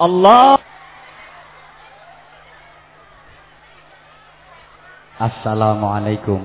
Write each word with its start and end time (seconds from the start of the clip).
الله. 0.00 0.58
السلام 5.20 5.80
عليكم 5.84 6.40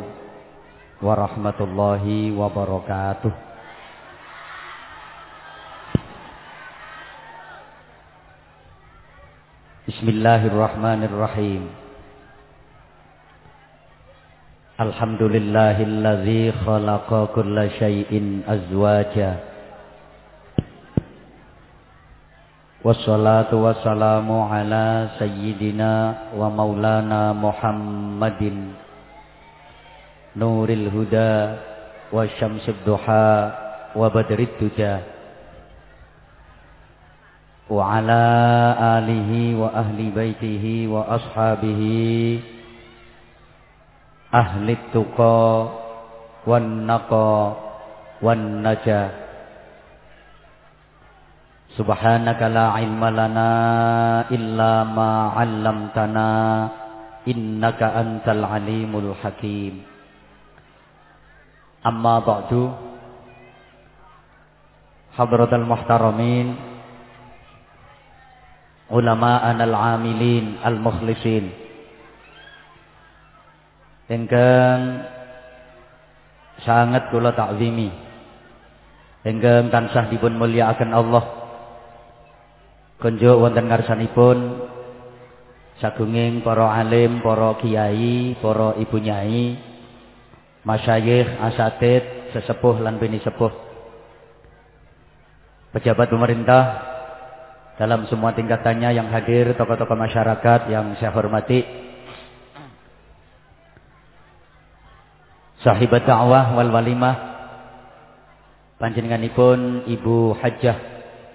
ورحمة 1.01 1.59
الله 1.59 2.03
وبركاته 2.35 3.31
بسم 9.87 10.07
الله 10.09 10.41
الرحمن 10.51 11.01
الرحيم 11.09 11.63
الحمد 14.81 15.21
لله 15.23 15.77
الذي 15.83 16.43
خلق 16.65 17.09
كل 17.35 17.57
شيء 17.79 18.11
أزواجه 18.47 19.31
والصلاة 22.85 23.49
والسلام 23.49 24.29
على 24.29 25.09
سيدنا 25.17 25.93
ومولانا 26.37 27.33
محمد 27.33 28.41
نور 30.37 30.67
الهدى 30.69 31.35
وشمس 32.13 32.65
الضحى 32.69 33.29
وبدر 33.95 34.39
الدجى. 34.39 34.95
وعلى 37.69 38.23
آله 38.77 39.31
وأهل 39.57 39.99
بيته 40.13 40.65
وأصحابه 40.85 41.81
أهل 44.33 44.67
التقى 44.69 45.45
والنقى 46.45 47.33
والنجى 48.21 49.03
Subhanaka 51.75 52.47
la 52.47 52.79
ilma 52.79 53.11
lana 53.11 53.51
illa 54.31 54.87
ma 54.87 55.35
'allamtana 55.35 56.31
innaka 57.27 57.99
antal 57.99 58.47
alimul 58.47 59.11
hakim. 59.19 59.83
Amma 61.83 62.23
ba'du. 62.23 62.71
Hadratal 65.19 65.67
muhtaramin 65.67 66.55
ulama'an 68.87 69.59
al-amilin 69.59 70.59
al-mukhlisin. 70.63 71.51
Ingkang 74.07 75.11
sangat 76.63 77.11
kula 77.11 77.35
takzimi. 77.35 77.91
Ingkang 79.27 79.67
tansah 79.75 80.07
dipun 80.07 80.39
mulyakaken 80.39 80.95
Allah 80.95 81.44
Konjo 82.95 83.43
wonten 83.43 83.67
ngarsanipun 83.67 84.37
sagunging 85.83 86.39
para 86.39 86.71
alim, 86.71 87.19
para 87.19 87.59
kiai, 87.59 88.39
para 88.39 88.79
ibu 88.79 88.97
nyai, 88.99 89.59
masyayikh, 90.63 91.27
asatid, 91.43 92.31
sesepuh 92.31 92.79
lan 92.79 92.95
bini 92.95 93.19
sepuh. 93.19 93.51
Pejabat 95.75 96.07
pemerintah 96.07 96.63
dalam 97.75 98.07
semua 98.07 98.31
tingkatannya 98.31 98.95
yang 98.95 99.11
hadir, 99.11 99.51
tokoh-tokoh 99.59 99.99
masyarakat 99.99 100.71
yang 100.71 100.95
saya 100.95 101.11
hormati. 101.11 101.67
Sahibat 105.59 106.07
dakwah 106.07 106.55
wal 106.55 106.71
walimah 106.71 107.15
panjenenganipun 108.79 109.89
Ibu 109.89 110.37
Hajjah 110.37 110.77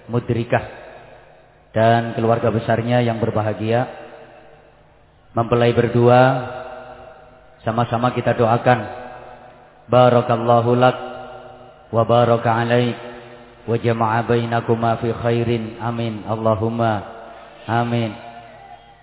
Mudrikah 0.07 0.80
dan 1.71 2.19
keluarga 2.19 2.51
besarnya 2.51 3.03
yang 3.03 3.23
berbahagia. 3.23 3.87
Mempelai 5.31 5.71
berdua 5.71 6.21
sama-sama 7.63 8.11
kita 8.11 8.35
doakan. 8.35 8.99
Barakallahu 9.91 10.71
lak 10.79 10.97
wa 11.91 12.03
baraka 12.07 12.51
alaik 12.51 12.95
wa 13.67 13.77
jama'a 13.79 14.27
bainakuma 14.27 14.99
fi 14.99 15.15
khairin. 15.15 15.79
Amin. 15.79 16.27
Allahumma 16.27 17.07
amin. 17.67 18.15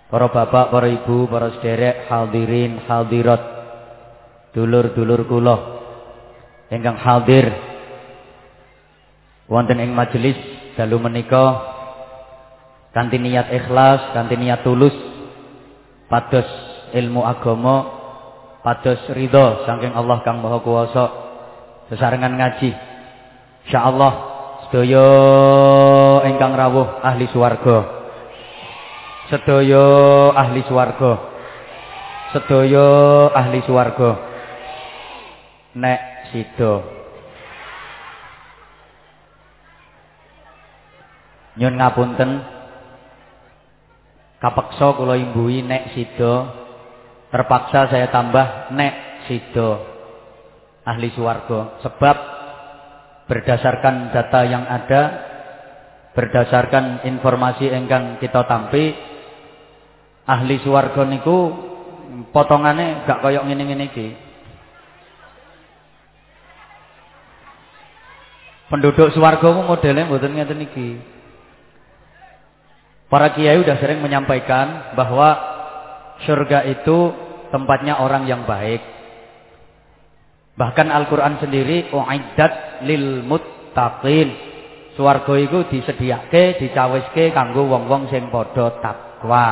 Para 0.08 0.32
bapak 0.32 0.72
para 0.72 0.88
ibu 0.88 1.28
para 1.28 1.52
sederek 1.60 2.08
hadirin 2.08 2.84
hadirat. 2.88 3.44
Dulur-dulur 4.56 5.28
kula. 5.28 5.58
Ingkang 6.72 7.00
hadir. 7.00 7.52
Wonten 9.48 9.80
ing 9.80 9.96
majelis 9.96 10.36
dalu 10.76 11.00
menika 11.00 11.77
kanthi 12.98 13.22
niat 13.22 13.54
ikhlas, 13.54 14.18
kanthi 14.18 14.42
niat 14.42 14.66
tulus 14.66 14.94
pados 16.10 16.50
ilmu 16.98 17.22
agama, 17.22 17.86
pados 18.66 18.98
ridho 19.14 19.70
saking 19.70 19.94
Allah 19.94 20.26
Kang 20.26 20.42
Maha 20.42 20.58
Kuwasa 20.66 21.06
sesarengan 21.94 22.34
ngaji. 22.42 22.74
Insyaallah 23.70 24.14
sedaya 24.66 25.08
ingkang 26.26 26.58
rawuh 26.58 27.06
ahli 27.06 27.30
swarga. 27.30 27.78
Sedaya 29.30 29.86
ahli 30.34 30.66
swarga. 30.66 31.14
Sedaya 32.34 32.90
ahli 33.38 33.60
swarga. 33.62 34.12
Nek 35.78 36.34
sida 36.34 36.82
Nyun 41.58 41.74
ngapunten 41.78 42.57
Kapeksa 44.38 44.94
kula 44.94 45.18
imbui 45.18 45.66
nek 45.66 45.98
sida. 45.98 46.34
Terpaksa 47.34 47.90
saya 47.90 48.08
tambah 48.14 48.72
nek 48.74 49.26
sida. 49.26 49.82
Ahli 50.86 51.10
swarga. 51.18 51.82
Sebab 51.84 52.18
berdasarkan 53.28 54.16
data 54.16 54.42
yang 54.48 54.64
ada, 54.64 55.02
berdasarkan 56.16 57.04
informasi 57.04 57.68
ingkang 57.68 58.22
kita 58.24 58.48
tampi, 58.48 58.96
ahli 60.24 60.56
swarga 60.64 61.04
niku 61.04 61.52
potongane 62.32 63.04
gak 63.04 63.20
koyok 63.20 63.44
ngene-ngene 63.44 63.86
iki. 63.92 64.08
Penduduk 68.68 69.12
swarga 69.16 69.48
ku 69.48 69.64
modele 69.64 70.08
mboten 70.08 70.36
ngeten 70.36 70.62
iki. 70.64 71.17
Para 73.08 73.32
kiai 73.32 73.56
sudah 73.64 73.80
sering 73.80 74.04
menyampaikan 74.04 74.92
bahwa 75.00 75.40
surga 76.28 76.68
itu 76.68 77.16
tempatnya 77.56 78.04
orang 78.04 78.28
yang 78.28 78.44
baik. 78.44 78.84
Bahkan 80.60 80.88
Al-Qur'an 80.90 81.40
sendiri 81.40 81.88
uiddat 81.94 82.84
lil 82.84 83.24
muttaqin. 83.24 84.50
Swarga 84.98 85.38
iku 85.38 85.70
disediake, 85.70 86.58
dicawiske 86.58 87.30
kanggo 87.30 87.70
wong-wong 87.70 88.10
sing 88.10 88.34
padha 88.34 88.82
takwa. 88.82 89.48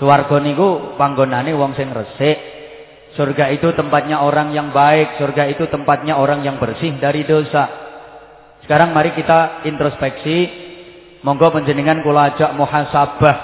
Swarga 0.00 0.40
niku 0.40 0.96
panggonane 0.96 1.52
wong 1.52 1.76
sing 1.76 1.92
resik. 1.92 2.40
Surga 3.14 3.52
itu 3.54 3.70
tempatnya 3.76 4.24
orang 4.24 4.50
yang 4.50 4.74
baik, 4.74 5.20
surga 5.22 5.46
itu 5.52 5.70
tempatnya 5.70 6.18
orang 6.18 6.42
yang 6.42 6.58
bersih 6.58 6.96
dari 6.98 7.22
dosa. 7.22 7.70
Sekarang 8.66 8.90
mari 8.96 9.14
kita 9.14 9.62
introspeksi 9.68 10.63
Monggo 11.24 11.48
panjenengan 11.48 12.04
kula 12.04 12.36
ajak 12.36 12.52
muhasabah 12.52 13.36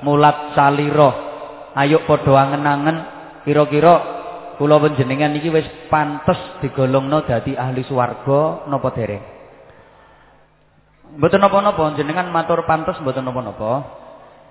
mulat 0.00 0.56
saliro. 0.56 1.12
Ayo 1.76 2.02
padha 2.08 2.48
angen-angen 2.48 2.96
kira-kira 3.44 3.94
kula 4.56 4.80
panjenengan 4.80 5.36
iki 5.36 5.52
wis 5.52 5.68
pantes 5.92 6.40
digolongno 6.64 7.20
dadi 7.28 7.52
ahli 7.52 7.84
swarga 7.84 8.64
napa 8.72 8.88
dereng? 8.96 9.22
Mboten 11.20 11.42
napa-napa 11.44 11.92
jenengan 12.00 12.32
matur 12.32 12.64
pantes 12.64 12.96
mboten 13.04 13.28
napa-napa. 13.28 14.00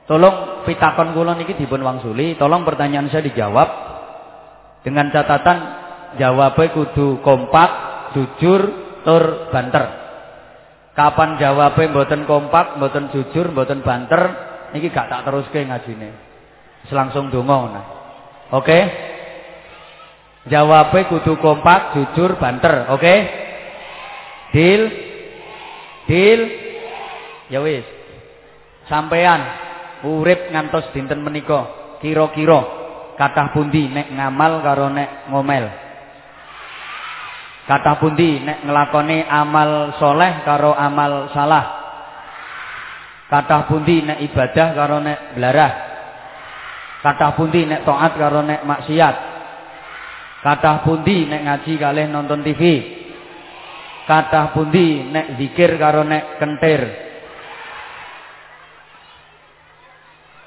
Tolong 0.05 0.65
pitakon 0.69 1.17
kula 1.17 1.37
niki 1.37 1.57
dipun 1.57 1.81
wangsuli, 1.81 2.37
tolong 2.37 2.65
pertanyaan 2.65 3.09
saya 3.09 3.25
dijawab 3.25 3.69
dengan 4.85 5.09
catatan 5.09 5.57
jawabnya 6.21 6.73
kudu 6.73 7.21
kompak, 7.21 7.69
jujur, 8.13 8.61
tur 9.05 9.53
banter. 9.53 10.08
Kapan 10.99 11.39
jawabnya 11.39 11.95
mboten 11.95 12.27
kompak, 12.27 12.75
mboten 12.75 13.07
jujur, 13.15 13.55
mboten 13.55 13.79
banter, 13.87 14.35
niki 14.75 14.91
gak 14.91 15.07
tak 15.07 15.23
teruske 15.23 15.63
ngajine. 15.63 16.11
Selangsung 16.91 17.31
donga 17.31 17.55
ngono. 17.55 17.81
Oke? 18.51 18.67
Okay? 18.67 18.81
Jawabnya 20.51 21.07
kudu 21.07 21.39
kompak, 21.39 21.95
jujur, 21.95 22.35
banter, 22.35 22.91
oke? 22.91 22.99
Okay? 22.99 23.17
Deal? 24.51 24.81
Deal? 26.03 26.41
Ya 27.47 27.63
wis. 27.63 27.87
Sampean 28.91 29.39
urip 30.03 30.51
ngantos 30.51 30.91
dinten 30.91 31.23
menika, 31.23 31.95
kira-kira 32.03 32.59
kathah 33.15 33.55
pundi 33.55 33.87
nek 33.87 34.11
ngamal 34.11 34.59
karo 34.67 34.91
nek 34.91 35.31
ngomel? 35.31 35.88
Kata 37.69 38.01
pundi 38.01 38.41
nek 38.41 38.65
ngelakoni 38.65 39.29
amal 39.29 39.93
soleh 40.01 40.41
karo 40.41 40.73
amal 40.73 41.29
salah. 41.29 41.65
Kathah 43.29 43.69
pundi 43.69 44.01
nek 44.01 44.25
ibadah 44.25 44.67
karo 44.73 44.97
nek 44.97 45.37
blarah. 45.37 45.73
Kathah 47.05 47.37
pundi 47.37 47.69
nek 47.69 47.85
taat 47.85 48.17
karo 48.17 48.41
nek 48.41 48.65
maksiat. 48.65 49.15
Kathah 50.41 50.81
pundi 50.81 51.29
nek 51.29 51.45
ngaji 51.45 51.73
kalih 51.77 52.09
nonton 52.09 52.41
TV. 52.41 52.61
Kathah 54.09 54.49
pundi 54.49 55.05
nek 55.05 55.37
zikir 55.37 55.77
karo 55.77 56.01
nek 56.01 56.41
kentir. 56.41 56.81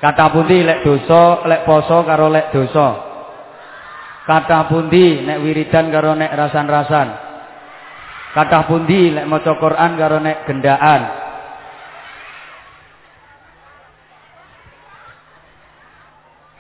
Kathah 0.03 0.29
pundi 0.35 0.67
lek 0.67 0.83
dosa, 0.83 1.47
lek 1.47 1.63
poso 1.63 2.03
karo 2.03 2.27
lek 2.27 2.51
dosa. 2.51 3.12
Kathah 4.23 4.71
pundi 4.71 5.27
nek 5.27 5.43
wiridan 5.43 5.91
karo 5.91 6.15
nek 6.15 6.31
rasan-rasan. 6.31 7.09
Kathah 8.33 8.63
pundi 8.71 9.11
lek 9.11 9.27
maca 9.27 9.59
Quran 9.59 9.93
karo 9.99 10.19
nek 10.23 10.47
gendaan. 10.47 11.03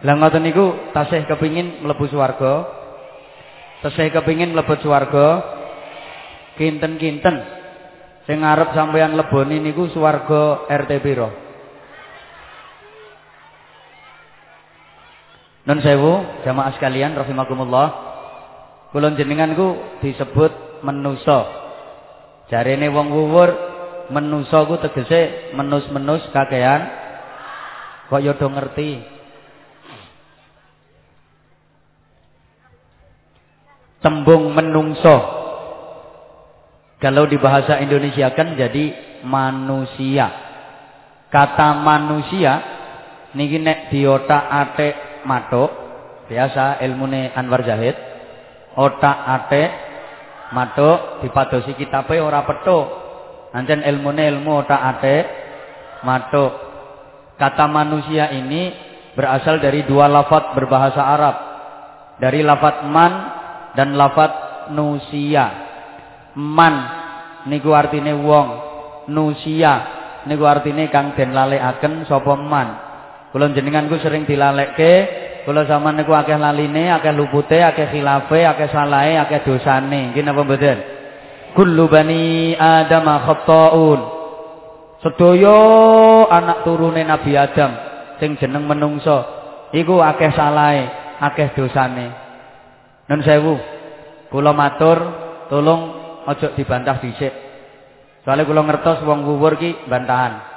Lah 0.02 0.14
ngoten 0.18 0.42
niku 0.42 0.90
tasih 0.90 1.22
kepingin 1.30 1.86
mlebu 1.86 2.10
swarga. 2.10 2.66
Tasih 3.86 4.10
kepingin 4.10 4.50
mlebu 4.50 4.74
swarga. 4.82 5.26
Kinten-kinten 6.58 7.36
sing 8.26 8.42
ngarep 8.42 8.74
sampeyan 8.74 9.14
leboni 9.14 9.62
niku 9.62 9.86
swarga 9.94 10.66
RT 10.66 10.90
piro? 10.98 11.41
Nun 15.62 15.78
sewu 15.78 16.42
jamaah 16.42 16.74
sekalian 16.74 17.14
rahimakumullah. 17.14 17.88
Kula 18.90 19.14
jenengan 19.14 19.54
ku 19.54 19.78
disebut 20.02 20.82
menusa. 20.84 21.46
Jarene 22.50 22.90
wong 22.92 23.08
wuwur 23.08 23.50
menusa 24.12 24.66
ku 24.68 24.76
tegese 24.82 25.54
menus-menus 25.56 26.28
kakean 26.34 27.00
kok 28.10 28.20
yo 28.20 28.36
do 28.36 28.46
ngerti. 28.50 29.12
tembung 34.02 34.50
menungso 34.52 35.16
kalau 36.98 37.24
di 37.30 37.38
bahasa 37.38 37.78
Indonesia 37.78 38.34
kan 38.34 38.58
jadi 38.58 38.92
manusia 39.22 40.26
kata 41.30 41.78
manusia 41.80 42.52
niki 43.32 43.62
nek 43.62 43.88
di 43.94 44.02
matuk. 45.24 45.70
Biasa 46.30 46.80
ilmune 46.80 47.34
Anwar 47.34 47.66
Zahid 47.66 47.92
otak 48.72 49.16
ate 49.28 49.62
matuk 50.54 51.24
dipadosi 51.24 51.76
kitabe 51.76 52.20
ora 52.22 52.46
petuk. 52.46 52.86
Ancen 53.52 53.84
ilmune 53.84 54.24
ilmu 54.32 54.64
otak 54.64 54.80
ate 54.80 55.16
matuk. 56.06 56.52
Kata 57.36 57.66
manusia 57.66 58.30
ini 58.32 58.72
berasal 59.12 59.60
dari 59.60 59.84
dua 59.84 60.08
lafat 60.08 60.56
berbahasa 60.56 61.02
Arab. 61.02 61.36
Dari 62.22 62.40
lafat 62.40 62.86
man 62.86 63.12
dan 63.74 63.98
lafat 63.98 64.32
nusia. 64.72 65.46
Man 66.38 66.74
niku 67.50 67.74
artine 67.74 68.14
wong, 68.14 68.48
nusia 69.10 69.74
niku 70.24 70.46
artine 70.46 70.86
kang 70.88 71.18
den 71.18 71.34
lalekaken 71.34 72.06
sapa 72.06 72.34
man. 72.38 72.68
Kula 73.32 73.48
jenenganku 73.56 73.96
sering 74.04 74.28
dilalekke, 74.28 74.92
kula 75.48 75.64
sampean 75.64 75.96
niku 75.96 76.12
akeh 76.12 76.36
laline, 76.36 76.92
akeh 76.92 77.16
lupute, 77.16 77.64
akeh 77.64 77.88
khilafe, 77.88 78.44
akeh 78.44 78.68
salahe, 78.68 79.16
akeh 79.16 79.40
dosane. 79.40 80.12
Nggih 80.12 80.20
napa 80.20 80.44
mboten? 80.44 80.78
Kullu 81.56 81.88
bani 81.88 82.52
Adam 82.52 83.08
khata'un. 83.08 84.00
Sedaya 85.00 85.58
anak 86.28 86.62
turune 86.62 87.02
Nabi 87.08 87.32
Adam 87.34 87.72
sing 88.20 88.36
jeneng 88.36 88.68
menungso 88.68 89.24
iku 89.72 90.04
akeh 90.04 90.28
salahe, 90.36 91.16
akeh 91.16 91.56
dosane. 91.56 92.12
Nun 93.08 93.24
sewu. 93.24 93.56
Kula 94.28 94.52
matur 94.52 95.00
tolong 95.48 95.80
ojo 96.28 96.52
dibantah 96.52 97.00
dhisik. 97.00 97.32
Soale 98.28 98.44
kula 98.44 98.60
ngertos 98.60 99.00
wong 99.08 99.24
wuwur 99.24 99.56
ki 99.56 99.88
bantahan. 99.88 100.51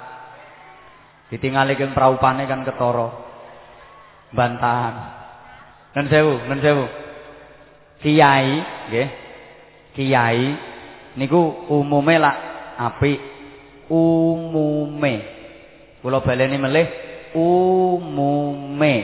Ditingali 1.30 1.74
keng 1.74 1.98
praupane 1.98 2.46
kan 2.46 2.62
ketara. 2.62 3.10
Bantahan. 4.36 4.96
Nun 5.96 6.08
sewu, 6.12 6.34
nun 6.46 6.60
sewu. 6.62 6.86
Kiai, 8.04 8.62
nggih. 8.92 9.10
Kiai 9.96 10.44
niku 11.18 11.72
umume 11.72 12.16
lak 12.20 12.38
apik. 12.78 13.20
Umume. 13.90 15.14
Kula 16.04 16.22
baleni 16.22 16.58
melih 16.62 16.88
umume. 17.36 18.96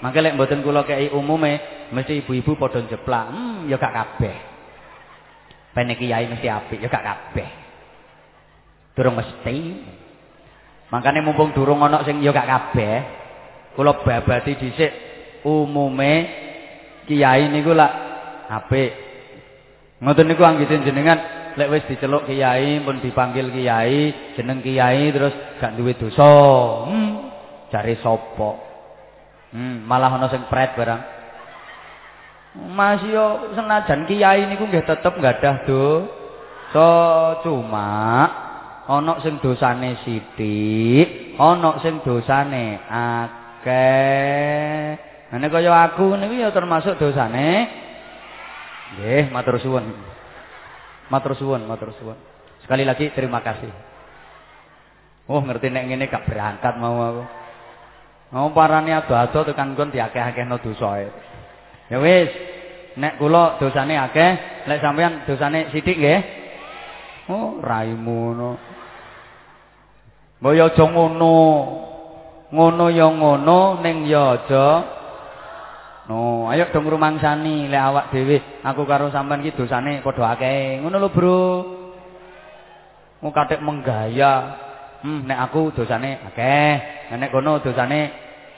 Mangke 0.00 0.20
lek 0.24 0.36
mboten 0.36 0.64
kula 0.64 0.84
kei 0.88 1.12
umume, 1.12 1.60
mesti 1.92 2.24
ibu-ibu 2.24 2.56
padha 2.56 2.84
jeplak. 2.88 3.26
Hmm, 3.28 3.68
ya 3.68 3.76
gak 3.76 3.92
kabeh. 3.92 4.36
Pene 5.76 5.92
kiai 5.94 6.24
mesti 6.26 6.48
apik, 6.48 6.80
ya 6.80 6.88
gak 6.88 7.04
kabeh. 7.04 7.48
Durung 8.96 9.20
mesti. 9.20 9.56
Makane 10.90 11.22
mumpung 11.22 11.54
durung 11.54 11.86
ana 11.86 12.02
sing 12.02 12.18
ya 12.18 12.34
gak 12.34 12.50
kabeh, 12.50 12.96
kula 13.78 14.02
babadi 14.02 14.58
dhisik 14.58 14.90
umume 15.46 16.12
kiai 17.06 17.46
niku 17.46 17.70
lak 17.70 17.92
apik. 18.50 18.90
Ngoten 20.02 20.26
niku 20.26 20.42
anggiten 20.42 20.82
jenengan 20.82 21.18
lek 21.54 21.70
wis 21.70 21.86
diceluk 21.86 22.26
kiai 22.26 22.82
pun 22.82 22.98
dipanggil 22.98 23.54
kiai, 23.54 24.34
jeneng 24.34 24.58
kiai 24.66 25.14
terus 25.14 25.34
gak 25.62 25.78
duwe 25.78 25.94
dosa. 25.94 26.26
Hmm, 26.90 27.30
jare 27.70 27.94
sapa? 28.02 28.50
Hmm, 29.54 29.86
malah 29.86 30.10
ana 30.10 30.26
sing 30.26 30.42
pret 30.50 30.74
barang. 30.74 31.02
Mas 32.74 32.98
yo 33.06 33.54
senajan 33.54 34.10
kiai 34.10 34.50
niku 34.50 34.66
nggih 34.66 34.82
tetep 34.82 35.14
gadah 35.22 35.56
do. 35.70 36.10
So 36.74 36.86
cuma 37.46 38.26
ana 38.88 39.20
sing 39.20 39.36
dosane 39.42 40.00
sithik, 40.06 41.36
ana 41.36 41.80
sing 41.84 42.00
dosane 42.00 42.80
akeh. 42.88 44.86
Nek 45.30 45.50
kaya 45.52 45.70
aku 45.86 46.18
niku 46.18 46.34
ya 46.40 46.50
termasuk 46.50 46.98
dosane. 46.98 47.70
Nggih, 48.96 49.30
matur 49.30 49.62
suwun. 49.62 49.86
Matur 51.06 51.38
suwun, 51.38 51.62
matur 51.70 51.94
suwun. 51.94 52.18
Sekali 52.66 52.82
lagi 52.82 53.14
terima 53.14 53.38
kasih. 53.38 53.70
Oh, 55.30 55.38
ngerti 55.38 55.70
nek 55.70 55.86
ngene 55.86 56.10
gak 56.10 56.26
berangkat 56.26 56.74
mau 56.82 56.98
aku. 56.98 57.22
Mau 58.30 58.50
parane 58.50 58.94
ado-ado 58.94 59.46
tekan 59.46 59.78
kon 59.78 59.94
diakeh-akehno 59.94 60.58
dosae. 60.58 61.06
Ya 61.90 61.98
wis, 62.02 62.30
nek 62.98 63.18
kula 63.18 63.58
dosane 63.62 63.94
akeh, 63.94 64.64
lek 64.66 64.82
sampean 64.82 65.22
dosane 65.26 65.70
sithik 65.70 65.98
nggih. 65.98 66.39
Oh, 67.30 67.62
raimu 67.62 68.34
ngono. 68.34 68.50
Mbok 70.42 70.54
ya 70.58 70.66
aja 70.66 70.84
ngono. 70.90 71.38
Ngono 72.50 72.84
ya 72.90 73.06
ngono, 73.06 73.78
ning 73.78 74.10
ya 74.10 74.34
aja 74.34 74.66
No, 76.10 76.50
ayo 76.50 76.66
dong 76.74 76.90
rumangsani 76.90 77.70
lek 77.70 77.78
awak 77.86 78.10
dhewe 78.10 78.42
aku 78.66 78.82
karo 78.82 79.14
sampean 79.14 79.46
iki 79.46 79.54
dosane 79.54 80.02
padha 80.02 80.34
akeh. 80.34 80.82
Ngono 80.82 80.98
lho, 80.98 81.08
Bro. 81.14 81.38
Mu 83.22 83.30
katik 83.30 83.62
menggaya. 83.62 84.58
Hmm, 85.06 85.22
nek 85.22 85.38
aku 85.48 85.70
dosane 85.70 86.18
akeh, 86.18 86.72
nek 87.14 87.30
kono 87.30 87.62
dosane 87.62 88.10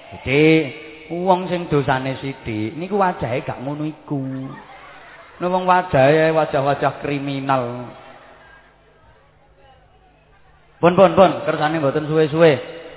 sithik. 0.08 0.62
Wong 1.12 1.44
sing 1.52 1.68
dosane 1.68 2.16
sithik 2.24 2.72
niku 2.72 2.96
wajahe 2.96 3.44
gak 3.44 3.60
ngono 3.60 3.84
iku. 3.84 4.48
Nek 5.36 5.48
wong 5.52 5.68
wajahe 5.68 6.32
wajah-wajah 6.32 7.04
kriminal. 7.04 7.92
Pun 10.82 10.98
pun 10.98 11.14
pun, 11.14 11.30
kersane 11.46 11.78
mboten 11.78 12.10
suwe-suwe. 12.10 12.52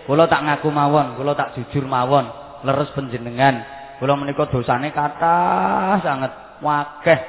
Kula 0.10 0.26
tak 0.26 0.42
ngaku 0.42 0.74
mawon, 0.74 1.14
kula 1.22 1.38
tak 1.38 1.54
jujur 1.54 1.86
mawon, 1.86 2.26
leres 2.66 2.90
panjenengan. 2.98 3.62
Kula 4.02 4.18
menika 4.18 4.50
dosane 4.50 4.90
kathah 4.90 6.02
sanget, 6.02 6.34
wakeh. 6.66 7.20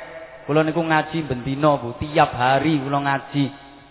Kula 0.49 0.65
niku 0.65 0.81
ngaji 0.81 1.29
bendina, 1.29 1.77
Bu, 1.77 2.01
tiap 2.01 2.33
hari 2.33 2.81
kula 2.81 3.05
ngaji. 3.05 3.45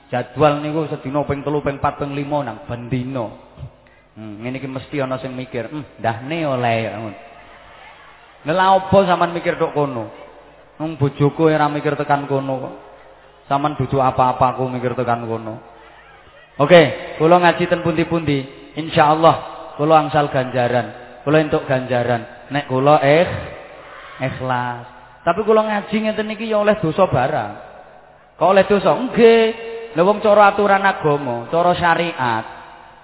Jadwal 0.10 0.66
niku 0.66 0.90
sedina 0.90 1.22
ping 1.30 1.46
3, 1.46 1.62
ping 1.62 1.78
4, 1.78 2.02
ping 2.02 2.12
5 2.18 2.42
nang 2.42 2.58
bendina. 2.66 3.26
Hmm, 4.18 4.42
ngene 4.42 4.58
iki 4.58 4.66
mesti 4.66 5.04
ana 5.04 5.20
sing 5.22 5.36
mikir, 5.38 5.70
"Hmm, 5.70 5.86
ndahne 6.02 6.50
oleh." 6.50 6.78
Lha 8.48 8.66
opo 8.74 9.06
sampean 9.06 9.38
mikir 9.38 9.60
tok 9.62 9.76
kono? 9.76 10.10
Wong 10.82 10.98
bojoku 10.98 11.46
ora 11.46 11.70
mikir 11.70 11.94
tekan 11.94 12.26
kono 12.26 12.54
kok. 12.58 12.76
Sampean 13.52 13.78
dudu 13.78 14.02
apa-apa 14.02 14.56
aku 14.58 14.66
mikir 14.72 14.98
tekan 14.98 15.30
kono. 15.30 15.75
Oke, 16.56 16.82
kula 17.20 17.44
ngaji 17.44 17.68
ten 17.68 17.84
pundi-pundi, 17.84 18.72
insyaallah 18.80 19.36
kula 19.76 20.08
angsal 20.08 20.32
ganjaran. 20.32 21.20
Kula 21.28 21.44
entuk 21.44 21.68
ganjaran. 21.68 22.48
Nek 22.48 22.72
kula 22.72 23.04
eh 23.04 23.28
ikhlas. 24.24 24.86
Tapi 25.26 25.42
kula 25.44 25.68
ngaji 25.68 25.96
ngeten 26.06 26.32
iki 26.32 26.48
ya 26.48 26.64
oleh 26.64 26.80
dosa 26.80 27.10
barang. 27.12 27.52
Kok 28.40 28.50
oleh 28.52 28.64
dosa? 28.70 28.96
Nggih. 28.96 29.44
Lha 29.96 30.04
wong 30.04 30.20
cara 30.20 30.52
aturan 30.52 30.84
agama, 30.84 31.48
cara 31.48 31.72
syariat 31.72 32.44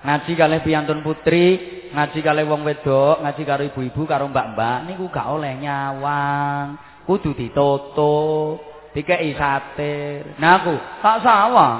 Ngaji 0.02 0.32
kalih 0.34 0.60
piyantun 0.66 1.06
putri, 1.06 1.62
ngaji 1.94 2.20
kalih 2.26 2.50
wong 2.50 2.66
wedok, 2.66 3.22
ngaji 3.22 3.42
karo 3.46 3.62
ibu-ibu 3.70 4.02
karo 4.10 4.26
mbak-mbak 4.34 4.90
niku 4.90 5.06
gak 5.14 5.30
oleh 5.30 5.62
nyawang. 5.62 6.74
Kudu 7.06 7.38
ditoto, 7.38 8.58
dikei 8.98 9.38
satir. 9.38 10.36
Nah 10.42 10.58
aku 10.58 10.74
tak 11.06 11.22
sawang. 11.22 11.80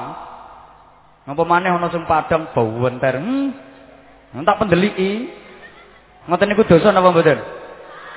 Ngapa 1.22 1.42
maneh 1.46 1.70
ana 1.70 1.86
sing 1.90 2.02
padang 2.04 2.50
bawenter. 2.50 3.14
Hmm. 3.22 4.42
Tak 4.42 4.58
pendeliki. 4.58 5.30
Ngoten 6.26 6.46
niku 6.50 6.66
dosa 6.66 6.90
napa 6.90 7.10
mboten? 7.10 7.38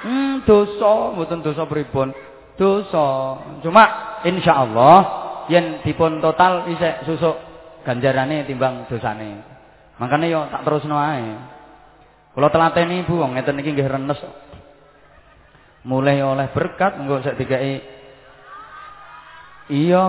Hmm, 0.06 0.34
dosa, 0.46 1.14
mboten 1.18 1.42
dosa 1.42 1.66
pripun? 1.66 2.14
Dosa. 2.58 3.38
Cuma 3.62 3.84
insyaallah 4.26 4.98
yen 5.50 5.82
dipun 5.86 6.22
total 6.22 6.70
isek 6.70 7.06
susuk 7.06 7.36
ganjarane 7.86 8.46
timbang 8.46 8.90
dosane. 8.90 9.42
Makane 10.02 10.30
yo 10.30 10.50
tak 10.50 10.66
terusno 10.66 10.98
ae. 10.98 11.36
Kula 12.36 12.52
telateni 12.52 13.06
Ibu 13.06 13.16
wong 13.16 13.38
ngeten 13.38 13.62
iki 13.62 13.74
nggih 13.74 13.90
renes. 13.90 14.20
Mulai 15.86 16.20
oleh 16.26 16.50
berkat 16.50 16.98
engko 16.98 17.22
sak 17.22 17.38
digawe 17.38 17.74
Iya. 19.66 20.04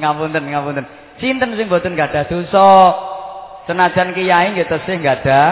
Ngapunten, 0.00 0.42
ngapunten. 0.48 0.84
Sinten 1.20 1.54
sing 1.54 1.66
mboten 1.70 1.94
gadah 1.94 2.24
dosa? 2.26 2.68
Senajan 3.64 4.12
kiai 4.12 4.52
nggih 4.52 4.68
tesih 4.68 5.00
gadah 5.00 5.48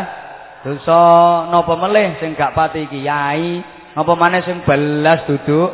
dosa 0.62 1.02
napa 1.50 1.74
melih 1.74 2.20
sing 2.22 2.38
gak 2.38 2.54
pati 2.54 2.86
kiai, 2.86 3.64
napa 3.96 4.12
maneh 4.14 4.44
sing 4.46 4.62
belas 4.62 5.24
duduk 5.26 5.70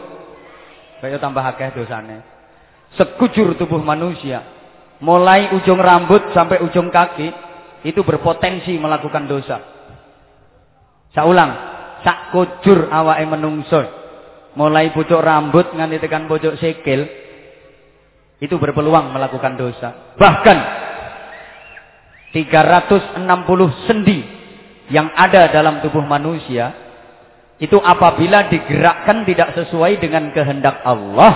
kaya 1.02 1.18
tambah 1.18 1.44
akeh 1.44 1.74
dosane. 1.74 2.22
Sekujur 2.96 3.54
tubuh 3.60 3.82
manusia, 3.84 4.42
mulai 5.04 5.52
ujung 5.54 5.76
rambut 5.76 6.32
sampai 6.32 6.64
ujung 6.64 6.88
kaki 6.88 7.28
itu 7.84 8.00
berpotensi 8.02 8.74
melakukan 8.80 9.28
dosa. 9.28 9.60
Saya 11.12 11.28
ulang, 11.28 11.50
kujur 12.32 12.88
awake 12.88 13.28
menungso, 13.28 13.82
mulai 14.56 14.90
pucuk 14.90 15.20
rambut 15.20 15.68
nganti 15.74 16.00
tekan 16.00 16.26
pucuk 16.26 16.56
sikil 16.58 17.06
itu 18.38 18.54
berpeluang 18.54 19.10
melakukan 19.10 19.58
dosa. 19.58 20.14
Bahkan 20.14 20.58
360 22.30 23.88
sendi 23.88 24.20
yang 24.94 25.10
ada 25.12 25.50
dalam 25.50 25.82
tubuh 25.82 26.04
manusia 26.04 26.72
itu 27.58 27.74
apabila 27.82 28.46
digerakkan 28.46 29.26
tidak 29.26 29.58
sesuai 29.58 29.98
dengan 29.98 30.30
kehendak 30.30 30.78
Allah 30.86 31.32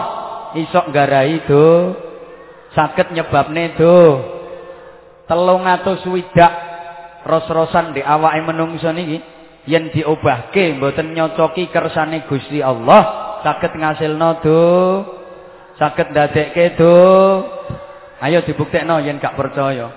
isok 0.55 0.95
garai 0.95 1.43
itu 1.43 1.97
sakit 2.77 3.11
nyebabne 3.11 3.75
itu 3.75 3.97
telung 5.27 5.67
atau 5.67 5.99
swidak 6.01 6.53
ros-rosan 7.27 7.97
di 7.97 8.03
awak 8.05 8.39
menungso 8.47 8.95
niki 8.95 9.19
yang 9.67 9.91
diobahke 9.91 10.79
mboten 10.79 11.15
nyocoki 11.15 11.71
kersane 11.71 12.27
Gusti 12.27 12.63
Allah 12.63 13.39
sakit 13.43 13.73
ngasilno 13.79 14.31
do 14.43 14.61
sakit 15.83 16.15
dadekke 16.15 16.79
do 16.79 16.95
ayo 18.23 18.47
dibuktekno 18.47 19.03
yen 19.03 19.19
gak 19.19 19.35
percaya. 19.35 19.91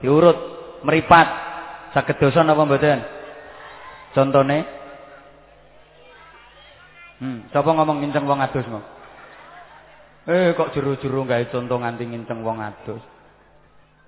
Diurut 0.00 0.38
meripat. 0.80 1.44
Saged 1.92 2.16
dosa 2.16 2.40
napa 2.40 2.64
mboten? 2.64 3.04
Contone. 4.16 4.58
Hmm 7.20 7.48
sapa 7.52 7.68
ngomong 7.72 8.00
nginceng 8.04 8.28
wong 8.28 8.44
adus 8.44 8.68
mau 8.68 8.84
eh 10.28 10.52
kok 10.52 10.74
juru-juru 10.76 11.24
gawe 11.24 11.44
contoh 11.48 11.80
nganti 11.80 12.04
nginceng 12.04 12.40
wong 12.44 12.60
adus? 12.60 13.00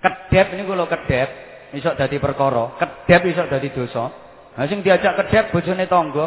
Kedep 0.00 0.56
niku 0.56 0.72
lho 0.72 0.88
kedep. 0.88 1.28
Iso 1.76 1.92
dadi 1.92 2.16
perkara 2.16 2.80
kedep 2.80 3.28
iso 3.28 3.44
dadi 3.44 3.68
dosa. 3.72 4.08
Ha 4.56 4.64
sing 4.64 4.80
diajak 4.80 5.12
kedep 5.24 5.52
bojone 5.52 5.84
tangga. 5.88 6.26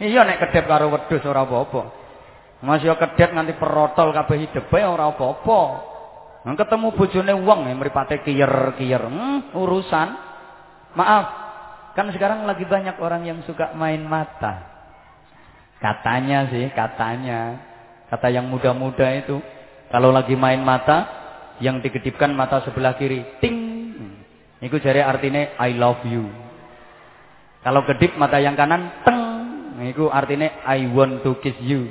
Iya 0.00 0.24
nek 0.24 0.40
kedep 0.48 0.64
karo 0.64 0.88
wedhus 0.88 1.24
ora 1.28 1.44
apa-apa 1.44 1.99
Mas 2.60 2.84
yo 2.84 2.92
kedep 2.96 3.32
nganti 3.32 3.56
perotol 3.56 4.12
kabeh 4.12 4.36
hidepe 4.44 4.80
ora 4.84 5.08
apa-apa 5.08 5.90
Nah, 6.40 6.56
ketemu 6.56 6.96
bojone 6.96 7.34
wong 7.36 7.68
ya 7.68 7.74
mripate 7.76 8.24
kiyer-kiyer. 8.24 9.02
Hmm, 9.04 9.52
urusan. 9.52 10.08
Maaf. 10.96 11.26
Kan 11.92 12.08
sekarang 12.16 12.48
lagi 12.48 12.64
banyak 12.64 12.96
orang 12.96 13.28
yang 13.28 13.44
suka 13.44 13.76
main 13.76 14.00
mata. 14.08 14.64
Katanya 15.84 16.48
sih, 16.48 16.72
katanya. 16.72 17.60
Kata 18.08 18.32
yang 18.32 18.48
muda-muda 18.48 19.04
itu. 19.20 19.36
Kalau 19.92 20.08
lagi 20.14 20.32
main 20.32 20.64
mata, 20.64 21.20
yang 21.60 21.84
digedipkan 21.84 22.32
mata 22.32 22.64
sebelah 22.64 22.96
kiri. 22.96 23.20
Ting. 23.44 23.58
Itu 24.64 24.80
jari 24.80 25.04
artinya 25.04 25.60
I 25.60 25.76
love 25.76 26.04
you. 26.08 26.24
Kalau 27.60 27.84
kedip 27.84 28.16
mata 28.16 28.40
yang 28.40 28.56
kanan, 28.56 29.04
teng. 29.04 29.20
Itu 29.92 30.08
artinya 30.08 30.64
I 30.64 30.88
want 30.88 31.20
to 31.20 31.36
kiss 31.44 31.56
you. 31.60 31.88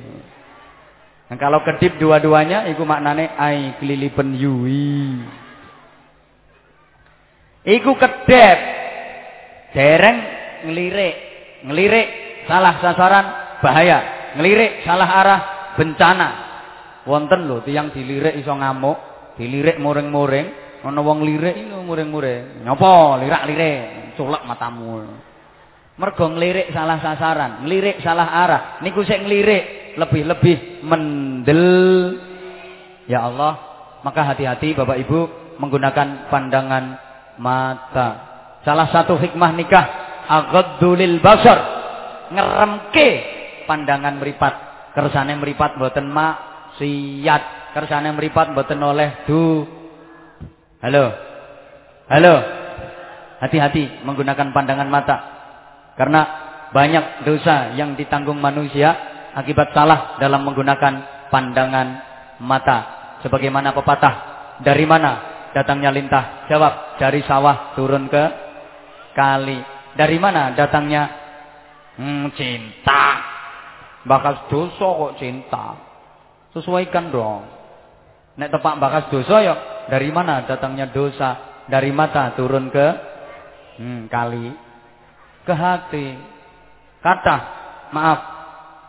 Nah, 1.30 1.38
kalau 1.38 1.62
kedip 1.62 2.02
dua-duanya 2.02 2.66
iku 2.74 2.82
maknane 2.90 3.38
ai 3.38 3.78
kelilipen 3.78 4.34
yui. 4.34 5.22
Iku 7.70 7.94
kedep. 7.94 8.60
Dereng 9.70 10.18
ngelirik. 10.66 11.16
Ngelirik 11.70 12.08
salah 12.50 12.82
sasaran 12.82 13.26
bahaya. 13.62 13.98
Ngelirik 14.42 14.82
salah 14.82 15.10
arah 15.22 15.40
bencana. 15.78 16.30
Wonten 17.06 17.46
lho 17.46 17.62
tiyang 17.62 17.94
dilirik 17.94 18.42
iso 18.42 18.54
ngamuk, 18.54 18.98
dilirik 19.38 19.78
muring-muring, 19.78 20.82
ana 20.82 21.02
wong 21.02 21.22
lirik 21.22 21.56
iku 21.62 21.86
muring-muring. 21.86 22.66
Nyopo 22.66 23.22
lirak-lirik, 23.22 24.18
culek 24.18 24.42
matamu. 24.50 25.29
Mergo 26.00 26.32
ngelirik 26.32 26.72
salah 26.72 26.96
sasaran, 27.04 27.68
ngelirik 27.68 28.00
salah 28.00 28.32
arah. 28.48 28.62
Niku 28.80 29.04
sik 29.04 29.20
ngelirik 29.20 30.00
lebih-lebih 30.00 30.80
mendel. 30.88 31.66
Ya 33.04 33.28
Allah, 33.28 33.60
maka 34.00 34.24
hati-hati 34.24 34.80
Bapak 34.80 34.96
Ibu 34.96 35.20
menggunakan 35.60 36.32
pandangan 36.32 36.96
mata. 37.36 38.10
Salah 38.64 38.88
satu 38.96 39.20
hikmah 39.20 39.52
nikah 39.60 39.86
aghaddu 40.24 40.96
basar. 41.20 41.60
Ngeremke 42.32 43.08
pandangan 43.68 44.24
meripat. 44.24 44.54
Kersane 44.96 45.36
meripat 45.36 45.76
mboten 45.76 46.08
maksiat. 46.08 47.76
Kersane 47.76 48.16
meripat 48.16 48.56
mboten 48.56 48.80
oleh 48.80 49.28
du. 49.28 49.68
Halo. 50.80 51.12
Halo. 52.08 52.36
Hati-hati 53.44 54.08
menggunakan 54.08 54.56
pandangan 54.56 54.88
mata. 54.88 55.39
Karena 56.00 56.22
banyak 56.72 57.28
dosa 57.28 57.76
yang 57.76 58.00
ditanggung 58.00 58.40
manusia 58.40 58.96
akibat 59.36 59.76
salah 59.76 60.16
dalam 60.16 60.48
menggunakan 60.48 61.28
pandangan 61.28 61.88
mata. 62.40 62.80
Sebagaimana 63.20 63.76
pepatah, 63.76 64.16
dari 64.64 64.88
mana 64.88 65.12
datangnya 65.52 65.92
lintah? 65.92 66.48
Jawab, 66.48 66.96
dari 66.96 67.20
sawah 67.28 67.76
turun 67.76 68.08
ke 68.08 68.24
kali. 69.12 69.60
Dari 70.00 70.16
mana 70.16 70.56
datangnya 70.56 71.04
hmm, 72.00 72.32
cinta? 72.32 73.04
Bakas 74.08 74.48
dosa 74.48 74.88
kok 74.88 75.20
cinta. 75.20 75.76
Sesuaikan 76.56 77.12
dong. 77.12 77.44
Nek 78.40 78.56
tepak 78.56 78.80
bakas 78.80 79.12
dosa 79.12 79.44
ya 79.44 79.56
dari 79.92 80.08
mana 80.16 80.48
datangnya 80.48 80.88
dosa? 80.96 81.60
Dari 81.68 81.92
mata 81.92 82.32
turun 82.40 82.72
ke 82.72 82.88
hmm, 83.84 84.08
kali 84.08 84.69
ke 85.50 85.56
hati. 85.58 86.08
Kata, 87.02 87.38
maaf, 87.90 88.20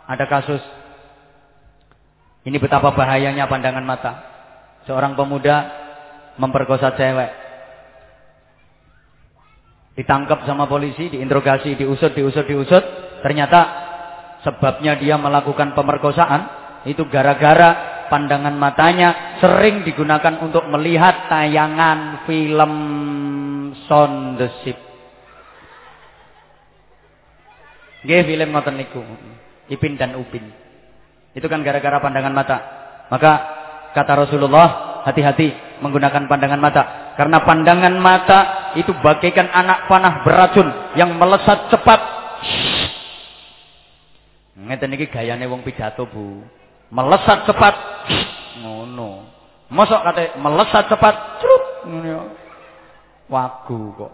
ada 0.04 0.24
kasus. 0.28 0.60
Ini 2.44 2.60
betapa 2.60 2.92
bahayanya 2.92 3.48
pandangan 3.48 3.84
mata. 3.84 4.12
Seorang 4.84 5.16
pemuda 5.16 5.56
memperkosa 6.36 6.92
cewek. 6.96 7.32
Ditangkap 9.96 10.44
sama 10.44 10.68
polisi, 10.68 11.08
diinterogasi, 11.08 11.80
diusut, 11.80 12.12
diusut, 12.12 12.44
diusut. 12.44 12.84
Ternyata 13.24 13.60
sebabnya 14.44 14.96
dia 14.96 15.20
melakukan 15.20 15.76
pemerkosaan 15.76 16.60
itu 16.88 17.04
gara-gara 17.12 18.04
pandangan 18.08 18.56
matanya 18.56 19.38
sering 19.38 19.84
digunakan 19.84 20.40
untuk 20.40 20.64
melihat 20.72 21.28
tayangan 21.28 22.24
film 22.24 22.72
Sound 23.84 24.40
the 24.40 24.48
Ship. 24.64 24.89
Nggih 28.04 28.24
film 28.24 28.48
ngoten 28.52 28.74
niku. 28.80 29.00
Ipin 29.70 29.94
dan 30.00 30.16
Upin. 30.16 30.44
Itu 31.36 31.46
kan 31.46 31.62
gara-gara 31.62 32.02
pandangan 32.02 32.34
mata. 32.34 32.58
Maka 33.12 33.32
kata 33.94 34.26
Rasulullah, 34.26 35.02
hati-hati 35.06 35.78
menggunakan 35.84 36.26
pandangan 36.26 36.60
mata. 36.60 36.82
Karena 37.14 37.42
pandangan 37.44 37.94
mata 38.00 38.72
itu 38.74 38.90
bagaikan 38.98 39.50
anak 39.52 39.86
panah 39.86 40.24
beracun 40.26 40.68
yang 40.96 41.14
melesat 41.14 41.70
cepat. 41.70 42.00
Ngeten 44.60 44.96
iki 44.96 45.06
gayane 45.08 45.46
wong 45.46 45.62
pidato, 45.62 46.08
Bu. 46.08 46.42
Melesat 46.90 47.46
cepat. 47.46 47.74
Ngono. 48.64 49.28
Mosok 49.70 50.00
kate 50.02 50.34
melesat 50.42 50.90
cepat, 50.90 51.14
crut 51.38 51.64
Wagu 53.30 53.94
kok. 53.94 54.12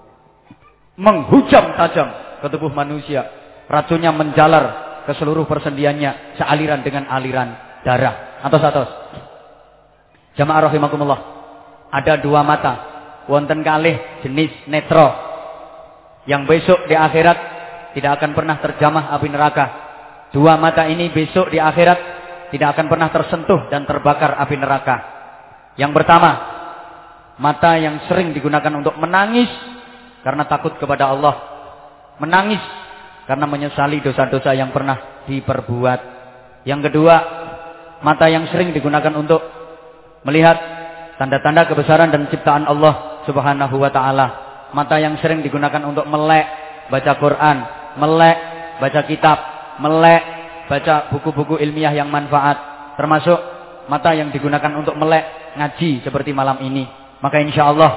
Menghujam 1.01 1.73
tajam 1.73 2.13
ke 2.45 2.47
tubuh 2.53 2.69
manusia. 2.69 3.25
Racunnya 3.67 4.15
menjalar 4.15 4.65
ke 5.07 5.13
seluruh 5.19 5.47
persendiannya 5.47 6.39
sealiran 6.39 6.83
dengan 6.87 7.11
aliran 7.11 7.83
darah. 7.87 8.43
Atau 8.43 8.59
satu. 8.59 8.83
Jamaah 10.35 10.71
rahimakumullah. 10.71 11.21
Ada 11.91 12.19
dua 12.19 12.43
mata. 12.43 12.75
Wonten 13.27 13.63
kalih 13.63 14.23
jenis 14.23 14.67
netro. 14.71 15.11
Yang 16.27 16.43
besok 16.47 16.81
di 16.91 16.95
akhirat 16.99 17.39
tidak 17.95 18.21
akan 18.21 18.31
pernah 18.35 18.59
terjamah 18.59 19.15
api 19.15 19.29
neraka. 19.31 19.67
Dua 20.35 20.59
mata 20.59 20.85
ini 20.91 21.09
besok 21.15 21.55
di 21.55 21.63
akhirat 21.63 21.99
tidak 22.51 22.77
akan 22.77 22.87
pernah 22.91 23.09
tersentuh 23.11 23.71
dan 23.71 23.87
terbakar 23.87 24.37
api 24.37 24.55
neraka. 24.59 24.97
Yang 25.79 25.93
pertama, 25.97 26.31
mata 27.39 27.79
yang 27.79 28.05
sering 28.11 28.31
digunakan 28.35 28.71
untuk 28.75 28.99
menangis 28.99 29.49
karena 30.23 30.45
takut 30.45 30.75
kepada 30.77 31.11
Allah. 31.11 31.35
Menangis 32.19 32.61
karena 33.27 33.45
menyesali 33.45 34.01
dosa-dosa 34.01 34.55
yang 34.55 34.71
pernah 34.71 35.27
diperbuat. 35.27 36.01
Yang 36.63 36.91
kedua, 36.91 37.17
mata 38.01 38.27
yang 38.31 38.47
sering 38.51 38.71
digunakan 38.71 39.13
untuk 39.19 39.43
melihat 40.23 40.57
tanda-tanda 41.19 41.67
kebesaran 41.67 42.11
dan 42.15 42.31
ciptaan 42.31 42.65
Allah 42.67 43.23
Subhanahu 43.27 43.77
wa 43.83 43.91
taala. 43.91 44.27
Mata 44.75 44.99
yang 44.99 45.19
sering 45.19 45.43
digunakan 45.43 45.83
untuk 45.87 46.07
melek 46.07 46.47
baca 46.91 47.13
Quran, 47.19 47.57
melek 47.99 48.37
baca 48.79 49.01
kitab, 49.07 49.39
melek 49.83 50.23
baca 50.67 51.11
buku-buku 51.11 51.59
ilmiah 51.63 51.95
yang 51.95 52.11
manfaat, 52.11 52.59
termasuk 52.99 53.39
mata 53.87 54.15
yang 54.15 54.31
digunakan 54.35 54.71
untuk 54.75 54.95
melek 54.99 55.55
ngaji 55.59 56.03
seperti 56.03 56.31
malam 56.35 56.59
ini. 56.63 56.87
Maka 57.23 57.43
insya 57.43 57.71
Allah 57.71 57.91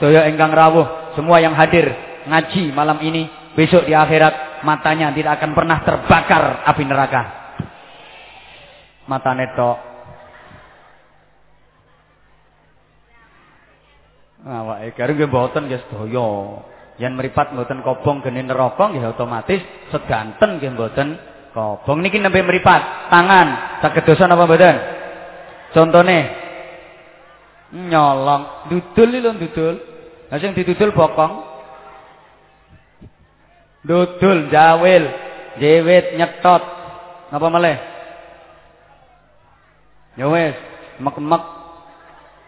sedaya 0.00 0.26
engkang 0.28 0.50
rawuh, 0.52 1.14
semua 1.14 1.38
yang 1.40 1.52
hadir 1.54 1.92
ngaji 2.24 2.72
malam 2.72 2.98
ini, 3.04 3.28
besok 3.54 3.84
di 3.84 3.92
akhirat 3.92 4.53
matanya 4.64 5.12
tidak 5.12 5.38
akan 5.38 5.52
pernah 5.52 5.78
terbakar 5.84 6.64
api 6.64 6.82
neraka. 6.88 7.22
Mata 9.04 9.36
netok. 9.36 9.78
Awake 14.44 14.96
gareng 14.96 15.16
nggih 15.20 15.28
mboten 15.28 15.68
nggih 15.68 15.80
sedaya. 15.88 16.28
Yen 16.96 17.12
meripat 17.14 17.52
mboten 17.52 17.84
kobong 17.84 18.24
gene 18.24 18.40
neraka 18.40 18.88
nggih 18.88 19.12
otomatis 19.12 19.60
seganten 19.92 20.58
nggih 20.58 20.72
mboten 20.72 21.08
Kobong 21.54 22.02
niki 22.02 22.18
nembe 22.18 22.42
meripat, 22.42 23.14
tangan 23.14 23.78
saged 23.78 24.02
dosa 24.02 24.26
napa 24.26 24.42
mboten? 24.42 24.74
Contone 25.70 26.18
nyolong, 27.70 28.42
dudul 28.74 29.22
lho 29.22 29.30
dudul. 29.38 29.74
Lah 30.34 30.38
sing 30.42 30.50
didudul 30.50 30.90
bokong. 30.90 31.53
Dudul, 33.84 34.48
jawil, 34.48 35.04
jewit, 35.60 36.16
nyetot. 36.16 36.62
Napa 37.28 37.46
malih? 37.52 37.76
Ya 40.16 40.26
wis, 40.30 40.56
mek-mek. 40.98 41.42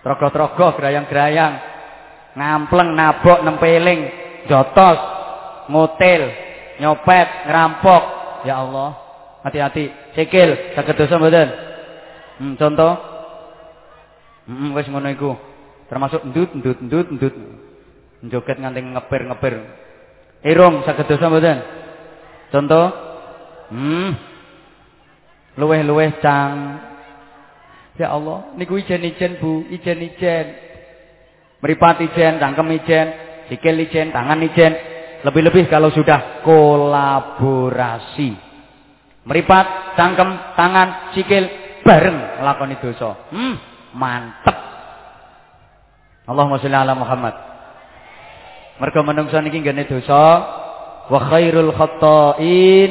Trogo-trogo, 0.00 0.80
gerayang-gerayang. 0.80 1.54
Ngampleng, 2.36 2.94
nabok, 2.94 3.42
nempeling, 3.44 4.00
jotos, 4.48 4.98
ngotel, 5.68 6.22
nyopet, 6.80 7.28
ngerampok, 7.48 8.02
Ya 8.46 8.62
Allah, 8.62 8.94
hati-hati. 9.42 9.90
Sikil 10.14 10.78
saged 10.78 10.94
dosa 10.94 11.18
mboten? 11.18 11.48
Hmm, 12.38 12.54
contoh. 12.54 12.94
Hmm, 14.46 14.70
wis 14.78 14.86
ngono 14.86 15.10
iku. 15.10 15.34
Termasuk 15.90 16.22
ndut 16.30 16.54
ndut 16.54 16.78
ndut 16.78 17.06
ndut. 17.10 17.34
Joget 18.30 18.62
nganti 18.62 18.80
ngepir-ngepir. 18.86 19.54
Irung 20.46 20.86
saged 20.86 21.10
dosa 21.10 21.26
mboten? 21.26 21.58
Contoh. 22.54 22.86
Hmm. 23.74 24.14
Luweh-luweh 25.58 26.22
cang. 26.22 26.78
Ya 27.98 28.12
Allah, 28.12 28.54
niku 28.54 28.78
ijen-ijen 28.78 29.42
Bu, 29.42 29.66
ijen-ijen. 29.72 30.46
Meripat 31.64 31.98
ijen, 32.04 32.36
cangkem 32.38 32.68
ijen, 32.76 33.06
sikil 33.48 33.74
ijen, 33.82 34.12
tangan 34.12 34.44
ijen. 34.44 34.72
Lebih-lebih 35.24 35.66
kalau 35.66 35.90
sudah 35.90 36.44
kolaborasi. 36.46 38.36
Meripat, 39.26 39.96
cangkem, 39.98 40.54
tangan, 40.54 41.10
sikil 41.16 41.48
bareng 41.82 42.44
lakoni 42.44 42.78
dosa. 42.78 43.16
Hmm, 43.32 43.56
mantep. 43.96 44.56
Allahumma 46.28 46.60
sholli 46.62 46.76
ala 46.76 46.94
Muhammad. 46.94 47.55
Mergo 48.76 49.00
menungso 49.00 49.40
niki 49.40 49.64
nggene 49.64 49.88
dosa 49.88 50.22
wa 51.08 51.20
khairul 51.32 51.72
khata'in 51.72 52.90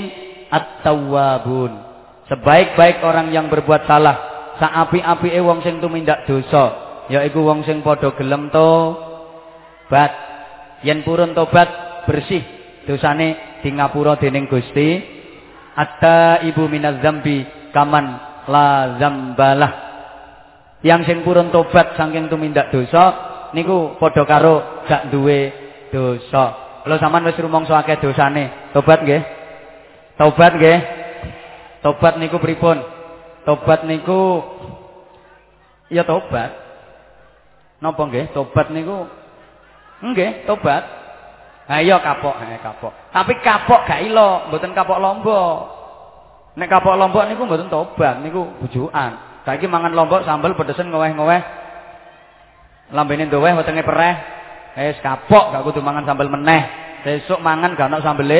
at-tawwabun. 0.49 1.71
Sebaik-baik 2.25 3.05
orang 3.05 3.29
yang 3.29 3.53
berbuat 3.53 3.85
salah, 3.85 4.17
saapi-apike 4.57 5.37
wong 5.45 5.61
sing 5.61 5.77
tumindak 5.77 6.25
dosa, 6.25 6.73
yaiku 7.13 7.45
wong 7.45 7.61
sing 7.69 7.85
padha 7.85 8.17
gelem 8.17 8.49
tobat. 8.49 10.11
Yen 10.81 11.05
purun 11.05 11.37
tobat 11.37 11.69
bersih 12.09 12.41
dosane 12.85 13.59
di 13.61 13.69
ngapura 13.73 14.17
dening 14.21 14.45
Gusti 14.45 15.01
atta 15.73 16.45
ibu 16.45 16.69
minaz 16.69 17.01
zambi 17.01 17.41
kaman 17.73 18.05
la 18.45 18.95
zambalah 19.01 19.73
yang 20.85 21.01
sing 21.09 21.25
purun 21.25 21.49
tobat 21.49 21.97
saking 21.97 22.29
tumindak 22.29 22.69
dosa 22.69 23.03
niku 23.57 23.97
padha 23.97 24.21
karo 24.29 24.85
gak 24.85 25.09
duwe 25.09 25.64
dosa 25.95 26.43
lho 26.84 26.95
sampean 26.99 27.23
wis 27.23 27.39
rumangsa 27.39 27.79
akeh 27.79 28.03
dosane 28.03 28.75
tobat 28.75 28.99
nggih 29.08 29.23
tobat 30.19 30.51
nggih 30.60 30.79
tobat 31.79 32.19
niku 32.19 32.38
pripun 32.43 32.84
tobat 33.47 33.88
niku 33.88 34.43
ya 35.88 36.03
tobat 36.03 36.51
napa 37.79 38.03
nggih 38.03 38.36
tobat 38.36 38.67
niku 38.75 39.08
nggih 40.03 40.43
tobat 40.43 40.84
Ha 41.65 41.81
iya 41.81 41.97
kapok, 41.97 42.38
ha 42.38 42.45
kapok. 42.62 42.93
Tapi 43.10 43.41
kapok 43.41 43.89
gak 43.89 44.05
ilo, 44.05 44.45
mboten 44.53 44.77
kapok 44.77 45.01
lombok. 45.01 45.58
Nek 46.62 46.69
kapok 46.69 46.93
lombok 46.93 47.25
niku 47.25 47.49
mboten 47.49 47.73
tobat, 47.73 48.21
niku 48.21 48.45
bujukan. 48.62 49.41
Saiki 49.49 49.65
mangan 49.65 49.97
lombok 49.97 50.29
sambel 50.29 50.53
pedesen 50.53 50.93
ngoweh-ngoweh. 50.93 51.41
Lambene 52.93 53.25
ndoweh 53.25 53.58
wetenge 53.58 53.81
pereh. 53.81 54.34
Wis 54.75 54.99
kapok 54.99 55.55
gak 55.55 55.63
kudu 55.63 55.79
mangan 55.79 56.03
sambel 56.03 56.27
meneh. 56.27 56.63
Besok 57.07 57.39
mangan 57.39 57.79
gak 57.79 57.88
ono 57.88 58.03
sambele 58.03 58.39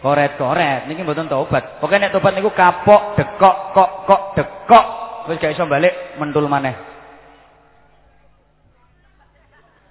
koret-koret. 0.00 0.88
Niki 0.88 1.04
mboten 1.04 1.28
tobat. 1.28 1.80
Pokoke 1.84 2.00
nek 2.00 2.16
tobat 2.16 2.32
niku 2.32 2.48
kapok, 2.56 3.12
dekok, 3.20 3.56
kok, 3.76 3.90
kok, 4.08 4.22
dekok. 4.40 4.86
Wis 5.28 5.36
gak 5.36 5.52
iso 5.52 5.68
balik 5.68 6.16
mentul 6.16 6.48
maneh. 6.48 6.72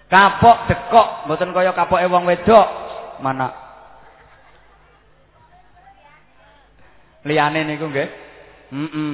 Kapok 0.09 0.69
dekok, 0.69 1.29
mboten 1.29 1.53
kaya 1.53 1.73
kapoke 1.77 2.05
wong 2.09 2.25
wedok. 2.25 2.67
Mana? 3.21 3.53
Liyane 7.29 7.61
niku 7.61 7.93
nggih. 7.93 8.09
Heeh. 8.73 9.13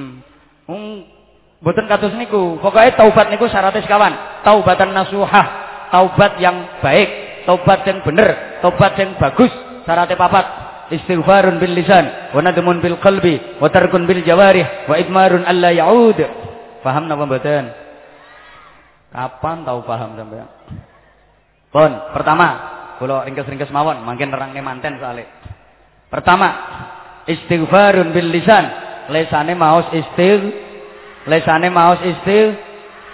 Wong 0.64 0.82
mboten 1.60 1.84
kados 1.84 2.16
niku. 2.16 2.56
Pokoke 2.64 2.96
taubat 2.96 3.28
niku 3.28 3.44
syaratnya 3.44 3.84
sekawan. 3.84 4.40
Taubatan 4.40 4.96
nasuhah, 4.96 5.59
taubat 5.90 6.38
yang 6.38 6.80
baik, 6.80 7.44
taubat 7.44 7.84
yang 7.86 8.00
bener, 8.06 8.58
taubat 8.62 8.96
yang 8.96 9.14
bagus. 9.18 9.52
Syaratnya 9.84 10.16
papat. 10.16 10.46
Istighfarun 10.90 11.62
bil 11.62 11.70
lisan, 11.70 12.34
wa 12.34 12.42
nadmun 12.42 12.82
bil 12.82 12.98
qalbi, 12.98 13.62
wa 13.62 13.70
tarkun 13.70 14.10
bil 14.10 14.26
jawarih, 14.26 14.90
wa 14.90 14.98
idmarun 14.98 15.46
alla 15.46 15.70
ya'ud. 15.70 16.18
Paham 16.82 17.06
napa 17.06 17.30
mboten? 17.30 17.70
Kapan 19.14 19.62
tahu 19.62 19.86
paham 19.86 20.18
sampean? 20.18 20.50
Pun, 21.70 21.90
pertama, 22.10 22.48
kula 22.98 23.22
ringkes-ringkes 23.22 23.70
mawon, 23.70 24.02
mangken 24.02 24.34
nerangke 24.34 24.58
manten 24.58 24.98
soalnya. 24.98 25.30
Pertama, 26.10 26.48
istighfarun 27.30 28.10
bil 28.10 28.26
lisan. 28.26 28.90
Lesane 29.10 29.58
maos 29.58 29.90
istigh 29.90 30.54
lesane 31.26 31.66
maos 31.66 31.98
istigh 31.98 32.54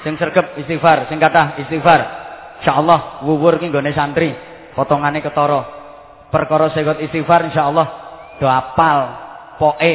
sing 0.04 0.16
sergep 0.20 0.60
istighfar, 0.60 1.08
sing 1.08 1.16
kathah 1.16 1.56
istighfar. 1.60 2.25
Insyaallah 2.60 3.26
wuwur 3.26 3.60
ki 3.60 3.68
nggone 3.70 3.92
santri, 3.92 4.32
potongane 4.74 5.20
ketara. 5.20 5.60
Perkara 6.30 6.72
segot 6.74 6.98
istighfar 7.00 7.48
insyaallah 7.48 7.86
do 8.40 8.46
apal 8.48 8.98
poke. 9.60 9.94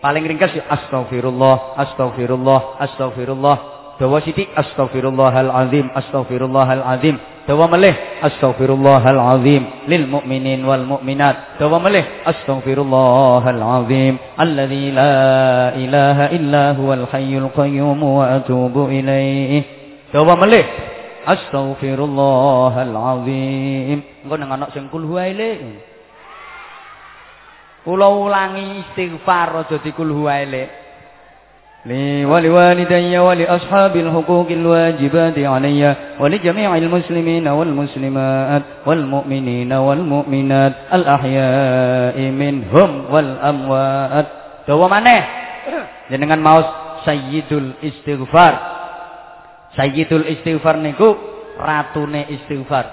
Paling 0.00 0.24
ringkes 0.24 0.56
ya 0.56 0.64
astagfirullah, 0.64 1.76
astagfirullah, 1.76 2.80
astagfirullah. 2.80 3.56
Dawa 4.00 4.16
sithik 4.24 4.48
astagfirullahalazim, 4.56 5.92
astagfirullahalazim. 5.92 7.20
Dawa 7.44 7.68
melih 7.68 7.92
astaghfirullahalazim 8.24 9.90
lil 9.90 10.04
mu'minin 10.08 10.64
wal 10.64 10.88
mu'minat. 10.88 11.60
Dawa 11.60 11.76
melih 11.76 12.24
astaghfirullahalazim 12.24 14.16
alladzi 14.40 14.88
la 14.94 15.74
ilaha 15.76 16.32
illa 16.32 16.72
huwal 16.78 17.04
hayyul 17.12 17.52
qayyum 17.52 18.00
wa 18.00 18.40
atubu 18.40 18.88
ilaih. 18.88 19.66
Dawa 20.14 20.32
melih 20.38 20.64
astaghfirullahal 21.25 22.95
azim. 22.95 23.99
Engko 24.23 24.35
nang 24.39 24.51
ana 24.55 24.67
sing 24.73 24.89
kul 24.89 25.05
huwaile. 25.05 25.81
Kula 27.85 28.09
ulangi 28.09 28.81
istighfar 28.81 29.65
aja 29.65 29.77
dikul 29.83 30.11
huwaile. 30.13 30.85
لي 31.85 32.25
ولوالدي 32.25 33.13
ولأصحاب 33.17 33.93
الحقوق 33.95 34.49
الواجبات 34.51 35.37
علي 35.37 35.95
ولجميع 36.19 36.69
المسلمين 36.77 37.45
والمسلمات 37.47 38.63
والمؤمنين 38.85 39.73
والمؤمنات 39.73 40.73
الأحياء 40.93 42.17
منهم 42.17 42.89
والأموات 43.13 44.27
Dawa 44.65 44.89
maneh 44.89 45.21
jenengan 46.09 46.41
maos 46.41 46.65
Sayyidul 47.05 47.77
Istighfar 47.85 48.53
Sayyidul 49.78 50.26
Istighfar 50.26 50.82
niku 50.82 51.14
ratune 51.60 52.26
istighfar. 52.30 52.86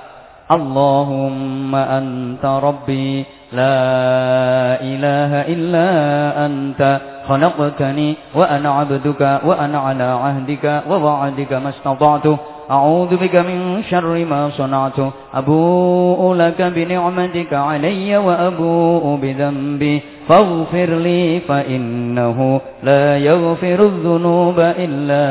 Allahumma 0.48 1.92
anta 1.98 2.62
rabbi 2.64 3.26
la 3.52 4.80
ilaha 4.82 5.40
illa 5.48 5.90
anta 6.36 7.18
خلقتني 7.28 8.16
وأنا 8.36 8.70
عبدك 8.72 9.22
وأنا 9.44 9.80
على 9.80 10.04
عهدك 10.04 10.84
ووعدك 10.90 11.54
ما 11.54 11.70
استطعت. 11.70 12.28
أعوذ 12.72 13.12
بك 13.18 13.36
من 13.36 13.84
شر 13.84 14.26
ما 14.26 14.50
صنعت. 14.50 15.00
أبوء 15.34 16.34
لك 16.34 16.62
بنعمتك 16.62 17.54
علي 17.54 18.18
وأبوء 18.18 19.20
بذنبي. 19.22 20.02
فاغفر 20.28 20.90
لي 21.04 21.40
فإنه 21.40 22.62
لا 22.84 23.18
يغفر 23.18 23.80
الذنوب 23.84 24.60
إلا 24.60 25.24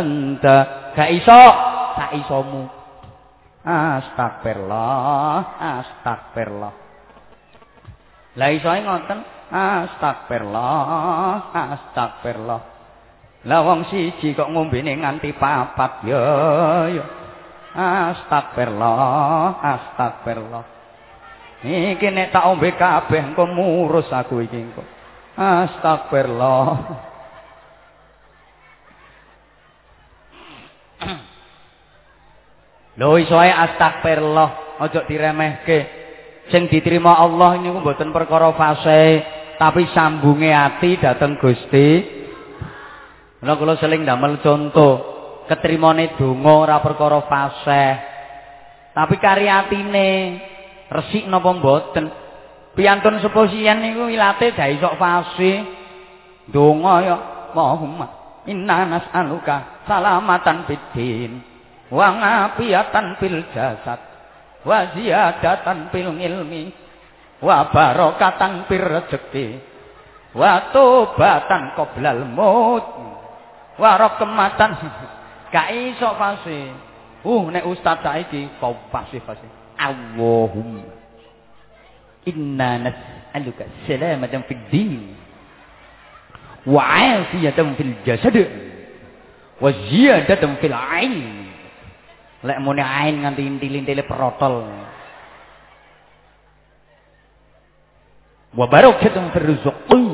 أنت. 0.00 0.66
كإيسا 0.96 1.54
كإيسامو 1.96 2.62
Astagfirullah, 3.66 5.58
astagfirullah. 5.58 6.85
Lah 8.36 8.52
iso 8.52 8.68
ngoten 8.68 9.36
Astagfirullah, 9.46 11.54
astagfirullah. 11.54 12.60
Lah 13.46 13.62
wong 13.62 13.86
siji 13.86 14.34
kok 14.34 14.50
ngombene 14.50 14.98
nganti 14.98 15.30
papat 15.38 16.02
ya 16.02 16.22
ya. 16.90 17.06
Astagfirullah, 17.76 19.62
astagfirullah. 19.62 20.64
Iki 21.62 22.08
nek 22.10 22.34
tak 22.34 22.50
ombe 22.50 22.74
kabeh 22.74 23.22
engko 23.22 23.46
murus 23.46 24.10
aku 24.10 24.42
iki 24.42 24.58
engko. 24.58 24.82
Astagfirullah. 25.38 26.66
Lho 32.98 33.10
iso 33.20 33.36
ae 33.38 33.52
astagfirullah, 33.54 34.80
aja 34.82 35.06
diremehke. 35.06 35.78
Sing 36.50 36.70
diterima 36.70 37.18
Allah 37.18 37.58
niku 37.58 37.82
mboten 37.82 38.14
perkara 38.14 38.54
fase. 38.54 39.34
tapi 39.56 39.88
sambunge 39.92 40.52
ati 40.52 41.00
dateng 41.00 41.40
Gusti. 41.40 42.04
Mula 43.40 43.56
kula 43.56 43.74
seling 43.80 44.04
damel 44.04 44.40
contoh, 44.44 44.94
ketrimane 45.48 46.16
donga 46.16 46.52
ora 46.52 46.76
perkara 46.84 47.24
fasih. 47.24 47.92
Tapi 48.96 49.14
kari 49.20 49.48
atine 49.48 50.08
resik 50.88 51.28
napa 51.28 51.52
mboten? 51.52 52.08
Piantun 52.76 53.20
seposian 53.24 53.80
niku 53.80 54.08
ilate 54.12 54.52
ga 54.52 54.68
iso 54.68 54.92
fasih. 55.00 55.64
Donga 56.52 56.94
ya 57.04 57.16
Muhammad. 57.56 58.12
Inna 58.46 58.86
nas'aluka 58.86 59.82
salamatan 59.90 60.70
bidin 60.70 61.42
wa 61.90 62.14
ngafiatan 62.14 63.18
fil 63.18 63.42
jasad 63.50 63.98
wa 64.66 64.78
ziyadatan 64.98 65.94
fil 65.94 66.10
ilmi 66.10 66.74
wa 67.38 67.70
barokatan 67.70 68.66
fir 68.66 68.82
rezeki 68.82 69.46
wa 70.34 70.74
tobatan 70.74 71.78
qoblal 71.78 72.26
maut 72.26 72.86
wa 73.78 73.90
rakmatan 73.94 74.74
gak 75.54 75.70
iso 75.70 76.10
fase 76.18 76.74
uh 77.22 77.44
nek 77.46 77.62
ustaz 77.70 78.02
saiki 78.02 78.50
kau 78.58 78.74
fase 78.90 79.22
fase 79.22 79.46
Allahumma 79.78 80.82
inna 82.26 82.90
nas'aluka 82.90 83.70
salamatan 83.86 84.42
fid 84.50 84.60
din 84.74 85.14
wa 86.66 86.82
afiyatan 86.82 87.78
fil 87.78 87.94
jasad 88.02 88.34
wa 89.62 89.70
ziyadatan 89.70 90.58
fil 90.58 90.74
ain 90.74 91.45
lek 92.44 92.58
muni 92.60 92.84
ain 92.84 93.24
nganti 93.24 93.42
intil-intile 93.44 94.04
protol 94.04 94.66
wa 98.56 98.66
barakatun 98.68 99.32
fir 99.32 99.44
rizqi 99.44 100.06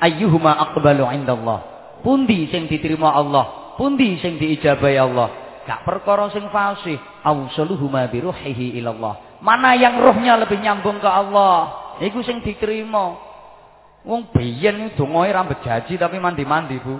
ayyuhuma 0.00 0.56
aqbalu 0.72 1.04
indallah. 1.12 1.60
Pundi 2.00 2.48
sing 2.48 2.66
diterima 2.66 3.12
Allah? 3.12 3.76
Pundi 3.76 4.16
sing 4.24 4.40
diijabahi 4.40 4.96
Allah? 4.96 5.28
Gak 5.68 5.84
perkara 5.84 6.32
sing 6.32 6.48
fasih. 6.48 6.96
Awsaluhuma 7.20 8.08
bi 8.08 8.24
ruhihi 8.24 8.80
ilallah. 8.80 9.44
Mana 9.44 9.76
yang 9.76 10.00
rohnya 10.00 10.40
lebih 10.40 10.56
nyambung 10.58 10.98
ke 10.98 11.06
Allah? 11.08 11.68
Iku 12.00 12.24
sing 12.24 12.40
diterima. 12.40 13.28
Wong 14.00 14.32
biyen 14.32 14.96
dongae 14.96 15.28
ra 15.28 15.44
bejaji 15.44 16.00
tapi 16.00 16.16
mandi-mandi 16.16 16.80
Bu 16.80 16.96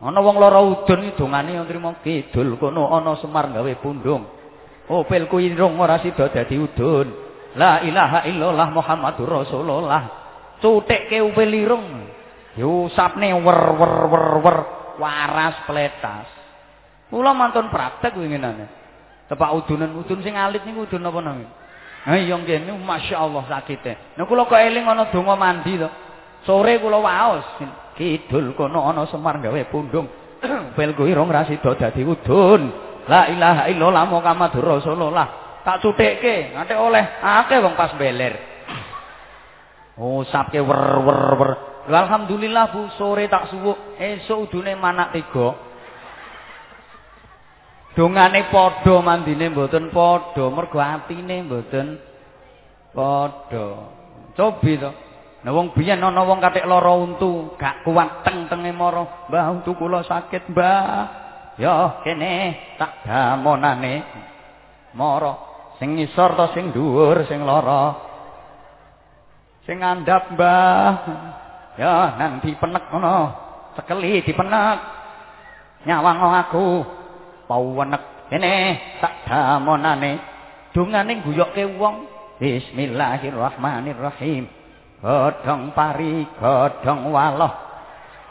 ana 0.00 0.18
wong 0.20 0.36
lara 0.40 0.60
udun 0.64 1.12
dongane 1.14 1.60
yang 1.60 1.68
trimo 1.68 2.00
kidul 2.00 2.56
kono 2.56 2.88
ana 2.92 3.16
Semar 3.20 3.52
gawe 3.52 3.72
pundung 3.80 4.24
oh 4.88 5.02
pelku 5.04 5.38
irung 5.38 5.76
ora 5.76 6.00
sida 6.00 6.32
dadi 6.32 6.56
udun 6.56 7.30
La 7.58 7.82
ilaha 7.82 8.22
illallah 8.30 8.68
Muhammadur 8.70 9.42
Rasulullah. 9.42 10.02
Cutekke 10.62 11.18
upil 11.24 11.50
irung. 11.50 11.86
Diusapne 12.54 13.32
wer 13.34 13.60
wer 13.74 13.94
wer 14.06 14.26
wer 14.42 14.58
waras 15.00 15.66
pletas. 15.66 16.28
Kula 17.10 17.34
mantun 17.34 17.72
praktek 17.72 18.14
winginane. 18.14 18.70
Tepak 19.26 19.50
udunan 19.56 19.98
udun 19.98 20.20
sing 20.22 20.38
alit 20.38 20.62
niku 20.62 20.86
udun 20.86 21.06
apa 21.06 21.18
nami? 21.22 21.46
Ha 22.06 22.16
iya 22.18 22.38
ngene 22.38 22.74
masyaallah 22.78 23.50
sakite. 23.50 24.14
Nek 24.14 24.26
kula 24.30 24.46
kok 24.46 24.58
eling 24.58 24.86
ana 24.86 25.10
donga 25.10 25.34
mandi 25.34 25.74
to. 25.74 25.88
Sore 26.46 26.78
kula 26.78 27.02
waos 27.02 27.46
kidul 28.00 28.56
kono 28.56 28.88
ana 28.88 29.04
Semar 29.04 29.36
gawe 29.36 29.60
pundung. 29.68 30.08
Pel 30.76 30.96
kuwi 30.96 31.12
rong 31.12 31.28
ra 31.28 31.44
dadi 31.44 32.00
udun. 32.00 32.62
La 33.04 33.28
ilaha 33.28 33.68
illallah 33.68 34.04
Muhammadur 34.08 34.80
Rasulullah. 34.80 35.52
tak 35.60 35.84
cutekke 35.84 36.56
nanti 36.56 36.72
oleh 36.72 37.20
akeh 37.20 37.60
wong 37.60 37.76
pas 37.76 37.92
beler 38.00 38.32
oh 40.00 40.24
sapke 40.24 40.56
wer 40.56 41.04
wer. 41.04 41.20
Wer 41.28 41.52
alhamdulillah 41.88 42.72
Bu 42.72 42.88
sore 42.96 43.28
tak 43.28 43.52
suwuk. 43.52 44.00
Esuk 44.00 44.48
udune 44.48 44.76
manak 44.76 45.12
tiga. 45.12 45.56
Dongane 47.96 48.48
padha 48.48 48.96
mandine 49.04 49.52
mboten 49.52 49.92
padha. 49.92 50.44
Mergo 50.48 50.78
atine 50.80 51.44
mboten 51.44 52.00
padha. 52.96 53.68
Cobi 54.36 54.80
to 54.80 55.09
Nah 55.40 55.56
wong 55.56 55.72
biyen 55.72 56.04
ana 56.04 56.20
wong 56.20 56.44
katik 56.44 56.68
lara 56.68 56.92
untu, 56.92 57.56
gak 57.56 57.80
kuat 57.80 58.28
teng-tenge 58.28 58.76
mara, 58.76 59.08
"Mbah, 59.32 59.56
untu 59.56 59.72
kula 59.72 60.04
sakit, 60.04 60.52
Mbah." 60.52 61.20
Ya, 61.60 62.00
kene 62.00 62.56
tak 62.80 63.04
damonane. 63.04 64.00
Mara 64.96 65.36
sing 65.76 65.92
ngisor 65.96 66.36
to 66.36 66.46
sing 66.56 66.72
dhuwur 66.72 67.24
sing 67.28 67.44
lara. 67.44 67.94
Sing 69.68 69.76
ngandhap 69.80 70.30
mbah. 70.36 70.92
Ya 71.76 72.16
nang 72.16 72.40
dipenek 72.40 72.88
ngono 72.92 73.32
sekeli 73.76 74.22
dipenek. 74.24 74.78
Nyawang 75.84 76.18
aku. 76.48 76.84
Pawenek 77.44 78.00
kene 78.32 78.80
tak 79.04 79.28
damonane. 79.28 80.16
Dungane 80.72 81.20
guyokke 81.24 81.64
wong. 81.76 82.08
Bismillahirrahmanirrahim 82.40 84.59
godhong 85.00 85.72
pari 85.72 86.28
godhong 86.36 87.08
waloh 87.08 87.52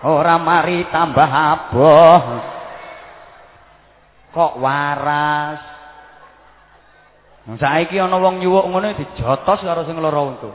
ora 0.06 0.38
mari 0.38 0.86
tambah 0.94 1.30
aboh 1.30 2.24
kok 4.30 4.54
waras 4.62 5.80
Saiki 7.58 7.98
ana 7.98 8.22
wong 8.22 8.38
nyuwuk 8.38 8.70
ngono 8.70 8.94
dijotos 8.94 9.66
karo 9.66 9.82
sing 9.88 9.98
lara 9.98 10.22
untu. 10.22 10.54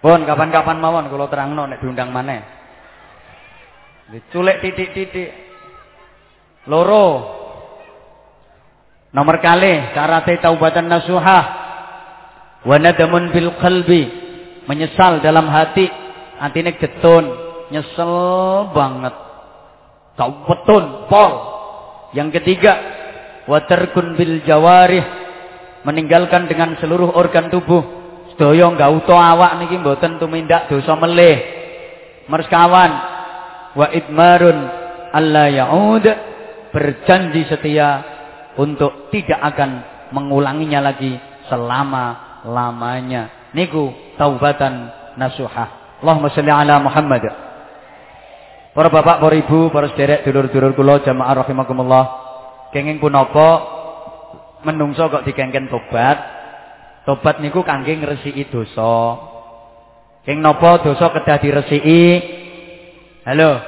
Pun 0.00 0.24
kapan-kapan 0.24 0.80
mawon 0.80 1.12
kula 1.12 1.28
terangno 1.28 1.68
nek 1.68 1.82
diundang 1.82 2.08
maneh. 2.08 2.40
Diculik 4.08 4.64
titik-titik. 4.64 5.28
Loro. 6.72 7.36
Nomor 9.12 9.36
kali 9.44 9.92
syaratte 9.92 10.40
taubatan 10.40 10.88
nasuha 10.88 11.65
wa 12.66 12.76
nadamun 12.76 13.30
bil 13.30 13.54
qalbi. 13.62 14.26
Menyesal 14.66 15.22
dalam 15.22 15.46
hati, 15.46 15.86
atine 16.42 16.74
getun, 16.74 17.30
nyesel 17.70 18.14
banget. 18.74 19.14
Taubetun 20.18 21.06
pol 21.06 21.32
Yang 22.16 22.40
ketiga, 22.40 22.74
wa 23.46 23.62
tarkun 23.62 24.18
bil 24.18 24.42
jawarih 24.42 25.04
meninggalkan 25.86 26.50
dengan 26.50 26.74
seluruh 26.82 27.14
organ 27.14 27.46
tubuh. 27.46 27.82
Sedaya 28.34 28.66
enggak 28.66 28.90
utuh 28.90 29.14
awak 29.14 29.62
niki 29.62 29.78
mboten 29.78 30.18
tumindak 30.18 30.66
dosa 30.66 30.98
melih. 30.98 31.38
Merskawan 32.26 32.92
wa 33.78 33.86
idmarun 33.94 34.58
alla 35.14 35.46
yaud 35.46 36.04
berjanji 36.74 37.46
setia 37.46 38.02
untuk 38.58 39.12
tidak 39.14 39.38
akan 39.54 39.70
mengulanginya 40.10 40.90
lagi 40.90 41.14
selama-lamanya. 42.46 43.50
Niku 43.50 43.90
taubatan 44.14 44.94
nasuha. 45.18 45.98
Allahumma 45.98 46.30
sholli 46.30 46.54
ala 46.54 46.78
Muhammad. 46.78 47.26
Para 48.70 48.88
bapak, 48.92 49.18
para 49.18 49.34
ibu, 49.34 49.72
para 49.72 49.90
sederek 49.90 50.22
dulur-dulur 50.28 50.76
kula 50.78 51.02
jamaah 51.02 51.42
rahimakumullah. 51.42 52.04
Kenging 52.70 53.02
punapa 53.02 53.64
menungso 54.62 55.08
kok 55.10 55.24
dikengken 55.26 55.72
tobat? 55.72 56.18
Tobat 57.08 57.40
niku 57.40 57.64
kangge 57.64 57.96
ngresiki 57.96 58.46
dosa. 58.52 59.16
Keng 60.26 60.42
napa 60.42 60.82
dosa 60.84 61.08
kedah 61.14 61.38
diresiki? 61.40 62.02
Halo. 63.24 63.62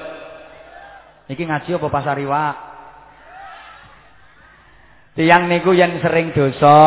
Niki 1.31 1.47
ngaji 1.47 1.71
apa 1.79 1.89
pasar 1.89 2.19
iwak? 2.19 2.55
Tiang 5.17 5.51
niku 5.51 5.75
yang 5.75 5.99
sering 5.99 6.31
dosa, 6.31 6.79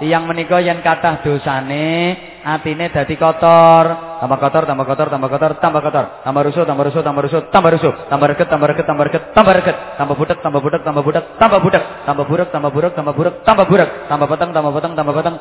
tiang 0.00 0.24
menika 0.24 0.58
yang 0.64 0.80
kathah 0.80 1.20
dosane, 1.20 2.16
atine 2.40 2.88
dadi 2.88 3.14
kotor. 3.20 4.16
Tambah 4.20 4.38
kotor, 4.40 4.64
tambah 4.64 4.84
kotor, 4.88 5.08
tambah 5.12 5.28
kotor, 5.28 5.52
tambah 5.60 5.80
kotor. 5.84 6.04
Tambah 6.24 6.42
rusuh, 6.44 6.64
tambah 6.64 6.84
rusuh, 6.88 7.02
tambah 7.04 7.22
rusuh, 7.24 7.42
tambah 7.52 7.70
rusuh. 7.76 7.92
Tambah 8.08 8.26
reket, 8.32 8.48
tambah 8.48 8.68
reket, 8.68 8.86
tambah 8.88 9.04
reket, 9.08 9.22
tambah 9.32 9.54
reket. 9.56 9.76
Tambah 9.96 10.16
budak, 10.16 10.38
tambah 10.40 10.60
budak, 10.60 10.82
tambah 10.84 11.02
budak, 11.04 11.24
tambah 11.36 11.60
budak. 11.60 11.82
Tambah 12.04 12.24
budak, 12.26 12.48
tambah 12.52 12.70
budak, 12.72 12.92
tambah 12.96 13.12
budak, 13.14 13.34
tambah 13.44 13.64
budak. 13.68 13.90
Tambah 14.08 14.26
peteng, 14.28 14.50
tambah 14.52 14.72
peteng, 14.72 14.92
tambah 14.96 15.14
peteng. 15.14 15.36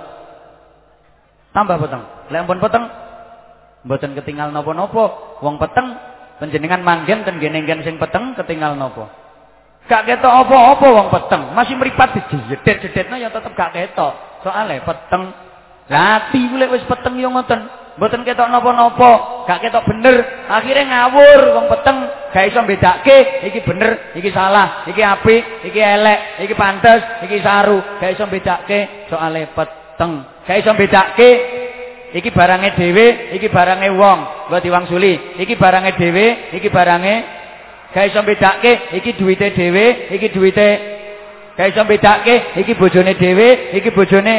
Tambah 1.49 1.77
peteng. 1.81 2.01
Lek 2.29 2.39
ampun 2.45 2.59
peteng, 2.61 2.83
mboten 3.83 4.11
ketinggal 4.13 4.53
napa-napa. 4.53 5.03
Wong 5.41 5.55
peteng 5.57 5.87
panjenengan 6.37 6.85
manggen 6.85 7.25
ten 7.25 7.41
genenggen 7.41 7.81
sing 7.83 7.97
peteng 7.97 8.37
ketinggal 8.37 8.77
napa? 8.77 9.28
Gak 9.89 10.05
ketok 10.05 10.29
apa-apa 10.45 10.85
wong 10.85 11.07
peteng, 11.09 11.49
masih 11.57 11.73
mripat 11.73 12.13
dijedet-jedetno 12.13 13.17
ya 13.17 13.33
tetep 13.33 13.57
gak 13.57 13.73
ketok. 13.73 14.13
Soale 14.45 14.85
peteng. 14.85 15.33
Lah 15.89 16.29
ati 16.29 16.45
lek 16.45 16.69
wis 16.69 16.85
peteng 16.85 17.17
ya 17.17 17.25
ngoten. 17.25 17.89
Mboten 17.97 18.21
ketok 18.21 18.47
napa-napa, 18.53 19.43
gak 19.49 19.59
ketok 19.65 19.83
bener, 19.89 20.45
akhirnya 20.47 20.87
ngawur 20.87 21.57
wong 21.57 21.65
peteng, 21.67 22.07
gak 22.31 22.47
iso 22.47 22.63
mbedake 22.63 23.43
iki 23.49 23.59
bener, 23.65 24.15
iki 24.15 24.31
salah, 24.31 24.87
iki 24.87 25.03
apik, 25.03 25.67
iki 25.67 25.81
elek, 25.83 26.39
iki 26.47 26.55
pantes, 26.55 27.03
iki 27.27 27.43
saru, 27.43 27.81
gak 27.99 28.15
iso 28.15 28.23
mbedake 28.29 29.09
soale 29.11 29.51
peteng. 29.51 30.23
Gak 30.47 30.63
iso 30.63 30.71
mbedake 30.71 31.29
iki 32.13 32.29
barange 32.29 32.77
dhewe, 32.77 33.35
iki 33.35 33.51
barange 33.51 33.89
wong, 33.91 34.47
nggo 34.47 34.57
diwangsuli. 34.63 35.35
Iki 35.41 35.59
barange 35.59 35.97
dhewe, 35.97 36.55
iki 36.55 36.69
barange 36.71 37.38
gak 37.93 38.05
iso 38.09 38.19
mbedake 38.23 38.71
iki 38.97 39.13
duwite 39.13 39.49
dhewe, 39.57 39.85
iki 40.13 40.29
duwite 40.29 40.67
gak 41.57 41.67
iso 41.73 41.83
mbedake 41.83 42.35
iki 42.61 42.73
bojone 42.73 43.13
dhewe, 43.13 43.47
iki 43.73 43.89
bojone 43.91 44.35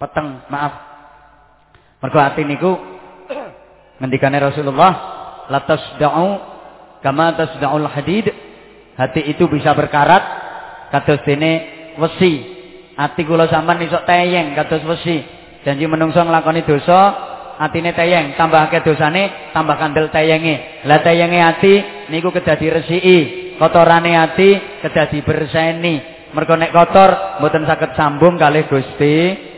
peteng, 0.00 0.48
maaf. 0.48 0.72
Mergo 2.00 2.16
ati 2.16 2.42
niku 2.48 2.72
ngendikane 4.00 4.40
Rasulullah, 4.40 4.92
la 5.52 5.60
tasda'u 5.68 6.28
kama 7.04 7.36
tasda'ul 7.36 7.84
hadid. 7.92 8.32
Hati 8.96 9.20
itu 9.32 9.48
bisa 9.48 9.76
berkarat 9.76 10.24
kados 10.92 11.20
dene 11.28 11.52
wesi. 12.00 12.56
Ati 12.96 13.24
kula 13.24 13.48
sampean 13.48 13.84
iso 13.84 14.00
teyeng 14.08 14.56
kados 14.56 14.84
wesi. 14.88 15.20
Janji 15.64 15.84
menungso 15.84 16.24
nglakoni 16.24 16.64
dosa, 16.64 17.00
atine 17.60 17.92
teyeng, 17.92 18.40
tambahake 18.40 18.80
dosane, 18.80 19.52
tambah 19.52 19.76
kandel 19.76 20.08
teyenge. 20.08 20.88
Lah 20.88 21.04
teyenge 21.04 21.40
ati 21.44 21.74
niku 22.08 22.32
kedah 22.32 22.56
diresiki, 22.56 23.18
kotorane 23.60 24.16
ati 24.16 24.80
kedah 24.80 25.06
diberseni. 25.12 25.94
Mergo 26.32 26.56
nek 26.56 26.72
kotor 26.72 27.42
mboten 27.42 27.68
saged 27.68 27.92
sambung 27.98 28.38
kalih 28.38 28.64
Gusti 28.70 29.50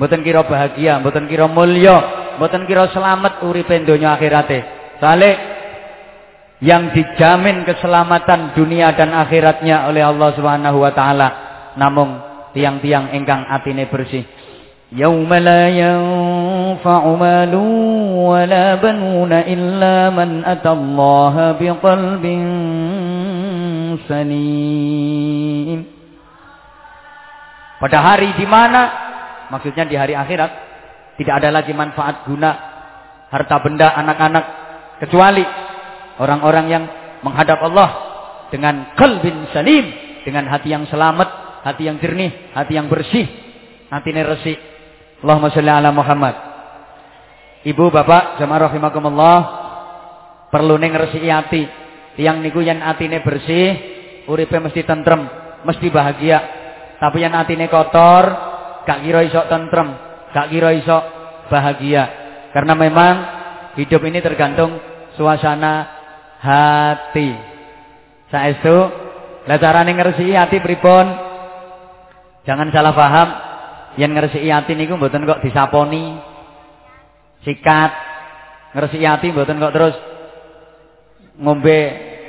Mboten 0.00 0.24
kira 0.24 0.46
bahagia, 0.46 0.96
mboten 1.02 1.28
kira 1.28 1.44
mulya, 1.44 2.32
mboten 2.40 2.64
kira 2.64 2.88
selamat 2.88 3.44
uripe 3.44 3.74
donya 3.84 4.16
akhirate. 4.16 4.62
Soale 4.96 5.30
yang 6.64 6.88
dijamin 6.96 7.68
keselamatan 7.68 8.56
dunia 8.56 8.96
dan 8.96 9.12
akhiratnya 9.12 9.92
oleh 9.92 10.00
Allah 10.00 10.30
Subhanahu 10.32 10.78
wa 10.80 10.92
taala 10.96 11.28
namung 11.76 12.16
tiang-tiang 12.56 13.12
ingkang 13.12 13.44
atine 13.44 13.92
bersih. 13.92 14.24
Yauma 14.94 15.36
la 15.36 15.68
yanfa'u 16.80 17.12
malun 17.20 18.24
wa 18.24 18.40
la 18.48 18.80
banuna 18.80 19.44
illa 19.44 20.08
man 20.08 20.40
atallaha 20.48 21.60
biqalbin 21.60 22.42
salim. 24.08 25.84
Pada 27.80 27.98
hari 28.00 28.32
di 28.36 28.44
mana 28.48 29.10
Maksudnya 29.50 29.84
di 29.84 29.98
hari 29.98 30.14
akhirat 30.14 30.50
tidak 31.18 31.42
ada 31.42 31.50
lagi 31.50 31.74
manfaat 31.74 32.22
guna 32.24 32.50
harta 33.28 33.58
benda 33.60 33.90
anak-anak 33.98 34.44
kecuali 35.02 35.42
orang-orang 36.22 36.66
yang 36.70 36.84
menghadap 37.26 37.58
Allah 37.58 37.90
dengan 38.54 38.94
kalbin 38.94 39.50
salim, 39.50 39.90
dengan 40.22 40.46
hati 40.46 40.70
yang 40.70 40.86
selamat, 40.86 41.62
hati 41.66 41.90
yang 41.90 41.98
jernih, 41.98 42.54
hati 42.54 42.78
yang 42.78 42.86
bersih, 42.86 43.26
hati 43.90 44.10
resik. 44.14 44.58
Allahumma 45.20 45.50
sholli 45.50 45.68
ala 45.68 45.90
Muhammad. 45.90 46.49
Ibu, 47.60 47.92
bapak, 47.92 48.40
jamaah 48.40 48.72
rahimakumullah, 48.72 49.38
perlu 50.48 50.80
ning 50.80 50.96
resiki 50.96 51.28
hati. 51.28 51.68
Tiang 52.16 52.40
niku 52.40 52.64
yen 52.64 52.80
atine 52.80 53.20
bersih, 53.20 53.68
uripe 54.24 54.56
mesti 54.56 54.80
tentrem, 54.88 55.28
mesti 55.68 55.92
bahagia. 55.92 56.38
Tapi 56.96 57.20
yang 57.20 57.36
atine 57.36 57.68
kotor, 57.68 58.24
gak 58.88 59.04
kira 59.04 59.24
iso 59.28 59.44
tentrem, 59.52 59.92
gak 60.32 60.48
kira 60.48 60.72
iso 60.72 60.98
bahagia. 61.52 62.04
Karena 62.56 62.72
memang 62.72 63.14
hidup 63.76 64.08
ini 64.08 64.24
tergantung 64.24 64.80
suasana 65.20 65.84
hati. 66.40 67.30
Saestu 68.32 68.76
lah 69.44 69.58
carane 69.60 69.92
ngresiki 69.92 70.32
hati 70.32 70.64
pripun? 70.64 71.06
Jangan 72.48 72.72
salah 72.72 72.94
paham. 72.96 73.28
Yang 73.98 74.12
ngresiki 74.16 74.48
hati 74.48 74.72
niku 74.76 74.96
mboten 74.96 75.28
kok 75.28 75.42
disaponi. 75.44 76.29
Sikat. 77.44 77.92
Ngresiki 78.70 79.06
hati 79.06 79.34
mboten 79.34 79.58
kok 79.58 79.74
terus 79.74 79.94
ngombe 81.40 81.78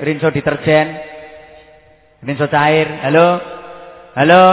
rinso 0.02 0.32
deterjen. 0.32 0.88
Rinso 2.26 2.48
cair. 2.50 3.02
Halo. 3.06 3.28
Halo. 4.18 4.44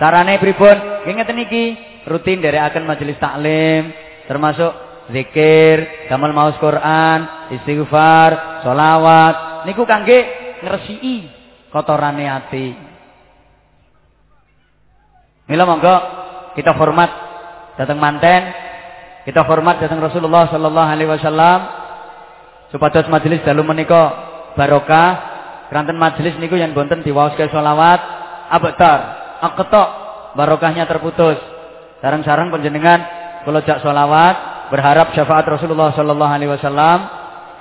Carane 0.00 0.42
pripun? 0.42 1.06
Ngeten 1.06 1.44
iki 1.44 1.64
rutin 2.08 2.42
dari 2.42 2.58
akan 2.60 2.84
majelis 2.84 3.16
taklim 3.20 3.92
termasuk 4.24 4.72
zikir, 5.12 6.08
damel 6.08 6.32
maus 6.32 6.56
Quran, 6.56 7.50
istighfar, 7.52 8.64
solawat. 8.64 9.68
Niku 9.68 9.84
kangge 9.84 10.24
ngresiki 10.64 11.28
kotorane 11.68 12.24
ati. 12.28 12.66
Mila 15.44 15.68
monggo 15.68 15.96
kita 16.56 16.72
hormat 16.72 17.10
datang 17.76 18.00
manten, 18.00 18.63
kita 19.24 19.40
hormat 19.48 19.80
datang 19.80 20.04
Rasulullah 20.04 20.52
sallallahu 20.52 20.88
alaihi 20.88 21.08
wasallam 21.08 21.58
supados 22.68 23.08
majelis 23.08 23.40
dalu 23.40 23.64
menika 23.64 24.02
barokah. 24.52 25.32
Keranten 25.72 25.96
majelis 25.96 26.36
niku 26.36 26.60
yang 26.60 26.76
bonten 26.76 27.00
diwaoske 27.00 27.48
solawat 27.48 27.98
abektar, 28.52 28.98
aketok 29.42 29.88
barokahnya 30.36 30.84
terputus. 30.84 31.40
Sarang-sarang 32.04 32.52
penjenengan 32.52 33.00
kalau 33.48 33.64
jak 33.64 33.80
solawat 33.80 34.68
berharap 34.68 35.16
syafaat 35.16 35.48
Rasulullah 35.48 35.96
sallallahu 35.96 36.30
alaihi 36.30 36.52
wasallam 36.52 36.98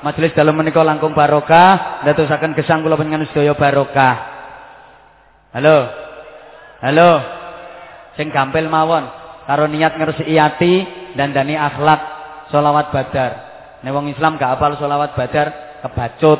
majelis 0.04 0.36
dalam 0.36 0.60
menika 0.60 0.84
langkung 0.84 1.16
barokah 1.16 2.04
ndadosaken 2.04 2.60
gesang 2.60 2.84
kula 2.84 3.00
panjenengan 3.00 3.32
sedaya 3.32 3.56
barokah. 3.56 4.16
Halo. 5.56 5.78
Halo. 6.84 7.12
Sing 8.20 8.36
gampil 8.36 8.68
mawon 8.68 9.08
karo 9.48 9.72
niat 9.72 9.96
ngresiki 9.96 10.36
ati 10.36 11.03
dan 11.14 11.34
dani 11.34 11.58
akhlak 11.58 12.02
solawat 12.50 12.94
badar. 12.94 13.32
Nek 13.84 13.92
wong 13.92 14.14
Islam 14.14 14.40
gak 14.40 14.58
apal 14.60 14.78
solawat 14.80 15.18
badar 15.18 15.80
kebacut. 15.84 16.40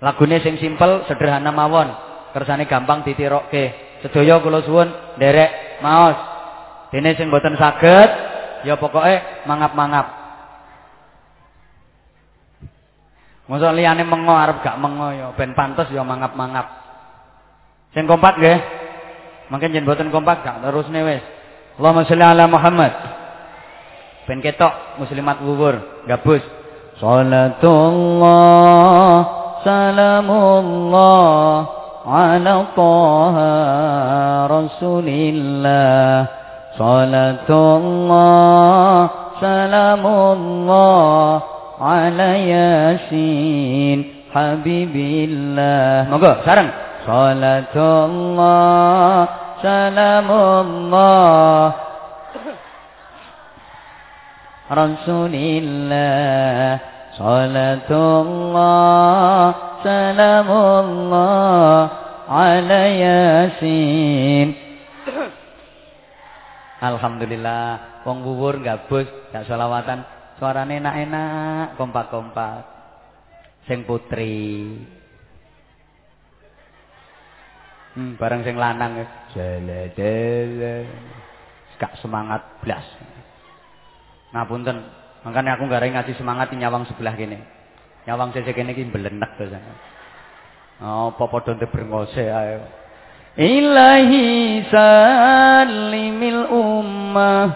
Lagune 0.00 0.40
sing 0.40 0.56
simpel 0.56 1.04
sederhana 1.04 1.52
mawon, 1.52 1.92
kersane 2.32 2.64
gampang 2.64 3.04
ditirokke. 3.04 3.90
Sedaya 4.00 4.40
kula 4.40 4.64
suwun 4.64 4.88
nderek 5.20 5.84
maos. 5.84 6.16
Dene 6.88 7.14
sing 7.14 7.28
mboten 7.28 7.54
saged 7.54 8.10
ya 8.64 8.80
pokoke 8.80 9.44
mangap-mangap. 9.44 10.20
Mosok 13.50 13.74
liyane 13.76 14.06
mengo 14.06 14.32
arep 14.32 14.62
gak 14.62 14.78
mengo 14.78 15.10
ya 15.10 15.34
ben 15.36 15.52
pantes 15.52 15.90
ya 15.92 16.00
mangap-mangap. 16.00 16.66
Sing 17.92 18.06
kompak 18.06 18.38
nggih. 18.40 18.58
Mungkin 19.50 19.74
jen 19.74 19.84
boten 19.84 20.14
kompak 20.14 20.46
gak 20.46 20.62
terusne 20.64 21.02
wis. 21.02 21.22
Allahumma 21.76 22.06
sholli 22.06 22.24
ala 22.24 22.46
Muhammad. 22.46 23.19
Ben 24.30 24.38
ketok 24.38 25.02
muslimat 25.02 25.42
wuwur 25.42 26.06
gabus. 26.06 26.38
Salatullah 27.02 28.30
salamullah 29.66 31.66
ala 32.06 32.70
taha 32.78 33.50
rasulillah. 34.46 36.30
Salatullah 36.78 38.22
salamullah 39.42 41.42
ala 41.82 42.30
yasin 42.38 44.30
habibillah. 44.30 46.06
Monggo 46.06 46.38
sareng. 46.46 46.70
Salatullah 47.02 48.70
Salamullah 49.60 51.89
Rasulillah 54.70 55.98
Salatullah 57.18 58.62
Salamullah 59.82 61.74
Ala 62.30 62.82
Yasin. 62.94 64.54
Alhamdulillah 66.78 67.98
Wong 68.06 68.22
bubur 68.22 68.62
gabus 68.62 69.10
Gak 69.34 69.50
sholawatan 69.50 70.06
Suaranya 70.38 70.78
enak-enak 70.78 71.74
Kompak-kompak. 71.74 72.62
Sing 73.68 73.84
putri. 73.84 74.72
Hmm, 77.92 78.16
bareng 78.16 78.46
sing 78.46 78.56
lanang 78.56 79.04
jeledele. 79.36 80.88
Gak 81.76 81.98
semangat 82.00 82.40
blas. 82.64 83.09
Ngapunten, 84.33 84.77
makanya 85.23 85.55
aku 85.55 85.69
gak 85.69 85.85
ngasih 85.85 86.15
semangat 86.19 86.51
di 86.51 86.59
nyawang 86.59 86.83
sebelah 86.89 87.15
kene. 87.15 87.39
Nyawang 88.05 88.35
sisi 88.35 88.51
kene 88.51 88.75
iki 88.75 88.89
mbelenek 88.89 89.31
to 89.39 89.47
sana. 89.49 89.73
Oh, 90.83 91.15
apa 91.15 91.23
padha 91.31 91.65
brengose 91.65 92.25
ae. 92.25 92.59
Ilahi 93.35 94.63
salimil 94.71 96.47
ummah 96.51 97.47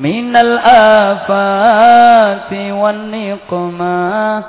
minal 0.00 0.56
afati 0.64 2.72
wan 2.72 3.12
niqmah 3.12 4.40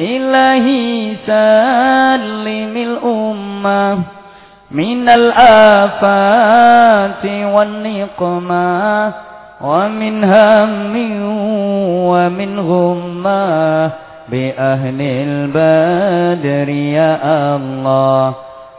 Ilahi 0.00 1.20
salimil 1.28 2.96
ummah 3.04 4.20
من 4.70 5.08
الآفات 5.08 6.04
والنقمة 7.26 9.12
ومن 9.65 10.23
هم 10.23 10.95
ومن 12.11 12.59
غمة 12.59 13.91
بأهل 14.29 14.99
البدر 15.01 16.69
يا 16.69 17.11
الله. 17.55 18.33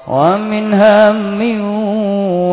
ومن 0.09 0.75
هم 0.75 1.41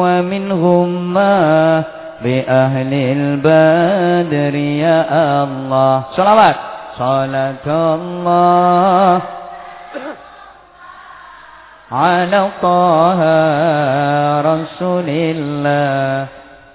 ومن 0.01 0.43
غمة 0.51 1.83
بأهل 2.23 2.91
البدر 2.93 4.55
يا 4.55 4.99
الله. 5.43 6.03
صلوات. 6.17 6.55
صلاة 6.97 7.67
الله 7.67 9.21
على 11.91 12.47
طه 12.61 13.19
رسول 14.41 15.09
الله. 15.09 16.27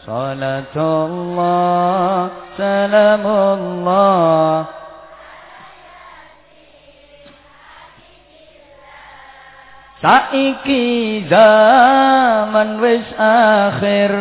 صلاة 0.07 0.75
الله 0.75 2.29
سلام 2.59 3.23
الله 3.27 4.51
Saiki 10.03 11.23
zaman 11.31 12.75
wis 12.83 13.07
akhir 13.15 14.11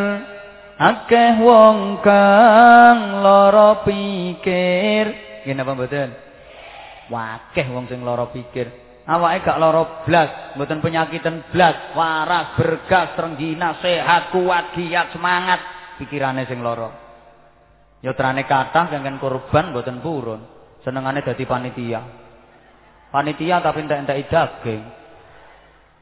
akeh 0.78 1.42
wong 1.42 1.98
kang 2.06 3.18
lara 3.18 3.82
pikir. 3.82 5.10
Ngene 5.42 5.66
apa 5.66 5.72
mboten? 5.74 6.08
Wakeh 7.10 7.66
wong 7.74 7.90
sing 7.90 8.06
lara 8.06 8.30
pikir. 8.30 8.70
awake 9.02 9.42
gak 9.42 9.58
lara 9.58 10.06
blas, 10.06 10.54
mboten 10.54 10.78
penyakitan 10.78 11.50
blas, 11.50 11.90
waras, 11.98 12.54
bergas, 12.54 13.18
trenggina, 13.18 13.82
sehat, 13.82 14.30
kuat, 14.30 14.78
giat, 14.78 15.10
semangat, 15.10 15.58
Pikirane 15.97 16.45
sing 16.45 16.61
lara. 16.61 16.89
Ya 18.05 18.13
trane 18.13 18.45
kathah 18.45 18.93
kengken 18.93 19.17
korban 19.17 19.73
mboten 19.73 19.99
purun. 19.99 20.41
Senengane 20.85 21.25
dadi 21.25 21.43
panitia. 21.43 22.01
Panitia 23.09 23.59
tapi 23.59 23.83
entek-entek 23.83 24.29
daging. 24.29 24.81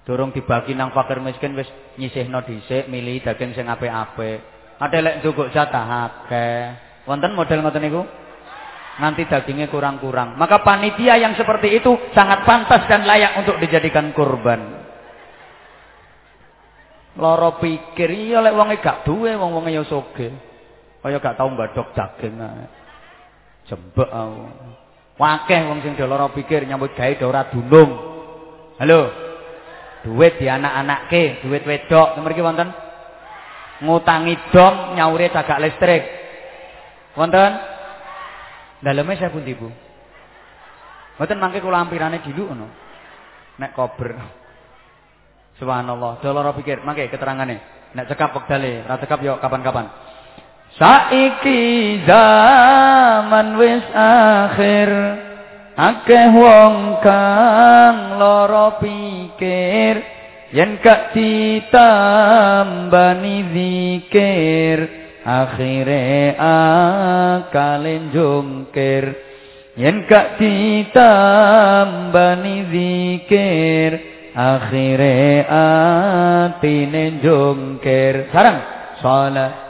Durung 0.06 0.30
dibagi 0.30 0.78
nang 0.78 0.94
fakir 0.94 1.18
miskin 1.18 1.58
wis 1.58 1.66
nyisihno 1.98 2.46
dhisik 2.46 2.92
milih 2.92 3.26
daging 3.26 3.58
sing 3.58 3.66
apik-apik. 3.66 4.44
Ate 4.78 4.98
lek 5.02 5.24
njuguk 5.24 5.50
jatah 5.50 6.12
akeh. 6.12 6.62
Wonten 7.08 7.34
model 7.34 7.64
ngoten 7.64 7.82
niku? 7.82 8.04
nanti 9.00 9.28
dagingnya 9.28 9.68
kurang-kurang. 9.68 10.40
Maka 10.40 10.64
panitia 10.64 11.20
yang 11.20 11.36
seperti 11.36 11.76
itu 11.76 11.92
sangat 12.16 12.48
pantas 12.48 12.88
dan 12.88 13.04
layak 13.04 13.36
untuk 13.44 13.60
dijadikan 13.60 14.16
kurban. 14.16 14.75
Loro 17.16 17.56
pikir 17.64 18.12
iya 18.12 18.44
lek 18.44 18.56
wonge 18.60 18.84
gak 18.84 19.08
duwe 19.08 19.32
wong-wonge 19.40 19.72
ya 19.72 19.84
soge. 19.88 20.36
Kaya 21.00 21.18
gak 21.24 21.40
tau 21.40 21.48
mbadok 21.48 21.96
daging. 21.96 22.36
Jembek 23.72 24.10
aku. 24.12 24.44
Wakeh 25.16 25.62
wong 25.64 25.80
sing 25.80 25.96
loro 25.96 26.28
pikir 26.36 26.68
nyambut 26.68 26.92
gawe 26.92 27.16
ora 27.24 27.48
dunung. 27.48 27.92
Halo. 28.84 29.02
Duit 30.04 30.38
di 30.38 30.46
anak-anakke, 30.46 31.42
duit 31.42 31.64
wedok. 31.64 32.20
Mriki 32.20 32.44
wonten 32.44 32.70
ngutangi 33.80 34.36
dom 34.52 35.00
nyaure 35.00 35.32
cagak 35.32 35.64
listrik. 35.64 36.04
Wonten? 37.16 37.52
Daleme 38.84 39.16
saya 39.16 39.32
pun 39.32 39.48
Bu? 39.48 39.72
Mboten 41.16 41.40
mangke 41.40 41.64
kula 41.64 41.80
ampirane 41.80 42.20
dulu 42.22 42.52
ngono. 42.52 42.68
Nek 43.56 43.72
kober. 43.72 44.44
Subhanallah, 45.56 46.20
doloro 46.20 46.52
pikir, 46.60 46.84
mangke 46.84 47.08
keterangane. 47.08 47.90
Nek 47.96 48.12
cekap 48.12 48.36
wektale, 48.36 48.84
ra 48.84 49.00
cekap 49.00 49.24
yo 49.24 49.40
kapan-kapan. 49.40 49.88
Saiki 50.76 52.04
zaman 52.04 53.56
wis 53.56 53.86
akhir. 53.96 54.92
Akeh 55.76 56.32
wong 56.32 57.04
kang 57.04 58.16
lara 58.16 58.80
pikir 58.80 60.16
yen 60.56 60.80
gak 60.80 61.12
ditambani 61.12 61.92
zikir 63.52 64.88
akhire 65.28 66.32
akalin 66.40 68.08
jungkir 68.16 69.20
yen 69.76 70.08
gak 70.08 70.40
ditambani 70.40 70.96
zikir 72.72 74.15
akhire 74.36 75.48
atine 75.48 77.24
jungkir 77.24 78.28
sarang 78.36 78.60
salat 79.00 79.66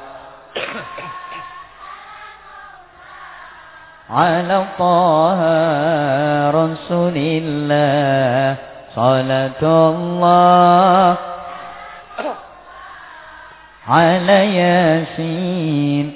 على 4.06 4.66
طه 4.78 5.42
رسول 6.54 7.18
الله 7.18 8.56
صلاة 8.94 9.64
الله 9.66 11.18
على 13.89 14.38
ياسين 14.62 16.08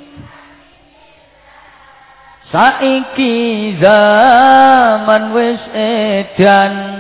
saiki 2.50 3.78
zaman 3.78 5.34
wis 5.38 5.62
edan. 5.74 6.99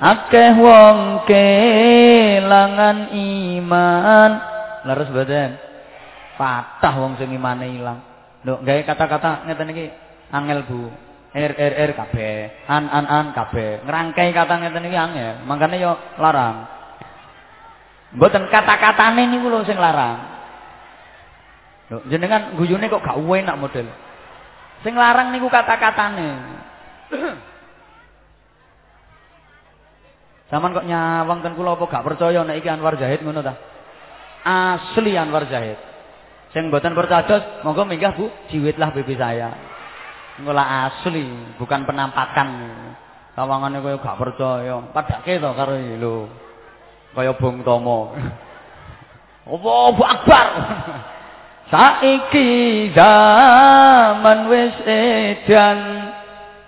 Akeh 0.00 0.50
wong 0.58 1.26
kelangan 1.28 3.14
iman. 3.14 4.30
Leres 4.84 5.10
badan 5.14 5.50
patah 6.34 6.94
wong 6.98 7.14
sing 7.16 7.30
imane 7.32 7.70
ilang. 7.78 8.02
Lho 8.44 8.60
gawe 8.60 8.80
kata-kata 8.84 9.48
ngeten 9.48 9.72
iki 9.72 9.86
angel 10.34 10.66
Bu. 10.68 10.90
R 11.34 11.52
R 11.58 11.72
R 11.74 11.90
kabeh. 11.98 12.66
An 12.70 12.86
an 12.86 13.06
an 13.10 13.26
kabeh. 13.34 13.82
Ngrangkai 13.82 14.30
kata 14.30 14.54
ngeten 14.60 14.86
iki 14.86 14.98
angel. 14.98 15.34
Makane 15.48 15.76
yo 15.80 15.92
larang. 16.20 16.68
Mboten 18.14 18.46
kata-katane 18.46 19.26
niku 19.26 19.50
lho 19.50 19.66
sing 19.66 19.74
larang. 19.74 20.18
Lho, 21.90 21.98
jenengan 22.06 22.54
guyune 22.54 22.86
kok 22.86 23.02
gak 23.02 23.18
enak 23.18 23.58
model. 23.58 23.86
Sing 24.86 24.94
larang 24.94 25.34
niku 25.34 25.50
kata-katane. 25.50 26.30
Saman 30.52 30.76
kok 30.76 30.84
nyawang 30.84 31.40
ten 31.40 31.56
kula 31.56 31.76
apa 31.76 31.84
gak 31.88 32.04
percaya 32.04 32.44
nek 32.44 32.60
iki 32.60 32.68
Anwar 32.68 33.00
Zahid 33.00 33.24
ngono 33.24 33.40
ta? 33.40 33.54
Asli 34.44 35.16
Anwar 35.16 35.48
Zahid. 35.48 35.80
Sing 36.52 36.68
mboten 36.68 36.92
percaya 36.92 37.64
monggo 37.64 37.88
minggah 37.88 38.14
Bu, 38.14 38.28
jiwitlah 38.52 38.92
pipi 38.92 39.16
saya. 39.16 39.50
Ngolah 40.38 40.90
asli, 40.90 41.56
bukan 41.56 41.86
penampakan. 41.86 42.48
Sawangane 43.34 43.82
kowe 43.82 43.98
gak 43.98 44.18
percaya, 44.20 44.78
padake 44.94 45.42
to 45.42 45.50
karo 45.54 45.74
lho. 45.74 46.30
Kaya 47.14 47.34
Bung 47.38 47.62
Tomo. 47.62 48.14
Allahu 49.54 50.02
Akbar. 50.02 50.48
Saiki 51.72 52.92
zaman 52.92 54.52
wis 54.52 54.76
edan 54.84 56.03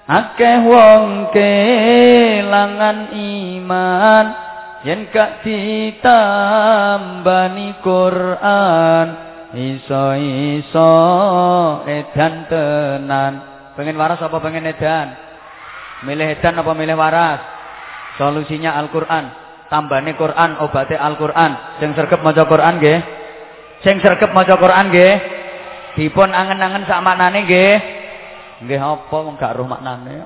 akeh 0.07 0.63
wong 0.63 1.35
kelangan 1.35 3.11
iman 3.11 4.27
yen 4.87 5.11
gak 5.11 5.43
ditambani 5.43 6.55
Quran 7.83 9.07
iso-iso 9.57 10.95
edan 11.91 12.47
tenan. 12.47 13.33
Pengen 13.75 13.99
waras 13.99 14.23
apa 14.23 14.39
pengen 14.39 14.71
edan? 14.71 15.11
Milih 16.07 16.39
edan 16.39 16.55
apa 16.61 16.71
milih 16.77 16.95
waras? 16.95 17.41
Solusinya 18.17 18.79
Al-Qur'an. 18.79 19.31
Tambane 19.67 20.15
Quran 20.15 20.63
obate 20.63 20.95
Al-Qur'an. 20.95 21.83
Sing 21.83 21.91
sregep 21.93 22.23
maca 22.23 22.47
Quran 22.47 22.79
nggih. 22.79 23.03
Sing 23.83 23.99
sregep 24.01 24.31
maca 24.33 24.55
Quran 24.57 24.89
nggih. 24.95 25.15
Dipun 25.99 26.31
angen-angen 26.31 26.87
sak 26.87 27.03
maknane 27.03 27.43
nggih 27.45 27.96
nggih 28.63 28.81
apa 28.81 29.17
wong 29.17 29.37
gak 29.37 29.57
roh 29.61 29.69
maknane? 29.69 30.25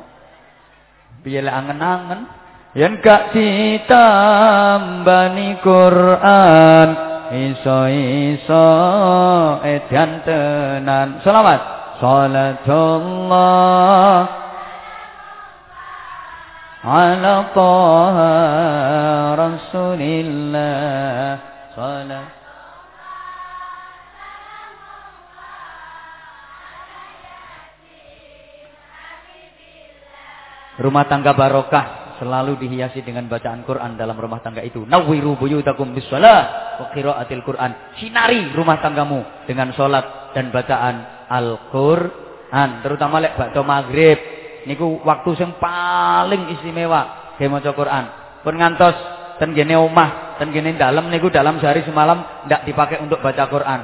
Piye 1.23 1.43
lek 1.43 1.55
angen-angen? 1.55 2.27
Yen 2.79 3.03
gak 3.03 3.35
ditambani 3.35 5.59
Quran 5.59 6.89
iso-iso 7.31 8.67
edan 9.63 10.23
tenan. 10.27 11.23
Selawat. 11.23 11.79
Salatullah 12.01 14.25
ala 16.81 17.53
taha 17.53 18.33
rasulillah. 19.37 21.37
Salat 21.77 22.40
Rumah 30.81 31.05
tangga 31.13 31.37
barokah 31.37 32.17
selalu 32.17 32.57
dihiasi 32.57 33.05
dengan 33.05 33.29
bacaan 33.29 33.65
Quran 33.69 34.01
dalam 34.01 34.17
rumah 34.17 34.41
tangga 34.41 34.65
itu. 34.65 34.89
Nawwiru 34.89 35.37
buyutakum 35.37 35.93
bisalah 35.93 36.77
wa 36.81 36.87
qiraatil 36.97 37.45
Quran. 37.45 38.01
Sinari 38.01 38.49
rumah 38.57 38.81
tanggamu 38.81 39.45
dengan 39.45 39.77
salat 39.77 40.33
dan 40.33 40.49
bacaan 40.49 41.29
Al-Qur'an, 41.29 42.81
terutama 42.81 43.21
lek 43.21 43.37
bakto 43.37 43.61
maghrib. 43.61 44.17
Niku 44.65 45.05
waktu 45.05 45.37
yang 45.41 45.57
paling 45.57 46.53
istimewa 46.57 47.33
ge 47.37 47.49
maca 47.49 47.73
Quran. 47.77 48.05
Pun 48.41 48.57
ngantos 48.57 48.97
ten 49.37 49.57
gene 49.57 49.77
omah, 49.77 50.41
ten 50.41 50.49
gene 50.53 50.77
dalam 50.77 51.13
niku 51.13 51.33
dalam 51.33 51.57
sehari 51.61 51.85
semalam 51.85 52.45
ndak 52.49 52.65
dipakai 52.69 53.01
untuk 53.05 53.21
baca 53.25 53.49
Quran. 53.49 53.81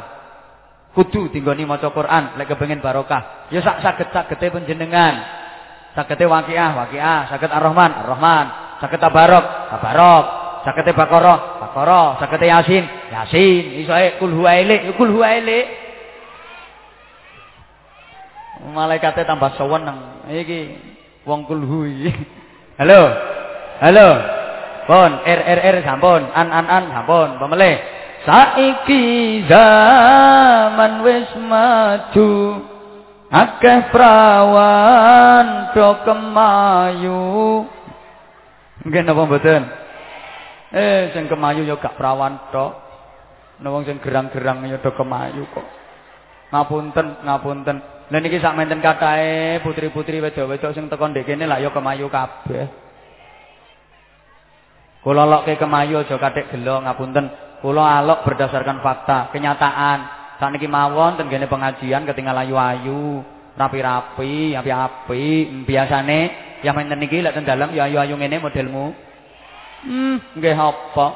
Kudu 0.96 1.28
tinggoni 1.28 1.68
maca 1.68 1.92
Quran 1.92 2.40
lek 2.40 2.52
kepengin 2.52 2.80
barokah. 2.80 3.48
Ya 3.52 3.60
sak 3.60 3.84
saged-sagede 3.84 4.48
panjenengan. 4.48 5.44
Sakete 5.96 6.28
waqiah, 6.28 6.76
waqiah, 6.76 7.32
sakit 7.32 7.48
ar-Rahman, 7.48 8.04
ar-Rahman, 8.04 8.46
sakit 8.84 9.00
tabarok, 9.00 9.44
tabarok, 9.72 10.24
sakete 10.66 10.90
Baqarah, 10.92 11.62
Baqarah, 11.62 12.18
sakete 12.18 12.50
Yasin, 12.50 12.84
Yasin, 13.14 13.86
iso 13.86 13.94
ae 13.94 14.18
kul 14.18 14.34
huwa 14.34 14.50
ilik, 14.58 14.98
kul 14.98 15.14
huwa 15.14 15.30
ilik. 15.38 15.66
Malaikate 18.74 19.22
tambah 19.22 19.54
seweneng. 19.54 20.26
Iki 20.26 20.60
wong 21.22 21.46
kul 21.46 21.62
Halo. 22.82 23.02
Halo. 23.78 24.08
Pun 24.90 25.10
R 25.22 25.40
R 25.42 25.60
R 25.60 25.76
sampun, 25.86 26.22
an 26.34 26.48
an 26.50 26.66
an 26.66 26.84
sampun, 26.90 27.38
pemelih. 27.38 27.78
Saiki 28.26 29.46
zaman 29.46 31.06
wis 31.06 31.30
maju. 31.46 32.30
Akeh 33.30 33.90
prawan 33.90 35.74
do 35.74 35.88
kemayu. 36.06 37.66
Nggih 38.86 39.02
napa 39.02 39.22
mboten? 39.26 39.62
Eh 40.70 41.10
sing 41.14 41.26
kemayu 41.26 41.66
ya 41.66 41.78
gak 41.78 41.98
prawan 41.98 42.38
tok. 42.54 42.72
Wong 43.62 43.82
sing 43.88 43.98
gerang-gerang 43.98 44.62
ya 44.68 44.78
do 44.78 44.90
kemayu 44.94 45.42
kok. 45.50 45.66
Ngapunten 46.54 47.06
ngapunten. 47.26 47.76
Lha 48.06 48.18
niki 48.22 48.38
sak 48.38 48.54
menten 48.54 48.78
katahe 48.78 49.58
putri-putri 49.66 50.22
wedok-wedok 50.22 50.70
sing 50.70 50.86
teko 50.86 51.10
ndek 51.10 51.26
kene 51.26 51.50
lak 51.50 51.58
ya 51.58 51.74
kemayu 51.74 52.06
kabeh. 52.06 52.70
Kula 55.02 55.26
lokke 55.26 55.58
kemayu 55.58 56.02
aja 56.02 56.14
kathik 56.18 56.50
gelo 56.54 56.82
ngapunten. 56.82 57.26
Kula 57.62 58.02
alok 58.02 58.22
berdasarkan 58.22 58.78
fakta 58.84 59.34
kenyataan 59.34 60.15
Saniki 60.36 60.68
mawon 60.68 61.16
ten 61.16 61.32
kene 61.32 61.48
pengajian 61.48 62.04
ketinggal 62.04 62.36
ayu-ayu, 62.44 63.24
rapi-rapi, 63.56 64.52
api-api. 64.52 65.24
Biasane 65.64 66.18
yang 66.60 66.76
menten 66.76 67.00
niki 67.00 67.24
lek 67.24 67.32
ten 67.32 67.48
dalem 67.48 67.72
ya 67.72 67.88
ayu-ayu 67.88 68.20
ngene 68.20 68.36
modelmu. 68.44 68.92
Hmm, 69.86 70.16
nggih 70.36 70.56
apa? 70.56 71.06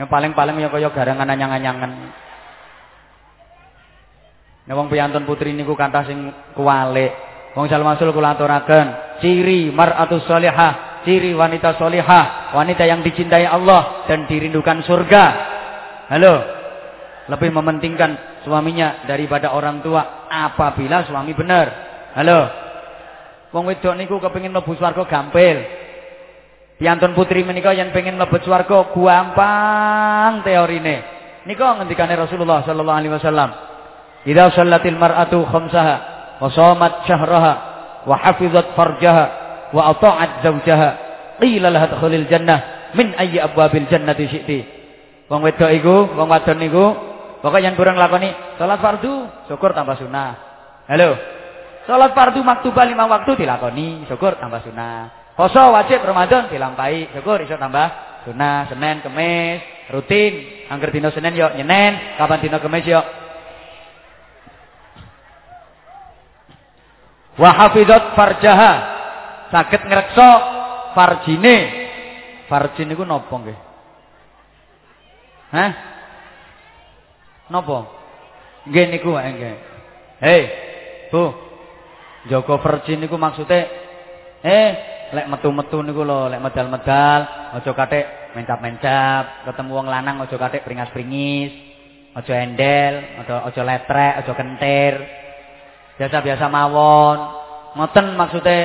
Yang 0.00 0.08
paling-paling 0.08 0.56
ya 0.62 0.68
kaya 0.72 0.88
garangan 0.94 1.28
anyang-anyangan. 1.28 1.92
Nek 4.68 4.76
wong 4.76 4.92
piyantun 4.92 5.24
putri 5.24 5.56
niku 5.56 5.72
kathah 5.72 6.04
sing 6.04 6.28
kuwalik. 6.52 7.12
Wong 7.56 7.66
salmasul 7.72 8.12
kula 8.12 8.36
aturaken, 8.36 9.18
ciri 9.24 9.72
mar'atus 9.72 10.28
shalihah, 10.28 11.02
ciri 11.08 11.32
wanita 11.32 11.80
shalihah, 11.80 12.52
wanita 12.52 12.84
yang 12.84 13.00
dicintai 13.00 13.48
Allah 13.48 14.04
dan 14.04 14.28
dirindukan 14.28 14.84
surga. 14.84 15.24
Halo. 16.12 16.34
Lebih 17.28 17.50
mementingkan 17.52 18.27
suaminya 18.42 19.06
daripada 19.06 19.54
orang 19.54 19.80
tua 19.80 20.28
apabila 20.28 21.06
suami 21.06 21.32
benar. 21.34 21.66
Halo. 22.14 22.40
Wong 23.54 23.64
wedok 23.64 23.96
niku 23.96 24.20
kepengin 24.20 24.52
mlebu 24.52 24.76
swarga 24.76 25.08
gampil. 25.08 25.64
Piantun 26.78 27.16
putri 27.16 27.42
menika 27.42 27.72
yang 27.72 27.90
pengen 27.90 28.20
mlebu 28.20 28.38
swarga 28.44 28.92
gampang 28.92 30.44
teorine. 30.44 30.96
Nika 31.48 31.80
ngendikane 31.80 32.14
Rasulullah 32.14 32.60
sallallahu 32.62 32.98
alaihi 33.00 33.14
wasallam. 33.16 33.50
Idza 34.28 34.52
shallatil 34.52 35.00
mar'atu 35.00 35.48
khamsaha 35.48 35.96
wa 36.38 36.48
shamat 36.52 36.92
syahraha 37.08 37.52
wa 38.04 38.14
hafizat 38.20 38.76
farjaha 38.76 39.26
wa 39.72 39.96
ata'at 39.96 40.44
zawjaha 40.44 40.90
qila 41.40 41.72
laha 41.72 41.96
jannah 42.28 42.92
min 42.92 43.16
ayyi 43.16 43.40
abwabil 43.40 43.88
jannati 43.88 44.28
syi'ti. 44.28 44.58
Wong 45.28 45.44
wedok 45.44 45.70
iku, 45.72 45.96
wong 46.16 46.28
wadon 46.28 46.56
niku 46.60 46.84
Pokoknya 47.38 47.70
yang 47.70 47.76
kurang 47.78 47.94
lakoni 47.94 48.34
salat 48.58 48.82
fardu, 48.82 49.46
syukur 49.46 49.70
tambah 49.70 49.94
sunnah. 49.94 50.30
Halo. 50.90 51.14
Salat 51.86 52.10
fardu 52.10 52.42
maktubah 52.42 52.82
lima 52.82 53.06
waktu 53.06 53.38
dilakoni, 53.38 54.02
syukur 54.10 54.34
tambah 54.42 54.58
sunnah. 54.66 55.30
Poso 55.38 55.70
wajib 55.70 56.02
Ramadan 56.02 56.50
dilampahi, 56.50 57.14
syukur 57.14 57.38
iso 57.46 57.54
tambah 57.54 58.22
sunnah. 58.26 58.66
Senin, 58.66 58.98
Kemis, 59.06 59.62
rutin. 59.94 60.66
Angger 60.66 60.90
dino 60.90 61.14
Senin 61.14 61.38
yo 61.38 61.46
nyenen, 61.54 62.18
kapan 62.18 62.42
dino 62.42 62.58
Kemis 62.58 62.84
yo. 62.90 63.00
Wa 67.38 67.50
hafizat 67.54 68.18
farjaha. 68.18 68.72
Saged 69.54 69.82
ngrekso 69.86 70.30
farjine. 70.98 71.56
Farjin 72.50 72.90
niku 72.90 73.06
nggih? 73.06 73.58
Hah? 75.54 75.97
Napa? 77.48 77.88
Nggih 78.68 78.84
niku 78.92 79.16
wae 79.16 79.30
nggih. 79.32 79.56
Hei, 80.20 80.42
Bu. 81.08 81.32
Jaga 82.28 82.60
virgin 82.60 83.00
niku 83.00 83.16
maksude 83.16 83.60
eh 84.44 84.70
lek 85.16 85.26
metu-metu 85.32 85.80
niku 85.80 86.04
lho, 86.04 86.28
lek 86.28 86.44
medal-medal 86.44 87.20
aja 87.56 87.70
kathik 87.72 88.36
mencap-mencap, 88.36 89.48
ketemu 89.48 89.70
wong 89.72 89.88
lanang 89.88 90.20
aja 90.20 90.36
kathik 90.36 90.68
pringas-pringis, 90.68 91.52
aja 92.12 92.32
endel, 92.44 92.94
aja 93.24 93.62
letrek, 93.64 94.14
aja 94.20 94.32
kentir. 94.36 94.94
Biasa-biasa 95.96 96.46
mawon. 96.52 97.18
Ngoten 97.80 98.06
maksude 98.14 98.58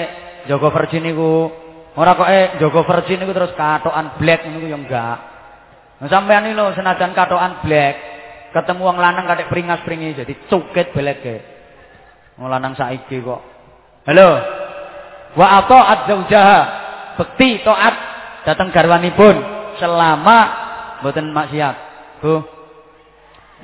jaga 0.52 0.68
virgin 0.76 1.08
niku. 1.08 1.48
Ora 1.96 2.18
kok 2.18 2.28
eh 2.28 2.60
jaga 2.60 2.82
virgin 2.84 3.24
niku 3.24 3.32
terus 3.32 3.56
katokan 3.56 4.20
black 4.20 4.44
niku 4.44 4.68
ya 4.68 4.76
enggak. 4.76 5.18
Nah 6.04 6.10
sampean 6.12 6.52
iki 6.52 6.58
lho 6.58 6.76
senajan 6.76 7.16
katokan 7.16 7.64
black 7.64 7.96
Ketemu 8.54 8.82
wong 8.86 8.98
lanang 9.02 9.26
kadek 9.26 9.50
pringas-pringi 9.50 10.14
jadi 10.14 10.34
cuket 10.46 10.94
beleke. 10.94 11.36
Wong 12.38 12.54
lanang 12.54 12.78
saiki 12.78 13.18
kok. 13.18 13.42
Halo. 14.06 14.30
Wa 15.34 15.66
ata'at 15.66 16.00
zaujaha. 16.06 16.62
Bekti 17.18 17.66
taat 17.66 17.96
datang 18.46 18.70
garwanipun 18.70 19.42
selama 19.82 20.38
mboten 21.02 21.34
maksiat. 21.34 21.76
Bu. 22.22 22.46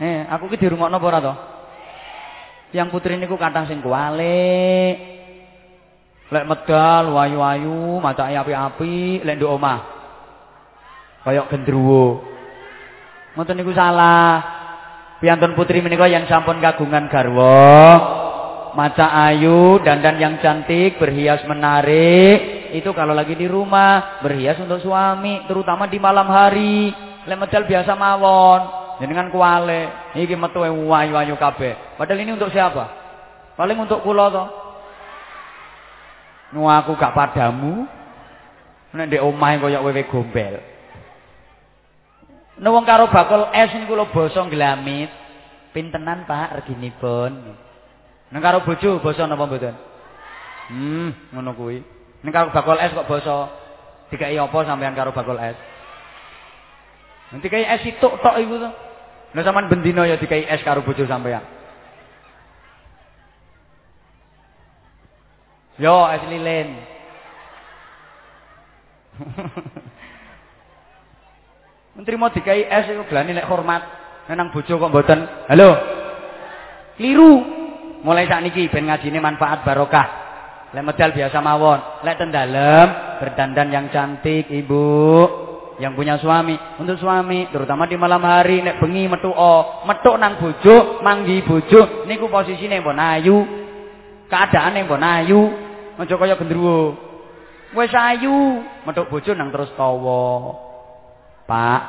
Eh, 0.02 0.26
aku 0.26 0.50
ki 0.50 0.58
dirungokno 0.58 0.98
apa 0.98 1.06
ora? 1.06 1.34
Yang 2.74 2.88
putri 2.90 3.14
niku 3.14 3.38
kadang 3.38 3.70
sing 3.70 3.86
kualik. 3.86 4.98
Lek 6.30 6.46
medal 6.46 7.14
wayu-wayu, 7.18 7.98
macake 8.02 8.38
api-api, 8.38 9.26
lek 9.26 9.38
nduk 9.38 9.54
omah. 9.54 9.80
Kayak 11.26 11.50
gendruwo. 11.50 12.22
Ngoten 13.34 13.58
niku 13.58 13.74
salah. 13.74 14.59
Piantun 15.20 15.52
putri 15.52 15.84
menika 15.84 16.08
yang 16.08 16.24
sampun 16.32 16.64
kagungan 16.64 17.12
garwa, 17.12 17.60
maca 18.72 19.28
ayu, 19.28 19.84
dandan 19.84 20.16
yang 20.16 20.36
cantik, 20.40 20.96
berhias 20.96 21.44
menarik, 21.44 22.72
itu 22.72 22.88
kalau 22.96 23.12
lagi 23.12 23.36
di 23.36 23.44
rumah, 23.44 24.24
berhias 24.24 24.56
untuk 24.64 24.80
suami, 24.80 25.44
terutama 25.44 25.92
di 25.92 26.00
malam 26.00 26.24
hari. 26.24 26.96
Lek 27.28 27.36
medal 27.36 27.68
biasa 27.68 28.00
mawon, 28.00 28.62
dengan 29.04 29.28
kuale, 29.28 30.12
iki 30.16 30.40
metu 30.40 30.64
wayu-wayu 30.64 31.36
kabeh. 31.36 32.00
Padahal 32.00 32.24
ini 32.24 32.40
untuk 32.40 32.52
siapa? 32.56 32.88
Paling 33.60 33.76
untuk 33.76 34.00
kula 34.00 34.32
to. 34.32 34.46
Nu 36.56 36.68
aku 36.72 36.96
gak 36.96 37.12
padamu. 37.12 37.84
Nek 38.96 39.06
ndek 39.12 39.22
omahe 39.22 39.60
koyo 39.62 39.84
wewe 39.84 40.08
gombel. 40.08 40.79
Nek 42.60 42.72
wong 42.76 42.84
karo 42.84 43.08
bakul 43.08 43.48
es 43.56 43.72
niku 43.72 43.96
lho 43.96 44.12
basa 44.12 44.44
glamit. 44.52 45.08
Pintenan 45.72 46.28
Pak 46.28 46.60
reginipun. 46.60 47.56
Nek 48.36 48.42
karo 48.44 48.68
bojo 48.68 49.00
basa 49.00 49.24
napa 49.24 49.48
mboten? 49.48 49.76
Hmm, 50.68 51.10
ngono 51.32 51.56
kuwi. 51.56 51.80
Nek 52.20 52.34
karo 52.36 52.52
bakul 52.52 52.76
es 52.84 52.92
kok 52.92 53.08
basa 53.08 53.36
dikai 54.12 54.36
apa 54.36 54.60
sampean 54.68 54.92
karo 54.92 55.16
bakul 55.16 55.40
es? 55.40 55.56
Nanti 57.32 57.48
kayak 57.48 57.80
es 57.80 57.96
itu 57.96 58.04
tok 58.04 58.36
iku 58.44 58.60
to. 58.60 58.70
Nek 59.40 59.46
sampean 59.48 59.72
bendina 59.72 60.04
ya 60.04 60.20
dikai 60.20 60.44
es 60.44 60.60
karo 60.60 60.84
bojo 60.84 61.08
sampean. 61.08 61.48
Yo 65.80 65.96
es 66.12 66.24
lilin. 66.28 66.70
Menteri 72.00 72.16
mau 72.16 72.32
dikai 72.32 72.64
es 72.64 72.88
itu 72.88 73.04
gelani 73.12 73.36
nek 73.36 73.44
hormat. 73.52 73.84
Nenang 74.32 74.56
bojo 74.56 74.72
kok 74.80 74.88
mboten. 74.88 75.20
Halo. 75.52 75.76
Kliru. 76.96 77.44
Mulai 78.08 78.24
saat 78.24 78.40
niki 78.40 78.72
ben 78.72 78.88
ngajine 78.88 79.20
manfaat 79.20 79.68
barokah. 79.68 80.08
Lek 80.72 80.80
medal 80.80 81.12
biasa 81.12 81.44
mawon. 81.44 82.00
Lek 82.08 82.16
ten 82.16 82.32
dalem 82.32 83.20
berdandan 83.20 83.68
yang 83.68 83.92
cantik 83.92 84.48
ibu. 84.48 85.28
Yang 85.84 85.94
punya 86.00 86.16
suami. 86.24 86.56
Untuk 86.80 87.04
suami. 87.04 87.52
Terutama 87.52 87.84
di 87.84 88.00
malam 88.00 88.24
hari. 88.24 88.64
Nek 88.64 88.80
bengi 88.80 89.12
metu 89.12 89.36
o. 89.36 89.84
Metu 89.84 90.16
nang 90.16 90.40
bojo. 90.40 91.04
Manggi 91.04 91.44
bojo. 91.44 92.08
Niku 92.08 92.32
posisine 92.32 92.80
mbon 92.80 92.96
ayu. 92.96 93.44
Keadaane 94.32 94.88
mbon 94.88 95.04
ayu. 95.04 95.52
Aja 96.00 96.16
kaya 96.16 96.40
gendruwo. 96.40 96.96
Wis 97.76 97.92
ayu. 97.92 98.64
Metuk 98.88 99.12
bojo 99.12 99.36
nang 99.36 99.52
terus 99.52 99.68
tawa. 99.76 100.69
Pak. 101.50 101.82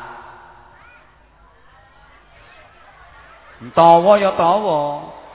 Tawa 3.76 4.12
ya 4.16 4.32
tawa. 4.32 4.80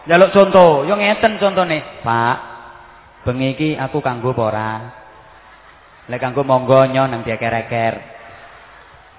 Njaluk 0.09 0.33
contoh, 0.33 0.81
yo 0.89 0.97
ngeten 0.97 1.37
contone. 1.37 2.01
Pak. 2.01 2.37
Bengi 3.21 3.53
iki 3.53 3.69
aku 3.77 4.01
kanggo 4.01 4.33
apa 4.33 4.43
ora? 4.49 4.71
Lek 6.09 6.21
kanggo 6.21 6.41
monggo 6.41 6.89
nyo 6.89 7.05
nang 7.05 7.21
dieker-eker. 7.21 7.93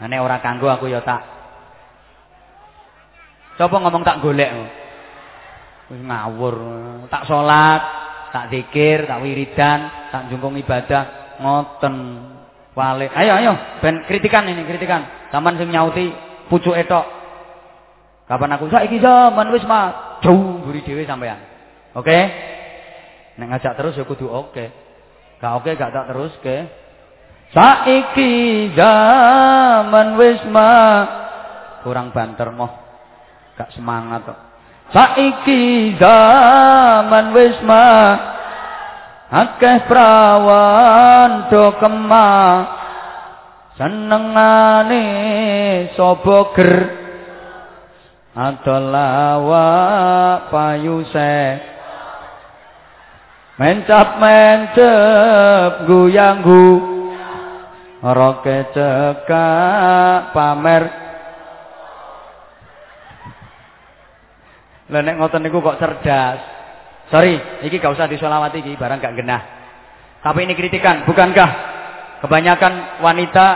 Nek 0.02 0.22
ora 0.22 0.42
kanggo 0.42 0.66
aku 0.70 0.90
ya 0.90 1.02
tak 1.02 1.36
Coba 3.56 3.76
ngomong 3.80 4.04
tak 4.04 4.20
golek. 4.20 4.52
Wis 5.88 6.02
ngawur. 6.04 6.56
Tak 7.08 7.24
salat, 7.24 7.82
tak 8.28 8.52
zikir, 8.52 9.08
tak 9.08 9.24
wiridan, 9.24 10.12
tak 10.12 10.28
jungkung 10.28 10.60
ibadah 10.60 11.36
ngoten. 11.40 11.94
Wale. 12.76 13.08
Ayo 13.08 13.32
ayo 13.40 13.52
ben 13.80 14.04
kritikan 14.04 14.44
ini 14.44 14.68
kritikan. 14.68 15.32
Taman 15.32 15.56
sing 15.56 15.72
nyauti 15.72 16.12
pucuke 16.52 16.84
tok. 16.84 17.08
Kapan 18.28 18.52
aku 18.52 18.68
saiki 18.68 19.00
zaman 19.00 19.48
wis 19.48 19.64
mah 19.64 20.20
jauh 20.20 20.60
mburi 20.60 20.84
dhewe 20.84 21.08
sampean. 21.08 21.40
Oke? 21.96 22.04
Okay? 22.04 22.22
Nek 23.40 23.48
ngajak 23.48 23.80
terus 23.80 23.96
ya 23.96 24.04
kudu 24.04 24.28
oke. 24.28 24.52
Okay. 24.52 24.68
Gak 25.40 25.52
oke 25.56 25.72
okay, 25.72 25.80
gak 25.80 25.92
tak 25.96 26.06
terus 26.12 26.32
ke. 26.44 26.56
Saiki 27.56 28.32
zaman 28.76 30.20
wis 30.20 30.44
mah 30.52 31.00
kurang 31.80 32.12
banter 32.12 32.52
moh. 32.52 32.76
Gak 33.56 33.72
semangat 33.72 34.20
kok. 34.28 34.38
Saiki 34.92 35.96
zaman 35.96 37.32
wis 37.32 37.56
mah 37.64 38.35
akeh 39.26 39.90
prawan 39.90 41.50
do 41.50 41.74
kemah 41.82 42.50
senengane 43.76 45.04
sapa 45.94 46.38
ger. 46.56 46.74
Adolawa 48.36 49.64
payuse 50.52 51.56
mencap 53.56 54.20
mencep 54.20 55.88
guyang 55.88 56.44
gu. 56.44 56.68
Roke 58.04 58.58
cekak 58.76 60.36
pamer. 60.36 60.84
Lah 64.92 65.00
nek 65.00 65.16
ngoten 65.16 65.40
niku 65.42 65.64
kok 65.64 65.80
cerdas. 65.80 66.55
Sorry, 67.06 67.38
ini 67.62 67.76
gak 67.78 67.94
usah 67.94 68.10
disolawati 68.10 68.66
iki 68.66 68.74
barang 68.74 68.98
gak 68.98 69.14
genah. 69.14 69.42
Tapi 70.26 70.42
ini 70.42 70.58
kritikan, 70.58 71.06
bukankah 71.06 71.50
kebanyakan 72.26 72.98
wanita 72.98 73.46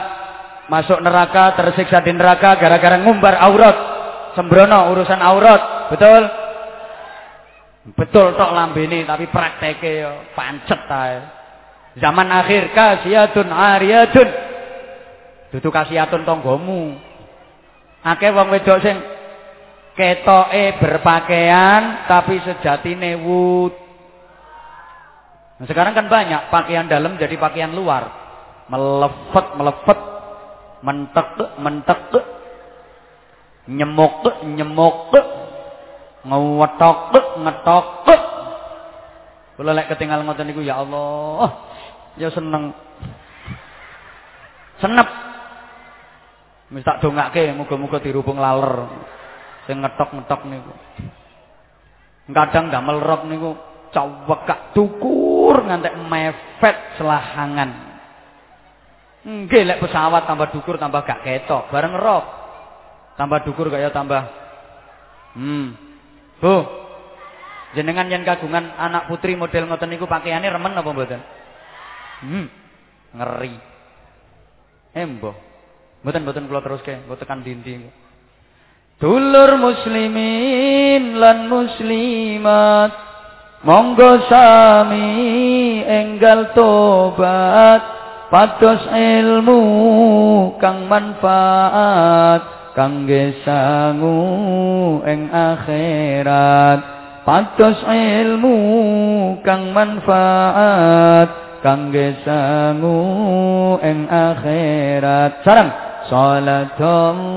masuk 0.70 1.02
neraka, 1.02 1.58
tersiksa 1.58 1.98
di 2.06 2.14
neraka 2.14 2.54
gara-gara 2.62 2.94
ngumbar 3.02 3.34
aurat, 3.42 3.76
sembrono 4.38 4.94
urusan 4.94 5.18
aurat, 5.18 5.90
betul? 5.90 6.22
Betul 7.80 8.36
tok 8.36 8.52
lambene 8.52 9.08
tapi 9.08 9.26
prakteke 9.32 10.04
yo 10.04 10.12
pancet 10.36 10.84
ae. 10.86 11.18
Zaman 11.98 12.28
akhir 12.28 12.70
kasiyatun 12.76 13.48
ariyatun. 13.50 14.28
Dudu 15.50 15.68
kasiyatun 15.72 16.22
tonggomu. 16.22 16.94
Akeh 18.04 18.30
wong 18.30 18.52
wedok 18.52 18.78
sing 18.84 18.96
ketoke 19.94 20.64
berpakaian 20.78 22.06
tapi 22.06 22.38
sejatine 22.42 23.18
wud. 23.20 23.74
Nah, 25.60 25.66
sekarang 25.68 25.92
kan 25.92 26.08
banyak 26.08 26.48
pakaian 26.48 26.88
dalam 26.88 27.20
jadi 27.20 27.36
pakaian 27.36 27.76
luar. 27.76 28.08
Melefet, 28.70 29.46
melefet, 29.58 30.00
mentek, 30.80 31.30
mentek, 31.58 32.00
nyemok, 33.68 34.46
nyemok, 34.46 35.12
ngewetok, 36.24 37.00
ngetok. 37.44 37.86
Kula 39.60 39.76
lek 39.76 39.92
ketinggal 39.92 40.24
ngoten 40.24 40.48
niku 40.48 40.64
ya 40.64 40.80
Allah, 40.80 41.60
ya 42.16 42.32
seneng. 42.32 42.72
Senep. 44.80 45.08
Wis 46.72 46.86
tak 46.86 47.02
dongake 47.04 47.52
muga-muga 47.52 47.98
dirubung 48.00 48.38
laler 48.40 48.86
sing 49.70 49.78
ngetok-ngetok 49.86 50.40
niku. 50.50 50.74
Kadang 52.34 52.74
damel 52.74 52.98
rok 52.98 53.22
niku 53.30 53.54
cawekak 53.94 54.74
dukur 54.74 55.62
ngantek 55.62 55.94
mepet 56.10 56.98
selahangan. 56.98 57.70
Nggih 59.22 59.62
lek 59.62 59.78
pesawat 59.78 60.26
tambah 60.26 60.50
dukur 60.50 60.74
tambah 60.74 61.06
gak 61.06 61.22
ketok, 61.22 61.70
bareng 61.70 61.94
rok. 61.94 62.24
Tambah 63.14 63.46
dukur 63.46 63.70
kaya 63.70 63.94
tambah 63.94 64.40
Hmm. 65.38 65.78
Bu. 66.42 66.54
Jenengan 67.78 68.10
yen 68.10 68.26
kagungan 68.26 68.74
anak 68.74 69.06
putri 69.06 69.38
model 69.38 69.70
ngoten 69.70 69.94
niku 69.94 70.10
pakaiane 70.10 70.50
remen 70.50 70.74
apa 70.74 70.90
mboten? 70.90 71.22
Hmm. 72.26 72.46
Ngeri. 73.14 73.54
Embo. 74.90 75.30
Mboten 76.02 76.26
mboten 76.26 76.50
kula 76.50 76.66
teruske, 76.66 77.06
mboten 77.06 77.22
tekan 77.22 77.46
dindi. 77.46 77.78
Dulur 79.00 79.56
muslimin 79.56 81.16
lan 81.16 81.48
muslimat 81.48 82.92
Monggo 83.64 84.28
sami 84.28 85.80
enggal 85.88 86.52
tobat. 86.52 87.80
Pados 88.28 88.84
ilmu 88.92 89.60
kang 90.60 90.84
manfaat 90.84 92.44
Kangge 92.76 93.40
sangu 93.40 95.00
eng 95.08 95.32
akhirat. 95.32 96.84
Pados 97.24 97.80
ilmu 97.80 98.56
kang 99.40 99.72
manfaat 99.72 101.28
kangge 101.64 102.20
sangu 102.20 103.00
ing 103.80 104.04
akhirat. 104.12 105.40
Sareng. 105.40 105.72
Salatullah 106.12 107.30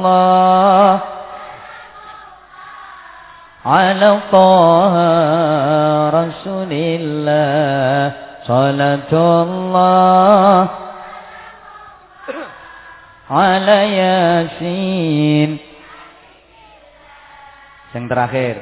على 3.66 4.10
طه 4.32 4.94
رسول 6.08 6.72
الله 6.72 8.12
صلاة 8.48 9.12
الله 9.12 10.68
على 13.28 13.78
ياسين 14.00 15.50
yang 17.92 18.04
terakhir 18.08 18.54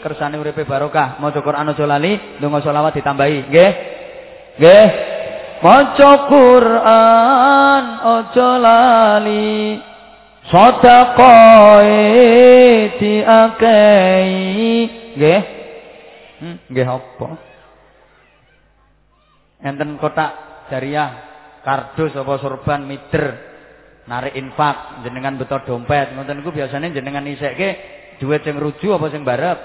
kersane 0.03 0.39
uripe 0.43 0.67
barokah 0.67 1.23
maca 1.23 1.39
Quran 1.39 1.71
aja 1.71 1.85
lali 1.87 2.39
donga 2.43 2.59
selawat 2.63 2.95
ditambahi 2.99 3.39
nggih 3.51 3.73
nggih 4.59 4.89
Maca 5.66 6.30
Quran 6.30 7.84
aja 8.06 8.52
lali. 8.62 9.82
Sedekah 10.46 11.82
diakehi. 13.02 14.74
Nggih. 15.18 15.42
Hmm, 16.38 16.58
nggih 16.70 16.86
apa? 16.86 17.30
Enten 19.66 19.98
kotak 19.98 20.32
jariah 20.70 21.10
kardus 21.66 22.14
apa 22.14 22.38
sorban 22.38 22.86
mider 22.86 23.34
narik 24.06 24.38
infak 24.38 25.02
jenengan 25.02 25.34
beto 25.42 25.58
dompet. 25.66 26.14
Ngoten 26.14 26.46
niku 26.46 26.54
biasane 26.54 26.94
jenengan 26.94 27.26
isekke 27.26 27.70
duit 28.22 28.46
sing 28.46 28.62
ruju 28.62 28.94
apa 29.02 29.10
sing 29.10 29.26
barep? 29.26 29.58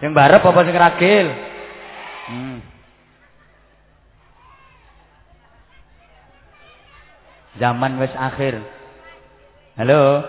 Sing 0.00 0.16
barep 0.16 0.40
apa 0.40 0.60
sing 0.64 0.76
ragil 0.80 1.49
hmm. 2.30 2.58
zaman 7.58 7.92
wis 7.98 8.14
akhir 8.14 8.62
halo 9.74 10.22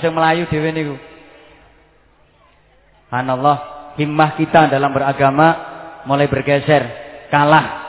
sing 0.00 0.16
melayu 0.16 0.48
dhewe 0.48 0.72
niku 0.72 0.96
Allah 3.12 3.56
himmah 4.00 4.40
kita 4.40 4.72
dalam 4.72 4.88
beragama 4.88 5.48
mulai 6.08 6.26
bergeser, 6.32 6.82
kalah. 7.28 7.84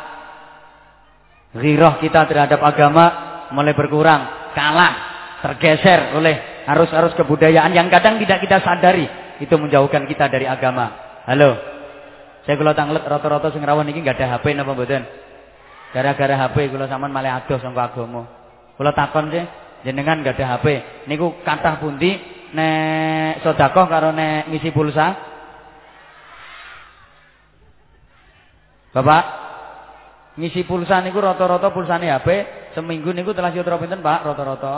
Ghirah 1.54 2.02
kita 2.02 2.26
terhadap 2.26 2.60
agama 2.66 3.06
mulai 3.54 3.78
berkurang, 3.78 4.52
kalah, 4.58 4.94
tergeser 5.46 6.18
oleh 6.18 6.66
arus-arus 6.66 7.14
kebudayaan 7.14 7.72
yang 7.78 7.88
kadang 7.94 8.18
tidak 8.18 8.42
kita 8.42 8.58
sadari 8.66 9.06
itu 9.38 9.54
menjauhkan 9.54 10.10
kita 10.10 10.28
dari 10.28 10.50
agama. 10.50 10.92
Halo. 11.30 11.73
Saya 12.44 12.60
kalau 12.60 12.76
tanglet 12.76 13.04
rata-rata 13.08 13.56
sing 13.56 13.64
rawon 13.64 13.88
iki 13.88 14.04
enggak 14.04 14.20
ada 14.20 14.36
HP 14.36 14.52
napa 14.52 14.76
mboten? 14.76 15.04
Gara-gara 15.96 16.36
HP 16.36 16.76
kula 16.76 16.92
sampean 16.92 17.16
malah 17.16 17.40
adoh 17.40 17.56
sangka 17.64 17.88
agama. 17.88 18.28
Kula 18.76 18.92
takon 18.92 19.32
sih, 19.32 19.44
jenengan 19.88 20.20
enggak 20.20 20.36
ada 20.36 20.60
HP. 20.60 20.68
Niku 21.08 21.40
kathah 21.48 21.80
pundi 21.80 22.20
nek 22.52 23.40
sedekah 23.48 23.86
karo 23.88 24.12
nek 24.12 24.52
ngisi 24.52 24.76
pulsa? 24.76 25.08
Bapak, 28.92 29.24
ngisi 30.36 30.68
pulsa 30.68 31.00
niku 31.00 31.24
rata-rata 31.24 31.72
pulsane 31.72 32.12
HP 32.12 32.28
seminggu 32.76 33.16
niku 33.16 33.32
telah 33.32 33.56
sitra 33.56 33.80
pinten, 33.80 34.04
Pak? 34.04 34.20
Rata-rata. 34.28 34.76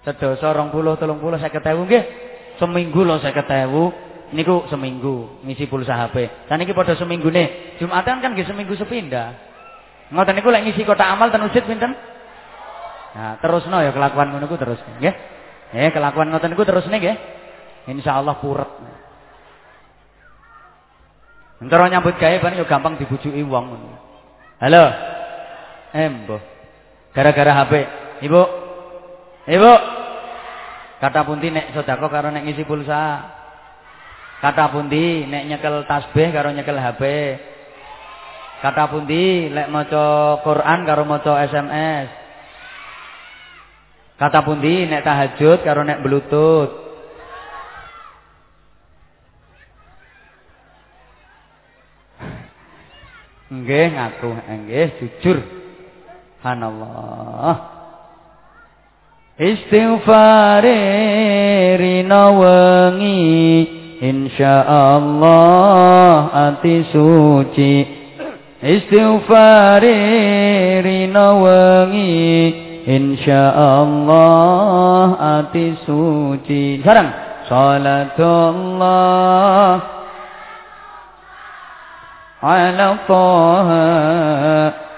Sedasa 0.00 0.56
20 0.56 0.72
30 0.96 1.20
50.000 1.20 1.60
nggih. 1.60 2.04
Seminggu 2.56 3.04
lho 3.04 3.20
50.000 3.20 4.09
niku 4.32 4.66
seminggu 4.70 5.42
ngisi 5.46 5.66
pulsa 5.66 5.94
HP. 5.96 6.46
Saniki 6.46 6.74
padha 6.74 6.94
seminggune. 6.94 7.76
Jumatan 7.82 8.22
kan 8.22 8.30
nggih 8.34 8.46
seminggu 8.46 8.74
sepindah. 8.78 9.34
Ngoten 10.10 10.34
niku 10.38 10.50
lek 10.50 10.66
ngisi 10.66 10.82
kotak 10.82 11.06
amal 11.06 11.30
ten 11.30 11.46
usut 11.46 11.62
pinten? 11.66 11.94
Nah, 13.10 13.34
terusno 13.42 13.82
ya 13.82 13.90
kelakuan 13.90 14.34
ngono 14.34 14.46
ku 14.46 14.58
terus 14.58 14.78
nggih. 14.98 15.14
Eh, 15.74 15.90
kelakuan 15.90 16.30
ngoten 16.30 16.50
niku 16.50 16.62
terus 16.66 16.86
nggih. 16.86 17.16
Insyaallah 17.90 18.38
puret. 18.38 18.70
Entara 21.60 21.92
nyambut 21.92 22.16
gawe 22.16 22.36
ban 22.40 22.56
yo 22.56 22.64
gampang 22.64 22.96
dibujuki 22.96 23.44
wong. 23.44 23.76
Halo. 24.60 24.84
Embo. 25.92 26.40
Gara-gara 27.12 27.52
HP. 27.64 27.72
Ibu. 28.24 28.42
Ibu. 29.44 29.72
Kata 31.00 31.24
pundi 31.24 31.48
nek 31.48 31.72
sedekah 31.72 32.08
karo 32.08 32.28
nek 32.32 32.44
ngisi 32.44 32.64
pulsa. 32.64 33.39
Kata 34.40 34.72
pundi 34.72 35.28
nek 35.28 35.44
nyekel 35.52 35.84
tasbih 35.84 36.32
karo 36.32 36.48
nyekel 36.56 36.80
HP. 36.80 37.02
Kata 38.64 38.88
pundi 38.88 39.52
lek 39.52 39.68
maca 39.68 40.40
Quran 40.40 40.88
karo 40.88 41.04
maca 41.04 41.44
SMS. 41.44 42.08
Kata 44.16 44.40
pundi 44.40 44.88
nek 44.88 45.04
tahajud 45.04 45.60
karo 45.60 45.84
nek 45.84 46.00
bluetooth. 46.00 46.72
Nggih 53.52 53.86
ngaku 53.92 54.30
nggih 54.40 54.88
jujur. 55.00 55.38
Subhanallah. 56.40 57.56
Istighfar 59.36 60.64
rina 61.76 62.24
wengi 62.32 63.79
insyaallah 64.02 65.30
ati 66.32 66.84
suci. 66.92 67.86
Istighfari 68.60 69.96
rina 70.84 71.32
wengi. 71.40 72.52
Insyaallah 72.88 74.24
ati 75.40 75.76
suci. 75.84 76.80
Sekarang 76.80 77.08
salatullah. 77.48 78.90
Ala 82.40 83.04
fahat 83.04 84.89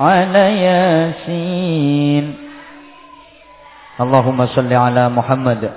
على 0.00 0.44
ياسين 0.64 2.26
Allahumma 3.96 4.44
salli 4.52 4.76
ala 4.76 5.08
Muhammad 5.08 5.72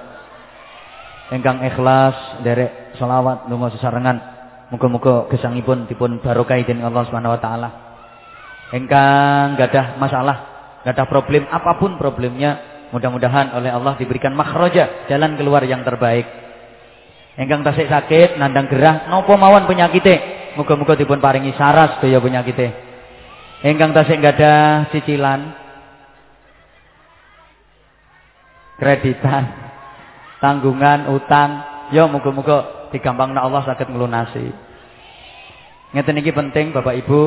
ingkang 1.32 1.64
ikhlas 1.64 2.44
derek 2.44 3.00
selawat 3.00 3.48
donga 3.48 3.72
sesarengan 3.72 4.18
muga-muga 4.76 5.32
gesangipun 5.32 5.88
dipun 5.88 6.20
barokah 6.20 6.60
dening 6.60 6.84
Allah 6.84 7.08
Subhanahu 7.08 7.32
wa 7.32 7.40
taala 7.40 7.70
ingkang 8.76 9.56
gadah 9.56 9.96
masalah 9.96 10.38
gadah 10.84 11.08
problem 11.08 11.48
apapun 11.48 11.96
problemnya 11.96 12.80
Mudah-mudahan 12.90 13.54
oleh 13.54 13.70
Allah 13.70 13.94
diberikan 14.02 14.34
makhraja, 14.34 15.06
jalan 15.06 15.38
keluar 15.38 15.62
yang 15.62 15.86
terbaik. 15.86 16.26
Engkang 17.38 17.62
tasik 17.62 17.86
sakit, 17.86 18.42
nandang 18.42 18.66
gerah, 18.66 19.08
nopo 19.14 19.38
mawon 19.38 19.70
penyakite. 19.70 20.38
Muga-muga 20.58 20.98
dipun 20.98 21.22
paringi 21.22 21.54
saras 21.54 22.02
sedaya 22.02 22.18
penyakite. 22.18 22.83
Engkang 23.65 23.97
tasik 23.97 24.21
ada 24.21 24.85
cicilan, 24.93 25.57
kreditan, 28.77 29.45
tanggungan, 30.37 31.09
utang, 31.09 31.65
ya 31.89 32.05
muga-muga 32.05 32.93
digampangna 32.93 33.41
Allah 33.41 33.65
sakit 33.65 33.89
ngelunasi. 33.89 34.53
Ngeten 35.97 36.21
iki 36.21 36.37
penting 36.37 36.77
Bapak 36.77 36.93
Ibu, 37.09 37.23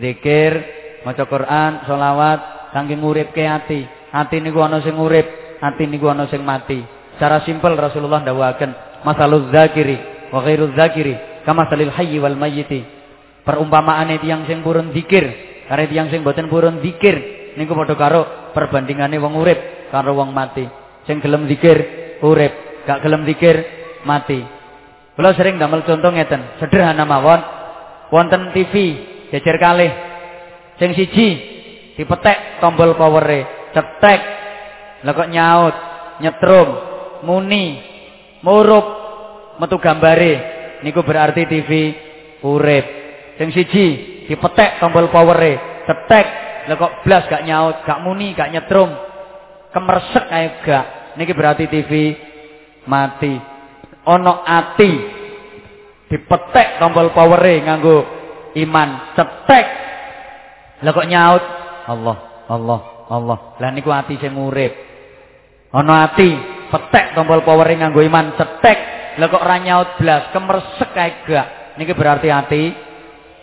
zikir, 0.00 0.64
maca 1.04 1.28
Quran, 1.28 1.84
sholawat, 1.84 2.72
saking 2.72 3.04
nguripke 3.04 3.44
ati. 3.44 3.84
Hati 4.16 4.40
niku 4.40 4.64
ana 4.64 4.80
sing 4.80 4.96
urip, 4.96 5.60
hati 5.60 5.84
niku 5.84 6.08
ana 6.08 6.24
sing 6.32 6.40
mati. 6.40 6.80
Cara 7.20 7.44
simpel 7.44 7.76
Rasulullah 7.76 8.24
ndawaken, 8.24 9.04
masaluz 9.04 9.52
zakiri 9.52 10.32
wa 10.32 10.40
zakiri 10.72 11.44
kama 11.44 11.68
salil 11.68 11.92
hayyi 11.92 12.16
wal 12.16 12.32
mayyiti. 12.32 12.80
Perumpamaane 13.44 14.16
tiyang 14.24 14.48
sing 14.48 14.64
purun 14.64 14.96
zikir 14.96 15.49
karo 15.70 15.86
tiyang 15.86 16.10
sing 16.10 16.26
boten 16.26 16.50
purun 16.50 16.82
zikir 16.82 17.38
niku 17.54 17.78
padha 17.78 17.94
karo 17.94 18.20
perbandingane 18.50 19.22
wong 19.22 19.38
urip 19.38 19.86
karo 19.94 20.18
wong 20.18 20.34
mati. 20.34 20.66
Sing 21.06 21.22
gelem 21.22 21.46
zikir 21.46 21.78
urip, 22.22 22.84
gak 22.86 23.06
gelem 23.06 23.22
zikir 23.22 23.56
mati. 24.02 24.42
Kula 25.14 25.30
sering 25.38 25.62
damel 25.62 25.86
contoh 25.86 26.10
ngeten, 26.10 26.58
sederhana 26.58 27.06
mawon. 27.06 27.40
Wonten 28.10 28.50
TV 28.50 28.74
jejer 29.30 29.56
kalih. 29.62 29.92
Sing 30.82 30.90
siji 30.98 31.28
dipetek 31.94 32.58
tombol 32.58 32.98
powere 32.98 33.70
cetek 33.70 34.20
lha 35.06 35.12
kok 35.14 35.30
nyaut 35.30 35.76
nyetrum 36.18 36.68
muni 37.22 37.78
murup 38.42 38.86
metu 39.62 39.78
gambare 39.78 40.32
niku 40.82 41.06
berarti 41.06 41.46
TV 41.46 41.70
urip. 42.42 42.86
Sing 43.38 43.54
siji 43.54 44.09
dipetek 44.30 44.78
tombol 44.78 45.10
powere, 45.10 45.82
cetek, 45.90 46.26
lha 46.70 46.74
kok 46.78 47.02
blas 47.02 47.26
gak 47.26 47.42
nyaut, 47.42 47.82
gak 47.82 47.98
muni, 48.06 48.30
gak 48.38 48.54
nyetrum. 48.54 48.94
Kemersek 49.74 50.30
ae 50.30 50.46
gak. 50.62 50.86
Niki 51.18 51.34
berarti 51.34 51.66
TV 51.66 52.14
mati. 52.86 53.34
Ono 54.06 54.46
ati 54.46 54.92
dipetek 56.06 56.78
tombol 56.78 57.10
powere 57.10 57.58
nganggo 57.58 57.98
iman, 58.54 59.18
cetek. 59.18 59.66
Lah 60.86 60.92
kok 60.94 61.10
nyaut? 61.10 61.42
Allah, 61.90 62.16
Allah, 62.46 62.80
Allah. 63.10 63.38
Lah 63.58 63.70
niku 63.74 63.90
ati 63.90 64.14
sing 64.22 64.38
urip. 64.38 64.70
Ono 65.74 65.90
ati, 65.90 66.30
petek 66.70 67.18
tombol 67.18 67.42
powere 67.42 67.74
nganggo 67.74 67.98
iman, 67.98 68.38
cetek. 68.38 68.78
Lah 69.18 69.26
kok 69.26 69.42
ora 69.42 69.58
nyaut 69.58 69.98
blas, 69.98 70.30
kemersek 70.30 70.94
kae 70.94 71.26
gak. 71.26 71.46
Niki 71.82 71.98
berarti 71.98 72.30
ati 72.30 72.62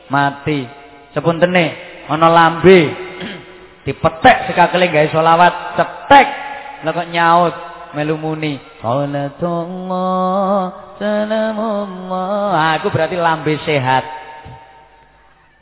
mati. 0.08 0.77
Sepuntene 1.18 1.66
ana 2.06 2.30
lambe 2.30 2.94
dipetek 3.90 4.54
sekakele 4.54 4.86
gawe 4.94 5.10
selawat, 5.10 5.74
cetek. 5.74 6.28
Lah 6.86 6.94
kok 6.94 7.10
nyaut 7.10 7.58
melu 7.98 8.22
muni. 8.22 8.62
Salamullah. 8.86 10.62
Ah, 12.54 12.78
aku 12.78 12.94
berarti 12.94 13.18
lambe 13.18 13.58
sehat. 13.66 14.06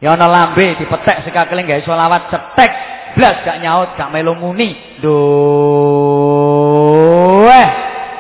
Ya 0.03 0.12
ana 0.12 0.28
lambe 0.28 0.76
dipetek 0.76 1.24
sekakele 1.24 1.64
gawe 1.64 1.80
selawat, 1.88 2.28
cetek. 2.36 2.72
Blas 3.16 3.47
gak 3.47 3.64
nyaut, 3.64 3.95
gak 3.95 4.12
melu 4.12 4.36
muni. 4.36 4.76
Duh. 4.99 5.08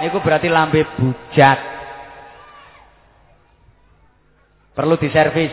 Iku 0.07 0.23
berarti 0.23 0.47
lambe 0.47 0.87
bujat. 0.95 1.59
Perlu 4.71 4.95
diservis. 4.95 5.51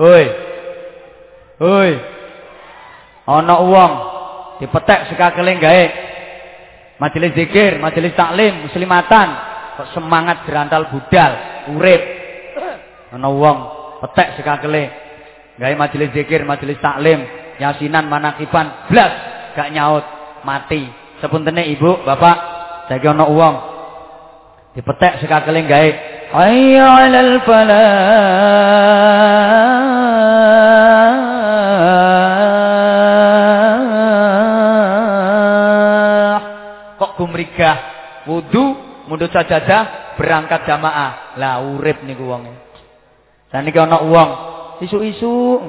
Hoi. 0.00 0.51
Hoi. 1.62 1.94
Ana 3.22 3.54
wong 3.62 3.92
dipetek 4.58 5.14
sekakele 5.14 5.62
gawe. 5.62 5.84
Majelis 6.98 7.38
zikir, 7.38 7.78
majelis 7.78 8.14
taklim, 8.18 8.66
muslimatan, 8.66 9.28
kok 9.78 9.90
semangat 9.94 10.42
berantal 10.42 10.90
budal, 10.90 11.32
urip. 11.70 12.02
Ana 13.14 13.30
wong 13.30 13.58
petek 14.02 14.42
sekakele 14.42 14.90
gawe 15.54 15.74
majelis 15.78 16.10
zikir, 16.10 16.42
majelis 16.42 16.82
taklim, 16.82 17.22
yasinan, 17.62 18.10
manakiban, 18.10 18.90
blas. 18.90 19.14
Gak 19.54 19.70
nyaut, 19.70 20.02
mati. 20.42 20.88
Sepuntene 21.22 21.62
Ibu, 21.78 22.02
Bapak, 22.02 22.36
saiki 22.90 23.06
ana 23.06 23.28
wong 23.30 23.54
dipetek 24.74 25.22
sekakele 25.22 25.62
gawe. 25.70 25.90
Hayya 26.32 26.86
'alal 26.90 27.32
falah. 27.46 29.11
Gumrigah 37.22 37.76
wudu, 38.26 38.74
mundut 39.06 39.30
sajadah, 39.30 40.18
berangkat 40.18 40.66
jamaah. 40.66 41.38
Lah 41.38 41.62
urip 41.62 42.02
niku 42.02 42.26
wonge. 42.26 42.50
Saniki 43.54 43.78
ana 43.78 44.02
wong 44.02 44.30
isu-isu 44.82 45.62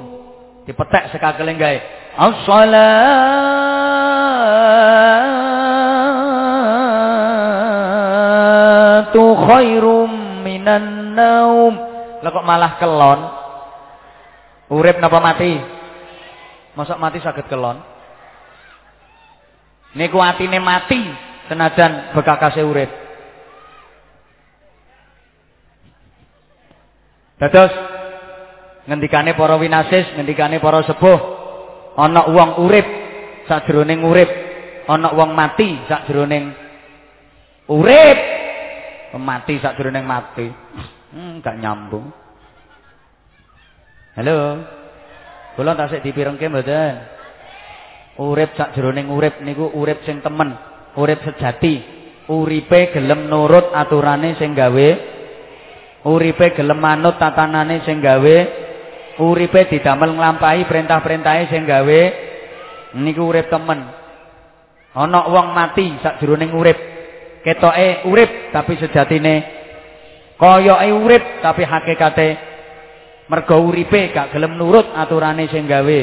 dipetek 0.66 1.14
sekakele 1.14 1.54
gawe 1.54 1.78
as-salatu 2.18 2.74
khairum 9.46 10.42
minan 10.42 11.14
naum. 11.14 11.78
Lah 12.26 12.32
kok 12.34 12.48
malah 12.48 12.82
kelon? 12.82 13.20
Urip 14.74 14.98
napa 14.98 15.22
mati? 15.22 15.60
Masa 16.74 16.98
mati 16.98 17.22
saged 17.22 17.46
kelon? 17.46 17.78
Niku 19.94 20.18
atine 20.18 20.58
mati 20.58 21.33
senajan 21.50 22.16
bekakase 22.16 22.62
urip. 22.64 22.92
Dados 27.40 27.74
ngendikane 28.88 29.36
para 29.36 29.60
winasis, 29.60 30.16
ngendikane 30.16 30.64
para 30.64 30.84
sepuh, 30.88 31.20
ana 32.00 32.30
wong 32.32 32.64
urip 32.64 32.88
sajroning 33.52 34.04
urip, 34.08 34.30
ana 34.88 35.12
wong 35.12 35.36
mati 35.36 35.80
sajroning 35.88 36.56
urip. 37.68 38.20
Mati 39.14 39.62
sajroning 39.62 40.10
mati. 40.10 40.50
Hmm, 41.14 41.38
gak 41.46 41.62
nyambung. 41.62 42.10
Halo. 44.18 44.58
Kula 45.54 45.78
tasik 45.78 46.02
dipirengke 46.02 46.50
mboten? 46.50 46.94
Urip 48.18 48.58
sakjroning 48.58 49.10
urip 49.10 49.42
niku 49.42 49.70
urip 49.74 50.02
sing 50.06 50.22
temen, 50.22 50.54
urip 50.98 51.20
sejati. 51.26 51.76
Uripe 52.24 52.96
gelem 52.96 53.28
nurut 53.28 53.76
aturane 53.76 54.36
sing 54.40 54.56
gawe. 54.56 54.90
Uripe 56.08 56.56
gelem 56.56 56.80
manut 56.80 57.20
tatanane 57.20 57.84
sing 57.84 58.00
gawe. 58.00 58.38
Uripe 59.20 59.70
didamel 59.70 60.18
nglampahi 60.18 60.66
perintah-perintahe 60.66 61.52
sing 61.52 61.68
gawe. 61.68 62.02
Niku 62.98 63.30
urip 63.30 63.52
temen. 63.52 63.80
Ana 64.94 65.26
wong 65.28 65.52
mati 65.52 65.94
sakjroning 66.00 66.54
urip. 66.54 66.78
Ketoke 67.44 68.08
urip 68.08 68.56
tapi 68.56 68.80
sejatine 68.80 69.64
koyoke 70.40 70.90
urip 70.92 71.24
tapi 71.44 71.64
hakikate 71.64 72.28
mergo 73.32 73.64
uripe 73.64 74.12
gak 74.12 74.36
gelem 74.36 74.60
nurut 74.60 74.92
aturane 74.92 75.48
sing 75.48 75.64
gawe 75.70 76.00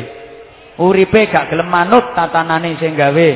uripe 0.80 1.20
gak 1.28 1.52
gelem 1.52 1.68
manut 1.68 2.16
tatanane 2.16 2.80
sing 2.80 2.96
gawe 2.96 3.28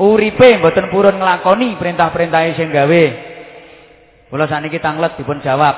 uripe 0.00 0.56
mboten 0.60 0.88
purun 0.92 1.18
nglakoni 1.20 1.76
perintah-perintahe 1.80 2.54
sing 2.56 2.72
gawe 2.72 3.04
kula 4.28 4.46
sakniki 4.50 4.78
tanglet 4.82 5.16
dipun 5.16 5.40
jawab 5.40 5.76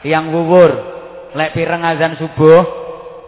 tiyang 0.00 0.32
wuwur 0.32 0.72
lek 1.36 1.52
pireng 1.56 1.84
azan 1.84 2.16
subuh 2.16 2.64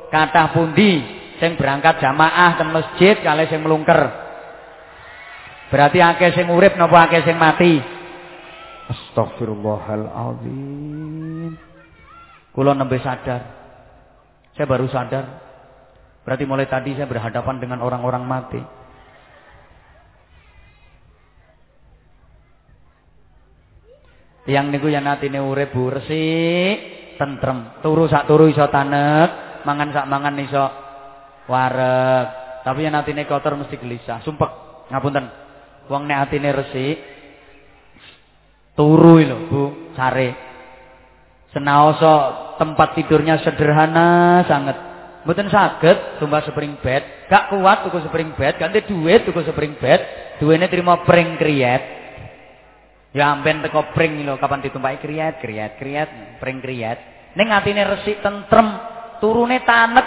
kathah 0.08 0.52
pundi 0.54 1.02
sing 1.42 1.56
berangkat 1.58 2.00
jamaah 2.00 2.56
ten 2.56 2.68
masjid 2.70 3.16
kalih 3.20 3.48
sing 3.50 3.62
melungker 3.64 4.10
berarti 5.68 6.00
akeh 6.00 6.32
sing 6.36 6.50
urip 6.52 6.76
napa 6.78 7.02
akeh 7.10 7.22
sing 7.24 7.38
mati 7.40 7.80
Astagfirullahaladzim 8.84 11.56
Kulo 12.54 12.70
nembe 12.70 13.02
sadar. 13.02 13.42
Saya 14.54 14.66
baru 14.70 14.86
sadar. 14.86 15.42
Berarti 16.22 16.46
mulai 16.46 16.70
tadi 16.70 16.94
saya 16.94 17.10
berhadapan 17.10 17.58
dengan 17.58 17.82
orang-orang 17.82 18.22
mati. 18.22 18.62
Yang 24.44 24.76
niku 24.76 24.88
yang 24.92 25.08
atine 25.08 25.40
urip 25.40 25.72
bu 25.72 25.88
resik, 25.88 26.76
tentrem. 27.16 27.80
Turu 27.80 28.04
sak 28.04 28.28
turu 28.28 28.44
iso 28.44 28.68
tanek, 28.68 29.64
mangan 29.64 29.88
sak 29.88 30.04
mangan 30.04 30.36
iso 30.36 30.64
wareg. 31.48 32.26
Tapi 32.60 32.80
yang 32.84 32.96
atine 32.96 33.24
kotor 33.24 33.56
mesti 33.56 33.80
gelisah. 33.80 34.20
Sumpek, 34.20 34.50
ngapunten. 34.92 35.24
Wong 35.88 36.04
nek 36.04 36.28
atine 36.28 36.52
resik, 36.52 36.96
turu 38.76 39.20
lho 39.20 39.48
Bu, 39.48 39.62
sare. 39.96 40.28
Senaoso 41.52 42.12
tempat 42.60 42.98
tidurnya 42.98 43.40
sederhana 43.40 44.42
sangat. 44.44 44.76
Mboten 45.24 45.48
saged 45.48 46.20
tumbas 46.20 46.44
spring 46.44 46.76
bed, 46.84 47.32
gak 47.32 47.48
kuat 47.48 47.88
tuku 47.88 48.04
spring 48.04 48.36
bed, 48.36 48.60
ganti 48.60 48.84
duit 48.84 49.24
tuku 49.24 49.40
spring 49.40 49.72
bed, 49.80 50.00
duwene 50.36 50.68
terima 50.68 51.00
pring 51.00 51.40
kriyet. 51.40 52.03
Ya 53.14 53.30
amben 53.30 53.62
teko 53.62 53.94
pring 53.94 54.26
lho 54.26 54.34
kapan 54.42 54.58
ditumpaki 54.58 54.98
kriyet, 55.06 55.38
kriyet, 55.38 55.78
kriyet, 55.78 56.10
pring 56.42 56.58
kriyet. 56.58 56.98
Ning 57.38 57.46
atine 57.54 57.86
resik 57.86 58.18
tentrem, 58.18 58.74
turune 59.22 59.62
tanek, 59.62 60.06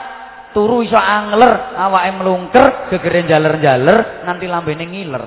turu 0.51 0.83
iso 0.83 0.99
angler, 0.99 1.71
awake 1.79 2.11
mlungker, 2.19 2.91
gegere 2.91 3.23
jaler-jaler, 3.23 4.27
nanti 4.27 4.43
lambene 4.43 4.83
ngiler. 4.83 5.23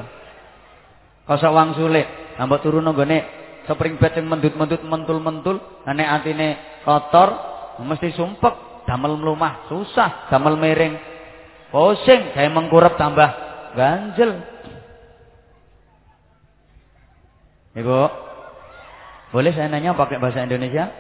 Kosok 1.25 1.53
wang 1.57 1.73
sulit, 1.73 2.37
ambek 2.37 2.61
turu 2.61 2.85
nggone 2.85 3.19
spring 3.65 3.97
bed 3.97 4.13
sing 4.13 4.29
mendut-mendut 4.29 4.85
mentul-mentul, 4.85 5.57
nek 5.89 6.09
atine 6.21 6.49
kotor, 6.85 7.29
mesti 7.81 8.13
sumpek, 8.13 8.85
damel 8.85 9.17
mlumah 9.17 9.71
susah, 9.73 10.29
damel 10.29 10.59
miring 10.61 11.01
pusing, 11.71 12.35
kayak 12.35 12.53
mengkurep 12.53 12.99
tambah 13.01 13.31
ganjel. 13.73 14.50
Ibu, 17.71 17.99
boleh 19.31 19.53
saya 19.55 19.71
nanya 19.71 19.95
pakai 19.95 20.19
bahasa 20.19 20.43
Indonesia? 20.43 20.91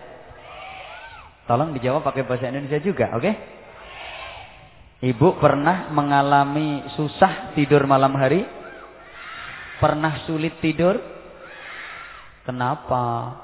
Tolong 1.50 1.74
dijawab 1.74 2.06
pakai 2.06 2.22
bahasa 2.22 2.46
Indonesia 2.46 2.78
juga, 2.78 3.10
oke? 3.18 3.22
Okay? 3.26 3.34
Ibu 5.00 5.40
pernah 5.40 5.88
mengalami 5.90 6.84
susah 6.94 7.56
tidur 7.56 7.88
malam 7.88 8.14
hari? 8.14 8.44
Pernah 9.80 10.28
sulit 10.28 10.60
tidur? 10.60 11.00
Kenapa? 12.44 13.34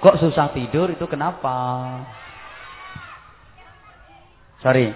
Kok 0.00 0.16
susah 0.16 0.48
tidur 0.56 0.96
itu 0.96 1.04
kenapa? 1.04 1.52
Sorry. 4.64 4.88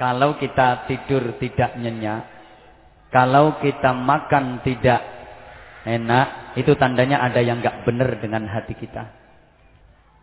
Kalau 0.00 0.40
kita 0.40 0.88
tidur 0.88 1.36
tidak 1.36 1.76
nyenyak, 1.76 2.31
kalau 3.12 3.60
kita 3.60 3.92
makan 3.92 4.64
tidak 4.64 5.04
enak, 5.84 6.56
itu 6.56 6.72
tandanya 6.80 7.20
ada 7.20 7.44
yang 7.44 7.60
nggak 7.60 7.84
benar 7.84 8.16
dengan 8.16 8.48
hati 8.48 8.72
kita. 8.72 9.04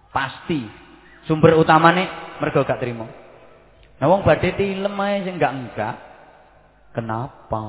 Pasti. 0.10 0.90
Sumber 1.30 1.54
utama 1.54 1.94
nih 1.94 2.10
mergo 2.42 2.66
gak 2.66 2.82
terima. 2.82 3.06
Nah 4.02 4.08
wong 4.10 4.26
badhe 4.26 4.58
tilem 4.58 4.98
ae 4.98 5.22
sing 5.22 5.38
enggak 5.38 5.54
enggak. 5.54 5.96
Kenapa? 6.98 7.62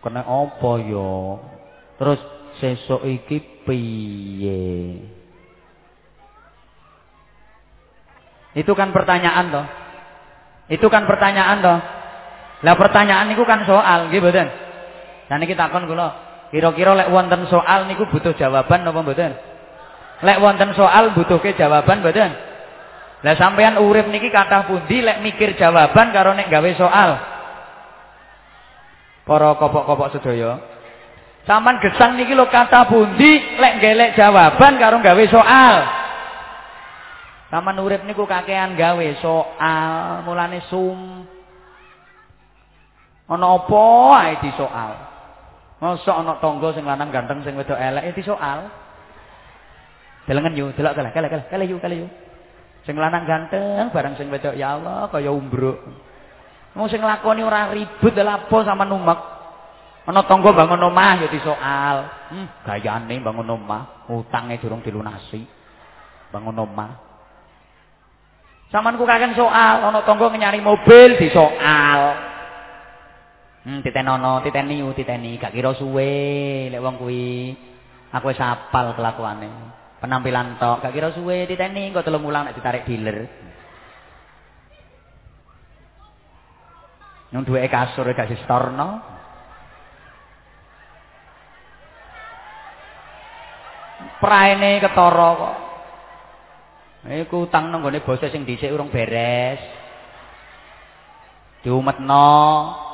Kena 0.00 0.24
apa 0.24 0.72
yo? 0.80 1.36
Terus 2.00 2.20
sesuk 2.56 3.04
iki 3.04 3.68
piye? 3.68 4.64
Itu 8.56 8.72
kan 8.72 8.96
pertanyaan 8.96 9.52
toh. 9.52 9.66
Itu 10.72 10.88
kan 10.88 11.04
pertanyaan 11.04 11.60
toh. 11.60 11.99
Lah 12.60 12.76
pertanyaan 12.76 13.32
niku 13.32 13.48
kan 13.48 13.64
soal, 13.64 14.12
nggih 14.12 14.20
mboten? 14.20 14.48
Nah 15.32 15.36
niki 15.40 15.56
takon 15.56 15.88
kula, 15.88 16.08
kira-kira 16.52 16.92
lek 16.92 17.08
wonten 17.08 17.48
soal 17.48 17.88
niku 17.88 18.04
butuh 18.12 18.36
jawaban 18.36 18.84
napa 18.84 19.00
mboten? 19.00 19.32
Lek 20.20 20.38
wonten 20.44 20.76
soal 20.76 21.16
butuhke 21.16 21.56
jawaban 21.56 22.04
mboten? 22.04 22.30
Lah 23.24 23.34
sampean 23.36 23.80
urip 23.80 24.08
niki 24.12 24.28
kathah 24.28 24.68
pundi 24.68 25.00
lek 25.00 25.24
mikir 25.24 25.56
jawaban 25.56 26.12
karo 26.12 26.36
nek 26.36 26.52
gawe 26.52 26.70
soal? 26.76 27.10
Para 29.24 29.56
kopok-kopok 29.56 30.20
sedaya. 30.20 30.60
Sampean 31.48 31.80
gesang 31.80 32.20
niki 32.20 32.36
lho 32.36 32.44
kata 32.52 32.84
pundi 32.92 33.56
lek 33.56 33.80
gelek 33.80 34.10
jawaban 34.20 34.76
karo 34.76 35.00
gawe 35.00 35.24
soal. 35.32 35.76
Taman 37.48 37.80
urip 37.80 38.04
niku 38.04 38.28
kakean 38.28 38.76
gawe 38.76 39.08
soal, 39.24 40.28
mulane 40.28 40.60
sum. 40.68 41.24
Ana 43.30 43.46
apa 43.46 43.86
ae 44.26 44.32
di 44.42 44.50
soal. 44.58 44.92
Mosok 45.78 46.12
ana 46.12 46.36
tangga 46.42 46.74
sing 46.74 46.82
lanang 46.82 47.14
ganteng 47.14 47.46
sing 47.46 47.54
wedok 47.54 47.78
elek 47.78 48.10
ya 48.10 48.12
di 48.12 48.24
soal. 48.26 48.58
Delengen 50.26 50.58
yu, 50.58 50.66
delok 50.74 50.92
kalah, 50.98 51.10
kalah, 51.14 51.30
kalah, 51.30 51.46
kalah 51.48 51.66
yu, 51.66 51.78
kalah 51.78 51.96
yu. 51.96 52.06
Sing 52.84 52.98
lanang 52.98 53.24
ganteng 53.24 53.88
barang 53.94 54.18
sing 54.18 54.28
wedok 54.34 54.58
ya 54.58 54.76
Allah 54.76 55.06
kaya 55.14 55.30
umbruk. 55.30 55.78
Wong 56.74 56.90
sing 56.90 57.00
lakoni 57.00 57.46
ora 57.46 57.70
ribut 57.70 58.14
lha 58.18 58.44
apa 58.44 58.56
sama 58.66 58.82
numek. 58.82 59.20
Ana 60.10 60.26
tangga 60.26 60.50
bangun 60.50 60.90
omah 60.90 61.22
ya 61.22 61.28
di 61.30 61.38
soal. 61.38 61.96
Hmm, 62.34 62.46
gayane 62.66 63.14
bangun 63.22 63.46
omah, 63.46 64.10
utange 64.10 64.58
durung 64.58 64.82
dilunasi. 64.82 65.46
Bangun 66.34 66.66
omah. 66.66 66.90
Samanku 68.74 69.06
kakek 69.06 69.38
soal, 69.38 69.86
ana 69.86 70.02
tangga 70.02 70.34
nyari 70.34 70.58
mobil 70.58 71.14
di 71.14 71.30
soal. 71.30 72.29
Hmm, 73.60 73.84
titenono, 73.84 74.40
titeni, 74.40 74.80
titeni, 74.96 75.36
gak 75.36 75.52
kira 75.52 75.76
suwe 75.76 76.12
lek 76.72 76.80
wong 76.80 76.96
kuwi. 76.96 77.52
Aku 78.08 78.32
wis 78.32 78.40
hafal 78.40 78.96
kelakuane. 78.96 79.52
Penampilan 80.00 80.56
tok, 80.56 80.80
gak 80.80 80.96
kira 80.96 81.12
suwe 81.12 81.44
titeni, 81.44 81.92
engko 81.92 82.00
telung 82.00 82.24
wulan 82.24 82.48
nek 82.48 82.56
ditarik 82.56 82.88
dealer. 82.88 83.28
Nung 87.36 87.44
duwe 87.44 87.68
kasur 87.68 88.08
gak 88.16 88.32
sistorno. 88.32 89.20
Praene 94.24 94.80
ketara 94.80 95.30
kok. 95.36 95.56
Iku 97.00 97.48
utang 97.48 97.72
nang 97.72 97.80
gone 97.80 98.00
bose 98.04 98.28
sing 98.32 98.44
dhisik 98.44 98.72
urung 98.72 98.92
beres. 98.92 99.60
Diumetno, 101.60 102.28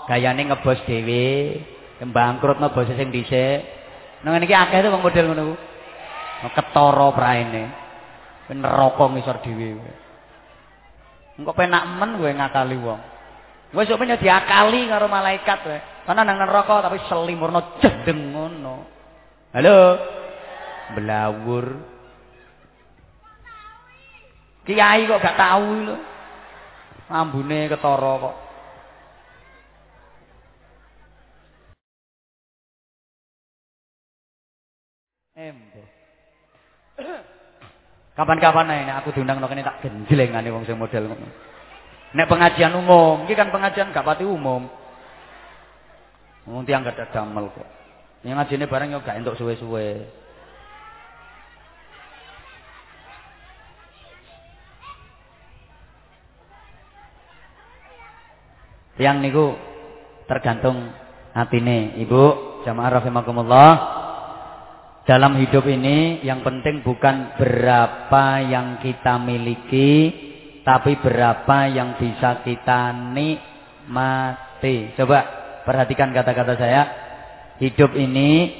gayane 0.06 0.42
ngebos 0.46 0.86
dhewe, 0.86 1.60
kembangkrutno 1.98 2.70
bose 2.70 2.94
sing 2.94 3.10
dhisik. 3.10 3.66
Nang 4.22 4.38
ngene 4.38 4.46
iki 4.46 4.56
akeh 4.56 4.80
to 4.80 4.88
wong 4.94 5.02
model 5.02 5.26
ngono 5.30 5.42
ku. 5.52 5.56
Ketara 6.54 7.06
praene. 7.12 7.64
Neraka 8.54 9.04
ngisor 9.10 9.42
dhewe. 9.42 9.90
Engko 11.36 11.52
penak 11.52 11.84
men 11.98 12.16
kowe 12.16 12.30
ngakali 12.30 12.76
wong. 12.80 13.00
Wis 13.74 13.90
kok 13.90 13.98
penyo 13.98 14.16
diakali 14.16 14.88
karo 14.88 15.10
malaikat 15.10 15.58
kowe. 15.66 15.78
Ana 16.06 16.22
nang 16.22 16.38
neraka 16.38 16.86
tapi 16.86 17.02
selimurno 17.10 17.82
jedeng 17.82 18.32
ngono. 18.32 18.74
Halo. 19.52 19.78
Belawur. 20.94 21.66
Kiai 24.62 25.06
kok 25.10 25.22
gak 25.22 25.38
tahu 25.38 25.70
lho. 25.82 25.96
Ambune 27.10 27.66
ketara 27.66 28.12
kok. 28.22 28.45
Embo. 35.36 35.84
Kapan-kapan 38.16 38.72
ae 38.72 38.88
aku 38.88 39.12
diundang 39.12 39.36
nang 39.36 39.52
kene 39.52 39.60
tak 39.60 39.84
genjlengane 39.84 40.48
wong 40.48 40.64
sing 40.64 40.80
model 40.80 41.12
ngono. 41.12 41.28
Nek 42.16 42.30
pengajian 42.32 42.72
umum, 42.72 43.28
iki 43.28 43.36
kan 43.36 43.52
pengajian 43.52 43.92
gak 43.92 44.08
pati 44.08 44.24
umum. 44.24 44.64
Wong 46.48 46.64
tiang 46.64 46.80
gak 46.80 46.96
ada 46.96 47.12
damel 47.12 47.52
kok. 47.52 47.68
Yang 48.24 48.36
ngajine 48.40 48.64
bareng 48.64 48.96
yo 48.96 49.04
gak 49.04 49.20
entuk 49.20 49.36
suwe-suwe. 49.36 50.08
Yang 58.96 59.16
niku 59.20 59.46
tergantung 60.24 60.96
hatine. 61.36 62.00
Ibu, 62.00 62.24
jamaah 62.64 62.96
rahimakumullah. 62.96 63.95
Dalam 65.06 65.38
hidup 65.38 65.62
ini 65.70 66.18
yang 66.26 66.42
penting 66.42 66.82
bukan 66.82 67.38
berapa 67.38 68.42
yang 68.42 68.82
kita 68.82 69.22
miliki, 69.22 70.10
tapi 70.66 70.98
berapa 70.98 71.70
yang 71.70 71.94
bisa 71.94 72.42
kita 72.42 72.90
nikmati. 73.14 74.98
Coba 74.98 75.18
perhatikan 75.62 76.10
kata-kata 76.10 76.58
saya. 76.58 76.82
Hidup 77.62 77.94
ini 77.94 78.50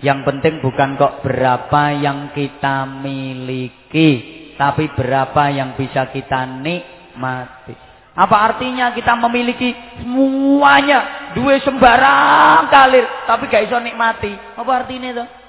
yang 0.00 0.24
penting 0.24 0.64
bukan 0.64 0.96
kok 0.96 1.20
berapa 1.20 1.92
yang 1.92 2.32
kita 2.32 2.88
miliki, 3.04 4.08
tapi 4.56 4.88
berapa 4.96 5.52
yang 5.52 5.76
bisa 5.76 6.08
kita 6.08 6.48
nikmati. 6.48 7.76
Apa 8.16 8.56
artinya 8.56 8.96
kita 8.96 9.20
memiliki 9.20 9.76
semuanya, 10.00 11.28
dua 11.36 11.60
sembarang 11.60 12.72
kalir, 12.72 13.04
tapi 13.28 13.52
gak 13.52 13.68
iso 13.68 13.76
nikmati? 13.76 14.32
Apa 14.56 14.80
artinya 14.80 15.12
itu? 15.12 15.39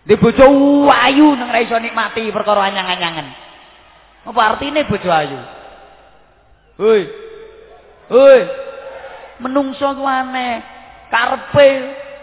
Di 0.00 0.16
bojo 0.16 0.44
ayu 0.88 1.36
nang 1.36 1.52
ra 1.52 1.60
iso 1.60 1.76
nikmati 1.76 2.32
perkara 2.32 2.72
anyang-anyangan. 2.72 3.26
Apa 4.24 4.40
artinya 4.56 4.80
bojo 4.88 5.10
ayu? 5.12 5.38
Hoi. 6.80 7.02
Hoi. 8.08 8.40
Menungso 9.44 9.86
ku 9.92 10.04
aneh. 10.04 10.64
Karepe 11.10 11.68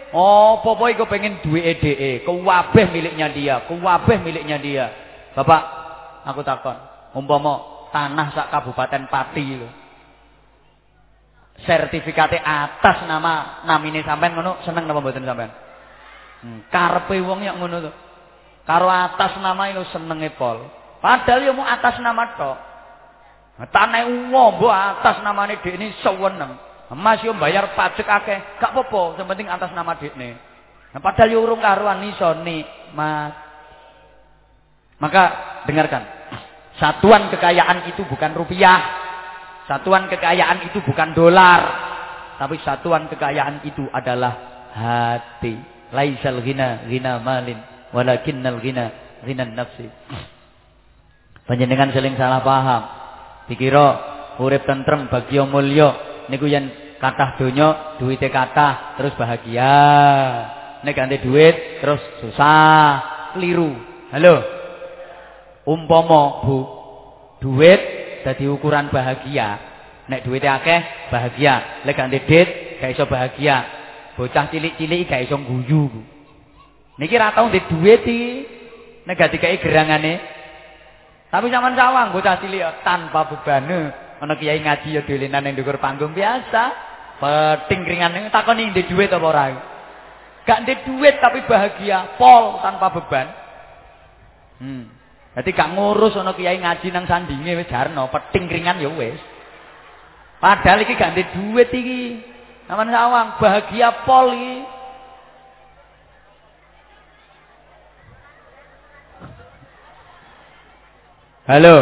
apa 0.08 0.64
apa 0.64 0.84
iku 0.88 1.04
pengen 1.04 1.44
duwe 1.44 1.60
EDE, 1.60 2.24
kuwabeh 2.24 2.88
miliknya 2.88 3.28
dia, 3.28 3.60
kuwabeh 3.68 4.16
miliknya 4.24 4.56
dia. 4.56 4.88
Bapak, 5.36 5.62
aku 6.24 6.40
takon, 6.40 6.80
umpama 7.12 7.84
tanah 7.92 8.32
sak 8.32 8.48
kabupaten 8.48 9.04
Pati 9.12 9.44
lho. 9.44 9.68
Sertifikate 11.68 12.40
atas 12.40 13.04
nama 13.04 13.60
namine 13.68 14.00
sampean 14.06 14.32
ngono 14.32 14.62
seneng 14.64 14.88
napa 14.88 15.04
mboten 15.04 15.26
sampean? 15.26 15.50
Hmm, 16.38 16.66
karepe 16.70 17.18
wong 17.22 17.42
yang 17.42 17.58
ngono 17.58 17.90
to. 17.90 17.92
Karo 18.62 18.86
atas 18.86 19.40
nama 19.40 19.72
itu 19.72 19.82
senenge 19.90 20.34
pol. 20.36 20.60
Padahal 21.00 21.40
ya 21.40 21.52
mau 21.56 21.64
atas 21.64 21.98
nama 21.98 22.36
tok. 22.36 22.58
Tanah 23.58 24.06
wong 24.30 24.60
mbok 24.60 24.70
atas 24.70 25.18
namane 25.26 25.58
dekne 25.58 25.90
seweneng. 25.98 26.54
Mas 26.94 27.20
yo 27.20 27.36
bayar 27.36 27.76
pajak 27.76 28.06
akeh, 28.06 28.38
gak 28.56 28.72
apa-apa, 28.72 29.20
yang 29.20 29.28
penting 29.28 29.48
atas 29.50 29.68
nama 29.76 29.92
dekne. 29.98 30.40
Nah, 30.94 31.00
padahal 31.04 31.36
yo 31.36 31.44
urung 31.44 31.60
karuan 31.60 32.00
nikmat. 32.00 33.32
Maka 34.96 35.22
dengarkan. 35.68 36.02
Satuan 36.78 37.28
kekayaan 37.28 37.90
itu 37.90 38.06
bukan 38.06 38.32
rupiah. 38.32 38.80
Satuan 39.66 40.08
kekayaan 40.08 40.70
itu 40.70 40.80
bukan 40.80 41.12
dolar. 41.12 41.60
Tapi 42.38 42.56
satuan 42.62 43.10
kekayaan 43.10 43.66
itu 43.66 43.84
adalah 43.90 44.32
hati. 44.72 45.77
Laisal 45.92 46.44
ghina 46.44 46.84
ghina 46.88 47.20
malin. 47.20 47.58
Walakinnal 47.92 48.60
ghina 48.60 48.92
ghina 49.24 49.44
nafsi. 49.48 49.88
Panjenengan 51.48 51.92
seling 51.96 52.16
salah 52.20 52.44
paham. 52.44 52.82
Dikira 53.48 53.86
urip 54.36 54.68
tentrem 54.68 55.08
bagya 55.08 55.48
mulya 55.48 55.88
niku 56.28 56.44
yen 56.44 56.68
kathah 57.00 57.40
donya 57.40 57.96
duwite 57.96 58.28
kathah 58.28 59.00
terus 59.00 59.16
bahagia. 59.16 59.72
Nek 60.84 60.94
ganti 60.94 61.18
duit 61.24 61.82
terus 61.82 61.98
susah, 62.22 63.32
keliru. 63.34 63.72
Halo. 64.14 64.36
Umpama 65.66 66.44
Bu, 66.46 66.58
duit 67.42 67.80
dadi 68.22 68.46
ukuran 68.46 68.92
bahagia. 68.92 69.58
Nek 70.08 70.24
duitnya 70.24 70.56
akeh 70.56 71.10
bahagia, 71.12 71.84
lek 71.84 71.96
ganti 71.96 72.18
duit 72.24 72.48
gak 72.80 72.92
iso 72.94 73.04
bahagia. 73.04 73.77
Bocah 74.18 74.50
cilik-cilik 74.50 75.06
gak 75.06 75.30
iso 75.30 75.38
guyu. 75.38 75.86
Niki 76.98 77.14
ra 77.14 77.30
tau 77.30 77.46
ndek 77.46 77.70
duit 77.70 78.02
iki. 78.02 78.42
Nek 79.06 79.30
dikai 79.30 79.62
gerangane. 79.62 80.18
Tapi 81.30 81.46
zaman 81.54 81.78
sawang 81.78 82.10
bocah 82.10 82.42
cilik 82.42 82.82
tanpa 82.82 83.30
beban. 83.30 83.94
Ana 84.18 84.34
kiai 84.34 84.58
ngaji 84.58 84.98
ya 84.98 85.06
dolenan 85.06 85.46
ning 85.46 85.54
dhuwur 85.54 85.78
panggung 85.78 86.10
biasa. 86.10 86.90
Peting 87.22 87.86
keringan 87.86 88.30
takoni 88.34 88.74
ndek 88.74 88.90
duit 88.90 89.14
apa 89.14 89.26
ora? 89.26 89.46
Gak 90.42 90.66
ndek 90.66 90.82
duit 90.86 91.22
tapi 91.22 91.46
bahagia, 91.46 92.18
pol 92.18 92.58
tanpa 92.58 92.90
beban. 92.90 93.26
Hmm. 94.58 94.90
Jadi 95.38 95.50
gak 95.54 95.70
ngurus 95.78 96.18
ana 96.18 96.34
kiai 96.34 96.58
ngaji 96.58 96.90
nang 96.90 97.06
sandinge 97.06 97.54
wis 97.54 97.70
jarno, 97.70 98.10
peting 98.10 98.50
keringan 98.50 98.82
ya 98.82 98.90
wis. 98.90 99.22
Padahal 100.42 100.82
iki 100.82 100.98
gak 100.98 101.14
ndek 101.14 101.30
duit 101.38 101.70
iki. 101.70 102.02
Aman 102.68 102.92
sawang 102.92 103.40
bahagia 103.40 104.04
pol 104.04 104.28
iki. 104.36 104.56
Halo. 111.48 111.76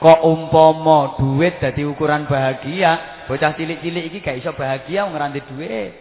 Kok 0.00 0.24
umpama 0.24 1.20
duit 1.20 1.60
dadi 1.60 1.84
ukuran 1.84 2.24
bahagia, 2.24 3.26
bocah 3.28 3.52
cilik-cilik 3.60 4.08
iki 4.08 4.24
gak 4.24 4.40
iso 4.40 4.56
bahagia 4.56 5.04
wong 5.04 5.12
ngrandi 5.12 5.44
duit. 5.52 5.92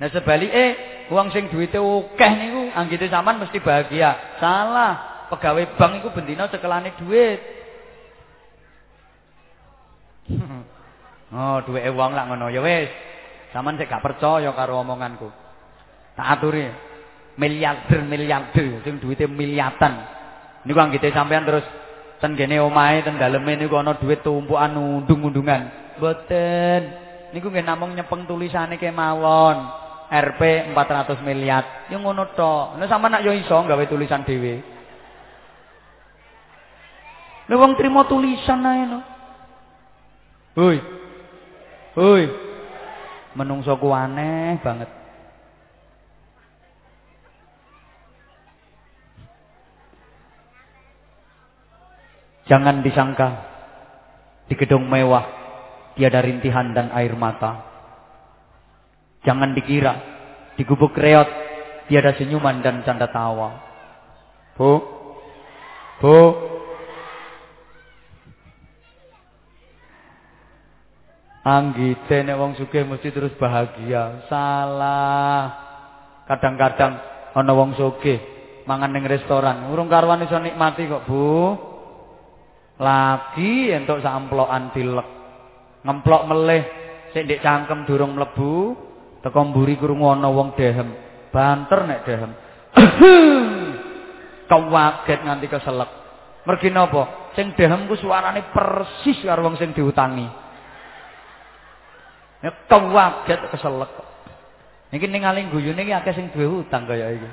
Nah 0.00 0.08
sebalike 0.08 0.66
wong 1.12 1.28
sing 1.28 1.52
duwite 1.52 1.76
akeh 1.76 2.32
niku 2.40 2.72
anggite 2.72 3.04
sampean 3.12 3.36
mesti 3.36 3.60
bahagia. 3.60 4.40
Salah. 4.40 5.28
Pegawai 5.28 5.76
bank 5.76 6.00
iku 6.00 6.08
bendina 6.10 6.48
cekelane 6.48 6.96
duit. 6.96 7.38
oh, 11.36 11.58
duweke 11.68 11.90
wong 11.92 12.16
lak 12.16 12.32
ngono 12.32 12.48
ya 12.48 12.64
wis. 12.64 13.09
Sampeyan 13.50 13.82
sik 13.82 13.90
gak 13.90 14.02
percaya 14.02 14.50
karo 14.54 14.78
omonganku. 14.78 15.26
Tak 16.14 16.38
aturi. 16.38 16.70
Miliarder 17.34 18.04
miliarder 18.06 18.84
sing 18.86 19.02
duwite 19.02 19.26
miliatan. 19.26 19.94
Niku 20.66 20.78
anggite 20.78 21.10
sampean 21.10 21.48
terus 21.48 21.64
ten 22.20 22.36
kene 22.36 22.60
omahe 22.62 23.02
ten 23.02 23.16
daleme 23.18 23.56
niku 23.56 23.80
ana 23.80 23.96
dhuwit 23.96 24.22
tumpukan 24.22 24.76
undung-undungan. 24.76 25.96
Mboten. 25.98 26.82
Niku 27.34 27.50
nggih 27.50 27.66
namung 27.66 27.96
nyepeng 27.96 28.28
tulisane 28.28 28.78
kemawon. 28.78 29.56
RP 30.10 30.74
400 30.74 31.22
miliar. 31.22 31.86
Ya 31.90 31.96
ngono 31.98 32.34
tok. 32.34 32.78
Nek 32.78 32.90
sampean 32.90 33.18
nak 33.18 33.24
yo 33.26 33.34
iso 33.34 33.56
gawe 33.56 33.84
tulisan 33.86 34.22
dhewe. 34.22 34.62
Nek 37.50 37.58
wong 37.58 37.74
trimo 37.74 38.06
tulisan 38.06 38.62
ae 38.62 38.82
no. 38.86 38.98
Hoi. 40.54 40.78
Hoi. 41.98 42.49
Menungso 43.38 43.78
ku 43.78 43.94
aneh 43.94 44.58
banget. 44.58 44.90
Jangan 52.50 52.82
disangka 52.82 53.28
di 54.50 54.58
gedung 54.58 54.90
mewah 54.90 55.22
tiada 55.94 56.18
rintihan 56.18 56.74
dan 56.74 56.90
air 56.90 57.14
mata. 57.14 57.62
Jangan 59.22 59.54
dikira 59.54 59.94
di 60.58 60.66
gubuk 60.66 60.98
reot 60.98 61.30
tiada 61.86 62.10
senyuman 62.18 62.58
dan 62.58 62.82
canda 62.82 63.06
tawa. 63.06 63.54
Bu, 64.58 64.82
bu, 66.02 66.16
Anggite 71.40 72.20
nek 72.20 72.36
wong 72.36 72.52
sugih 72.60 72.84
mesti 72.84 73.08
terus 73.08 73.32
bahagia. 73.40 74.28
Salah. 74.28 75.42
Kadang-kadang 76.28 76.92
ana 77.32 77.52
wong 77.56 77.72
sugih 77.80 78.20
mangan 78.68 78.92
ning 78.92 79.08
restoran, 79.08 79.72
urung 79.72 79.88
karuan 79.88 80.22
iso 80.22 80.36
nikmati 80.36 80.86
kok, 80.86 81.08
Bu. 81.08 81.56
Lagi 82.80 83.72
entuk 83.72 84.04
samplokan 84.04 84.72
dilek. 84.72 85.08
Ngemplok 85.84 86.22
meleh 86.28 86.62
sik 87.12 87.24
ndek 87.24 87.40
cangkem 87.44 87.88
durung 87.88 88.16
mlebu, 88.16 88.76
teko 89.24 89.40
mburi 89.48 89.80
krungu 89.80 90.12
ana 90.12 90.28
wong 90.28 90.56
dehem. 90.56 90.88
Banter 91.32 91.80
nek 91.88 92.00
dehem. 92.04 92.30
Kawaget 94.50 95.20
nganti 95.24 95.46
keselek. 95.48 95.90
Mergi 96.44 96.68
napa? 96.72 97.32
Sing 97.36 97.52
dehem 97.56 97.84
ku 97.84 97.96
suarane 98.00 98.48
persis 98.52 99.20
karo 99.24 99.44
wong 99.44 99.56
sing 99.60 99.76
diutangi. 99.76 100.28
Ya 102.40 102.50
kawaget 102.68 103.40
keselek. 103.52 103.92
Niki 104.90 105.06
ningali 105.06 105.46
guyune 105.52 105.80
iki 105.84 105.92
akeh 105.92 106.14
sing 106.16 106.32
duwe 106.32 106.64
utang 106.64 106.88
kaya 106.88 107.12
iki. 107.14 107.30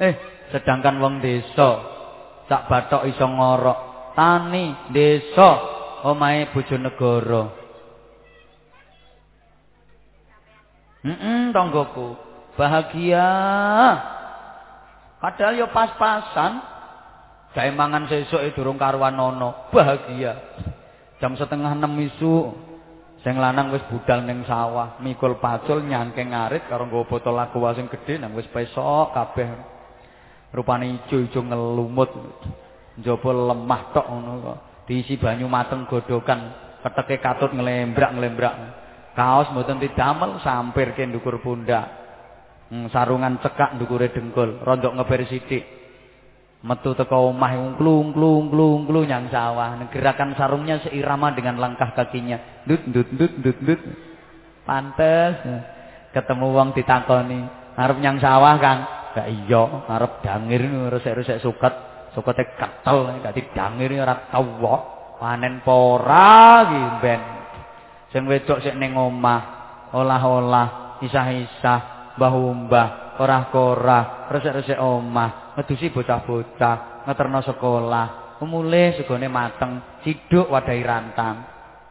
Eh, 0.00 0.14
sedangkan 0.54 0.96
wong 0.96 1.20
desa 1.20 1.84
sak 2.48 2.70
bathok 2.70 3.04
iso 3.10 3.26
ngorok. 3.28 3.78
Tani 4.16 4.90
desa 4.94 5.50
omahe 6.06 6.48
bojonegoro. 6.54 7.52
Heeh 11.04 11.52
tanggoku. 11.52 12.16
Bahagia. 12.56 13.28
Padahal 15.20 15.54
yo 15.60 15.66
pas-pasan 15.68 16.60
gawe 17.50 17.70
mangan 17.74 18.06
sesuk 18.06 18.40
e 18.46 18.54
durung 18.54 18.78
karuan 18.78 19.18
ana 19.18 19.70
bahagia. 19.74 20.38
Jam 21.18 21.34
setengah 21.34 21.74
6 21.76 22.08
isu 22.14 22.32
sing 23.20 23.36
lanang 23.36 23.74
wis 23.74 23.84
budal 23.90 24.22
ning 24.22 24.46
sawah. 24.46 24.96
Mikul 25.02 25.42
pacul 25.42 25.82
nyangkeng 25.82 26.30
ngarit 26.30 26.70
karo 26.70 26.86
nggo 26.86 27.10
botol 27.10 27.36
aqua 27.36 27.74
sing 27.74 27.90
gedhe 27.90 28.22
nang 28.22 28.32
wis 28.38 28.46
pesok 28.48 29.12
kabeh. 29.12 29.50
Rupane 30.54 31.02
ijo-ijo 31.02 31.42
ngelumut. 31.42 32.10
Njaba 32.98 33.30
lemah 33.30 33.82
tok 33.94 34.06
ngono 34.10 34.32
kok. 34.42 34.58
Diisi 34.86 35.14
banyu 35.18 35.46
mateng 35.46 35.86
godokan. 35.86 36.40
Keteke 36.80 37.22
katut 37.22 37.54
ngelembrak-ngelembrak. 37.54 38.54
Kaos 39.14 39.52
mboten 39.52 39.78
didamel 39.78 40.40
sampir 40.40 40.96
ke 40.96 41.06
ndukur 41.06 41.38
pundak. 41.44 41.86
Hmm, 42.70 42.88
sarungan 42.90 43.38
cekak 43.42 43.78
ndukure 43.78 44.10
dengkul. 44.10 44.64
Rondok 44.64 44.96
ngeber 44.96 45.28
sithik 45.28 45.79
metu 46.60 46.92
teko 46.92 47.32
omah 47.32 47.76
klung 47.80 48.12
klung 48.12 48.52
klung 48.52 48.84
klung 48.84 49.06
nyang 49.08 49.32
sawah. 49.32 49.80
Gerakan 49.88 50.36
sarungnya 50.36 50.80
seirama 50.84 51.32
dengan 51.32 51.56
langkah 51.56 51.92
kakinya. 51.96 52.64
Ndut 52.68 52.82
ndut 52.88 53.08
ndut 53.16 53.32
ndut 53.40 53.56
ndut. 53.64 53.80
Pantes. 54.68 55.40
Ketemu 56.12 56.46
wong 56.52 56.68
ditakoni. 56.76 57.40
Arep 57.80 57.98
nyang 58.02 58.20
sawah 58.20 58.54
kan 58.60 58.78
gak 59.16 59.28
iya 59.30 59.62
ngarep 59.88 60.12
dangir 60.20 60.62
resek-resek 60.92 61.40
suket. 61.40 61.74
Sukete 62.12 62.58
ketel 62.58 63.22
gak 63.22 63.34
didangir 63.34 63.96
ora 63.96 64.28
tau 64.28 64.44
panen 65.16 65.64
pora 65.64 66.66
iki 66.68 66.82
ben. 67.00 67.20
Sing 68.12 68.26
wedok 68.28 68.60
sik 68.60 68.76
ning 68.76 68.98
omah. 68.98 69.58
Olah-olah 69.90 71.02
isah-isah 71.02 72.14
mbah-mbah 72.14 73.16
korah-korah 73.18 74.30
resek-resek 74.30 74.78
omah 74.78 75.39
ngedusi 75.58 75.90
bocah-bocah 75.90 77.06
ngeterno 77.06 77.40
sekolah 77.42 78.06
umule 78.40 78.96
segone 78.96 79.28
mateng 79.28 80.00
ciduk 80.04 80.48
wadahi 80.48 80.82
rantang 80.84 81.36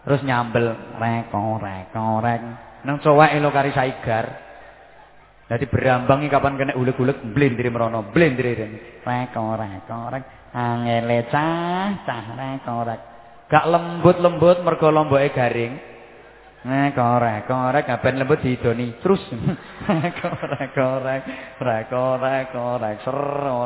terus 0.06 0.24
nyambel 0.24 0.98
reko 0.98 1.60
reko 1.62 2.08
rek 2.24 2.42
nang 2.84 2.98
cowek 3.04 3.36
elo 3.36 3.50
kari 3.52 3.72
saigar 3.76 4.50
Jadi 5.50 5.66
berambangi 5.66 6.30
kapan 6.30 6.62
kena 6.62 6.78
ulek-ulek 6.78 7.34
blendiri 7.34 7.74
merono, 7.74 8.14
blendiri 8.14 8.54
rene. 8.54 9.02
Rek 9.02 9.34
rek 9.34 10.24
angele 10.54 11.26
cah 11.26 12.06
cah 12.06 12.26
rek 12.38 12.70
rek. 12.86 13.02
Gak 13.50 13.66
lembut-lembut 13.66 14.62
mergo 14.62 14.94
lomboke 14.94 15.34
garing. 15.34 15.74
Rek 16.60 17.00
rek 17.00 17.48
rek 17.48 17.86
kapan 17.88 18.20
lembut 18.20 18.44
didoni 18.44 19.00
terus. 19.00 19.24
Rek 19.88 20.20
rek 20.20 20.76
rek 20.76 21.24
rek 21.56 21.92
rek 22.20 22.52
rek 22.52 22.98
ser 23.00 23.20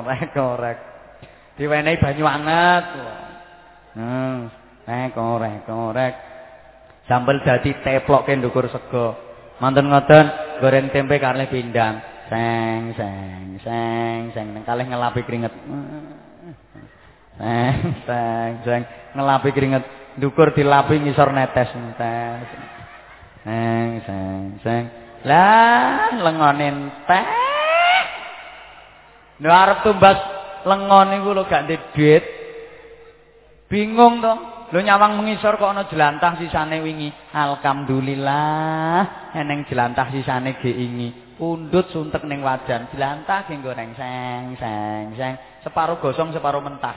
rek 0.05 0.37
rek. 0.37 0.77
Diwenehi 1.57 1.97
banyu 1.97 2.25
anget. 2.29 2.85
Hmm, 3.97 4.45
rek 4.85 5.17
rek 5.17 5.69
rek. 5.97 6.13
Sambel 7.09 7.41
dadi 7.41 7.73
teplokke 7.81 8.37
ndukur 8.37 8.69
sego. 8.69 9.17
Manten 9.57 9.89
ngoten, 9.89 10.25
goreng 10.61 10.93
tempe 10.93 11.17
kalih 11.17 11.49
pindang. 11.49 11.97
Seng 12.29 12.93
seng 12.93 13.57
seng 13.65 14.21
seng 14.37 14.47
nang 14.53 14.63
kalih 14.69 14.85
ngelapi 14.85 15.25
keringet. 15.25 15.53
Seng 17.41 17.77
seng 18.05 18.51
seng 18.61 18.81
ngelapi 19.17 19.49
keringet. 19.49 19.83
Dukur 20.21 20.53
dilapi 20.53 21.01
ngisor 21.01 21.33
netes 21.33 21.73
netes. 21.73 22.72
Seng 23.43 23.99
seng 24.07 24.41
seng. 24.63 24.83
Lah 25.27 26.15
lengone 26.15 26.63
entek. 26.63 27.25
Nek 29.43 29.51
arep 29.51 29.77
tumbas 29.83 30.19
lengon 30.63 31.11
niku 31.11 31.35
lho 31.35 31.43
gak 31.47 31.67
ndek 31.67 31.91
duit. 31.91 32.23
Bingung 33.67 34.23
to. 34.23 34.33
Lho 34.71 34.79
nyawang 34.79 35.19
mengisor 35.19 35.59
kok 35.59 35.75
ana 35.75 35.83
jelantah 35.91 36.39
sisane 36.39 36.79
wingi. 36.79 37.11
Alhamdulillah 37.35 39.35
eneng 39.35 39.67
jelantah 39.67 40.07
sisane 40.15 40.55
ge 40.63 40.71
ingi. 40.71 41.35
Pundut 41.35 41.91
suntek 41.91 42.23
ning 42.23 42.39
wajan. 42.39 42.87
Jelantah 42.95 43.43
ge 43.43 43.59
goreng 43.59 43.91
seng 43.99 44.55
seng 44.55 45.19
seng. 45.19 45.33
Separuh 45.67 45.99
gosong 45.99 46.31
separuh 46.31 46.63
mentah. 46.63 46.95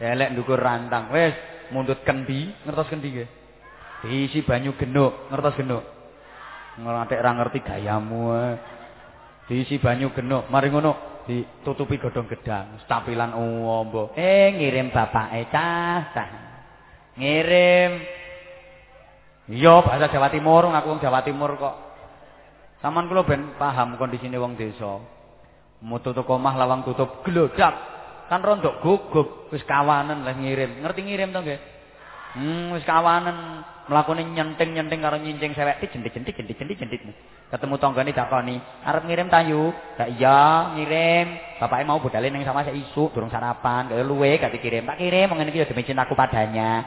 Elek 0.00 0.32
ndukur 0.32 0.56
rantang. 0.56 1.12
Wis 1.12 1.36
mundut 1.68 2.00
kendi, 2.00 2.48
ngertos 2.64 2.88
kendi 2.88 3.08
nggih. 3.12 3.43
Diisi 4.04 4.44
banyu 4.44 4.76
genuk, 4.76 5.32
ngertos 5.32 5.56
genuk. 5.56 5.84
Ngelantik 6.76 7.22
ra 7.24 7.30
ngerti 7.32 7.58
gayamu. 7.64 8.28
Diisi 9.48 9.80
banyu 9.80 10.12
genuk, 10.12 10.48
mari 10.52 10.68
ngono 10.68 11.24
ditutupi 11.24 11.96
godhong 11.96 12.28
gedang, 12.28 12.80
stapilan 12.84 13.32
ombo. 13.32 14.12
Eh 14.12 14.52
ngirim 14.52 14.92
bapake 14.92 15.48
cah, 15.48 16.12
cah. 16.12 16.28
Ngirim. 17.16 17.92
Iya 19.44 19.84
bahasa 19.84 20.08
Jawa 20.08 20.32
Timur, 20.32 20.64
ngaku 20.68 20.88
wong 20.88 21.00
Jawa 21.04 21.20
Timur 21.20 21.52
kok. 21.60 21.76
Saman 22.80 23.08
kula 23.08 23.24
ben 23.24 23.56
paham 23.56 23.96
kondisine 23.96 24.36
wong 24.36 24.56
desa. 24.56 25.00
Mutu 25.84 26.16
toko 26.16 26.36
omah 26.40 26.56
lawang 26.56 26.84
tutup 26.84 27.24
glodak. 27.24 27.72
Kan 28.28 28.40
rondok 28.40 28.80
guguk, 28.80 29.52
wis 29.52 29.60
kawanen 29.68 30.24
lah 30.24 30.32
ngirim. 30.32 30.80
Ngerti 30.80 31.00
ngirim 31.04 31.28
to 31.28 31.40
nggih? 31.44 31.60
Hmm, 32.40 32.72
wis 32.72 32.84
kawanen 32.88 33.60
mlakune 33.88 34.24
nyenting-nyenting 34.24 35.00
karo 35.04 35.16
nyincing 35.20 35.52
sewek 35.52 35.80
jentik-jentik 35.92 36.34
jentik-jentik 36.36 36.76
jentik. 36.80 37.00
Ketemu 37.52 37.74
tanggane 37.76 38.10
dakoni, 38.16 38.56
"Arep 38.82 39.04
ngirim 39.04 39.28
tayu?" 39.28 39.70
"Gak 40.00 40.10
iya, 40.16 40.72
ngirim." 40.74 41.26
Bapake 41.60 41.84
mau 41.84 42.00
budale 42.00 42.32
ning 42.32 42.42
sama 42.42 42.64
sik 42.64 42.74
isuk, 42.74 43.12
durung 43.12 43.30
sarapan, 43.30 43.92
kaya 43.92 44.02
luwe 44.02 44.40
gak 44.40 44.50
dikirim. 44.56 44.88
"Tak 44.88 44.98
kirim, 44.98 45.28
ngene 45.30 45.50
iki 45.52 45.62
ya 45.62 45.68
demi 45.68 45.84
cintaku 45.84 46.16
padanya." 46.16 46.82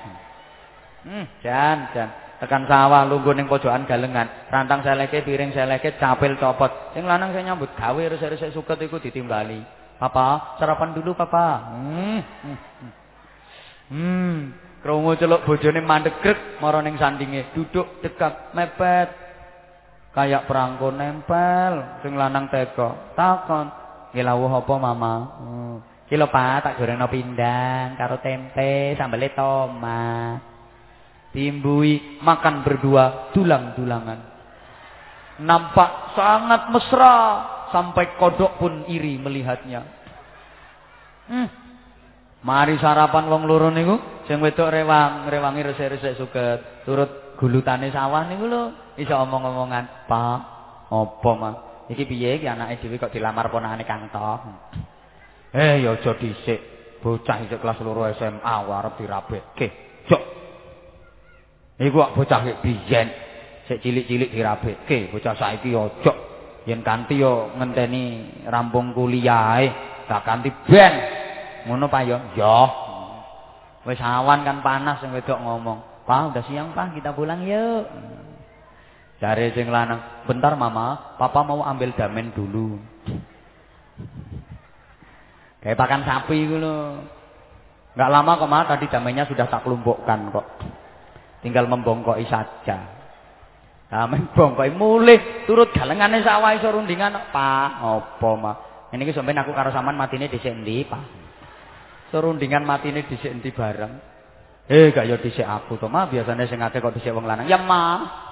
Hmm, 1.06 1.26
jan, 1.40 1.78
jan. 1.94 2.10
Tekan 2.38 2.70
sawah 2.70 3.02
lungguh 3.10 3.34
ning 3.34 3.50
pojokan 3.50 3.90
galengan, 3.90 4.30
rantang 4.54 4.86
seleke, 4.86 5.26
piring 5.26 5.54
seleke, 5.54 5.98
capil 5.98 6.38
copot. 6.38 6.94
Sing 6.94 7.02
lanang 7.06 7.34
sing 7.34 7.50
nyambut 7.50 7.74
gawe 7.74 8.04
resik-resik 8.14 8.54
suket 8.54 8.78
iku 8.86 9.02
ditimbali. 9.02 9.62
"Papa, 9.98 10.58
sarapan 10.62 10.94
dulu, 10.94 11.18
Papa." 11.18 11.74
Hmm. 11.74 12.20
Hmm. 12.46 12.58
hmm. 13.90 14.38
Krungu 14.88 15.20
celuk 15.20 15.44
bojone 15.44 15.84
mandek 15.84 16.24
grek 16.24 16.64
mara 16.64 16.80
ning 16.80 16.96
sandinge, 16.96 17.52
duduk 17.52 18.00
dekat 18.00 18.56
mepet. 18.56 19.12
Kayak 20.16 20.48
perangko 20.48 20.96
nempel, 20.96 22.00
sing 22.00 22.16
lanang 22.16 22.48
teko. 22.48 23.12
Takon, 23.12 23.68
"Ki 24.16 24.24
apa, 24.24 24.74
Mama?" 24.80 25.14
Hmm. 25.44 25.76
"Ki 26.08 26.16
Pak, 26.16 26.64
tak 26.64 26.74
gorengno 26.80 27.12
pindang 27.12 28.00
karo 28.00 28.24
tempe, 28.24 28.96
sambele 28.96 29.36
tomat." 29.36 30.40
Timbui 31.36 32.24
makan 32.24 32.64
berdua 32.64 33.36
tulang-tulangan. 33.36 34.20
Nampak 35.44 36.16
sangat 36.16 36.72
mesra 36.72 37.16
sampai 37.76 38.16
kodok 38.16 38.56
pun 38.56 38.88
iri 38.88 39.20
melihatnya. 39.20 39.84
Hmm. 41.28 41.67
Mari 42.46 42.78
sarapan 42.78 43.26
wong 43.34 43.50
loro 43.50 43.74
niku, 43.74 43.98
sing 44.30 44.38
wedok 44.38 44.70
rewang, 44.70 45.26
rewangi 45.26 45.66
resik-resik 45.66 46.22
suket, 46.22 46.86
turut 46.86 47.34
gulutane 47.34 47.90
sawah 47.90 48.30
niku 48.30 48.46
lho, 48.46 48.94
iso 48.98 49.18
omong-omongan, 49.18 50.06
"Pak, 50.06 50.40
apa, 50.94 51.32
Mas? 51.34 51.56
Iki 51.88 52.04
piye 52.06 52.38
iki 52.38 52.46
anake 52.46 52.84
dhewe 52.84 53.02
kok 53.02 53.10
dilamar 53.10 53.50
ponakane 53.50 53.88
Kang 53.88 54.12
Toh?" 54.14 54.38
Eh, 55.56 55.82
ya 55.82 55.96
aja 55.96 56.12
dhisik. 56.20 56.60
Bocah 57.02 57.46
isih 57.46 57.58
kelas 57.62 57.80
loro 57.82 58.04
SMA 58.14 58.56
arep 58.68 59.00
dirabekke. 59.00 59.68
Jok. 60.06 60.24
Iku 61.80 61.96
kok 61.98 62.14
bocah 62.18 62.40
iki 62.44 62.54
biyen 62.62 63.08
sik 63.66 63.82
cilik-cilik 63.82 64.30
dirabekke, 64.34 65.10
bocah 65.10 65.34
saiki 65.34 65.72
ojo. 65.74 66.14
Yen 66.68 66.84
kanthi 66.84 67.24
yo 67.24 67.56
ngenteni 67.56 68.28
rampung 68.52 68.92
kuliahe, 68.92 69.72
tak 70.06 70.28
kanthi 70.28 70.52
ben. 70.68 70.94
Ngono 71.68 71.92
Pak 71.92 72.02
yo. 72.08 72.18
Yo. 72.40 72.60
Wis 73.88 74.00
awan 74.04 74.44
kan 74.48 74.64
panas 74.64 75.00
sing 75.04 75.12
wedok 75.12 75.40
ngomong. 75.40 75.80
Pak, 76.08 76.32
udah 76.32 76.44
siang 76.48 76.72
Pak, 76.72 76.96
kita 76.96 77.12
pulang 77.12 77.44
yuk. 77.44 77.84
Cari 79.20 79.52
sing 79.52 79.68
lanang, 79.68 80.24
bentar 80.24 80.56
Mama, 80.56 81.18
Papa 81.20 81.44
mau 81.44 81.66
ambil 81.68 81.92
damen 81.92 82.32
dulu. 82.32 82.80
Kayak 85.60 85.80
pakan 85.84 86.08
sapi 86.08 86.48
gitu 86.48 86.64
loh. 86.64 87.02
Enggak 87.98 88.14
lama 88.14 88.32
kok 88.40 88.52
Ma, 88.52 88.60
tadi 88.64 88.86
damennya 88.88 89.26
sudah 89.26 89.50
tak 89.50 89.66
kelompokkan 89.66 90.32
kok. 90.32 90.48
Tinggal 91.42 91.66
membongkoi 91.66 92.24
saja. 92.30 92.78
Damen 93.88 94.32
bongkoi 94.38 94.72
mulih 94.76 95.48
turut 95.50 95.74
galengane 95.74 96.22
sawah 96.24 96.54
iso 96.56 96.72
rundingan, 96.72 97.34
Pak. 97.34 97.70
Apa, 97.84 98.32
Ma? 98.38 98.54
Ini 98.94 99.04
ki 99.04 99.12
sampeyan 99.12 99.44
aku 99.44 99.52
karo 99.52 99.74
sampean 99.76 100.00
matine 100.00 100.32
dhisik 100.32 100.56
Pak? 100.88 101.27
Serundingan 102.08 102.64
matine 102.64 103.04
dhisik 103.04 103.28
endi 103.28 103.52
bareng. 103.52 103.94
Eh 104.68 104.92
gak 104.92 105.08
ya 105.08 105.16
dhisik 105.20 105.44
aku 105.44 105.80
to, 105.80 105.88
mah 105.88 106.12
biasane 106.12 106.48
sing 106.48 106.60
akeh 106.60 106.80
kok 106.80 106.96
dhisik 106.96 107.12
wong 107.12 107.28
lanang. 107.28 107.48
Ya 107.48 107.60
mah. 107.60 108.26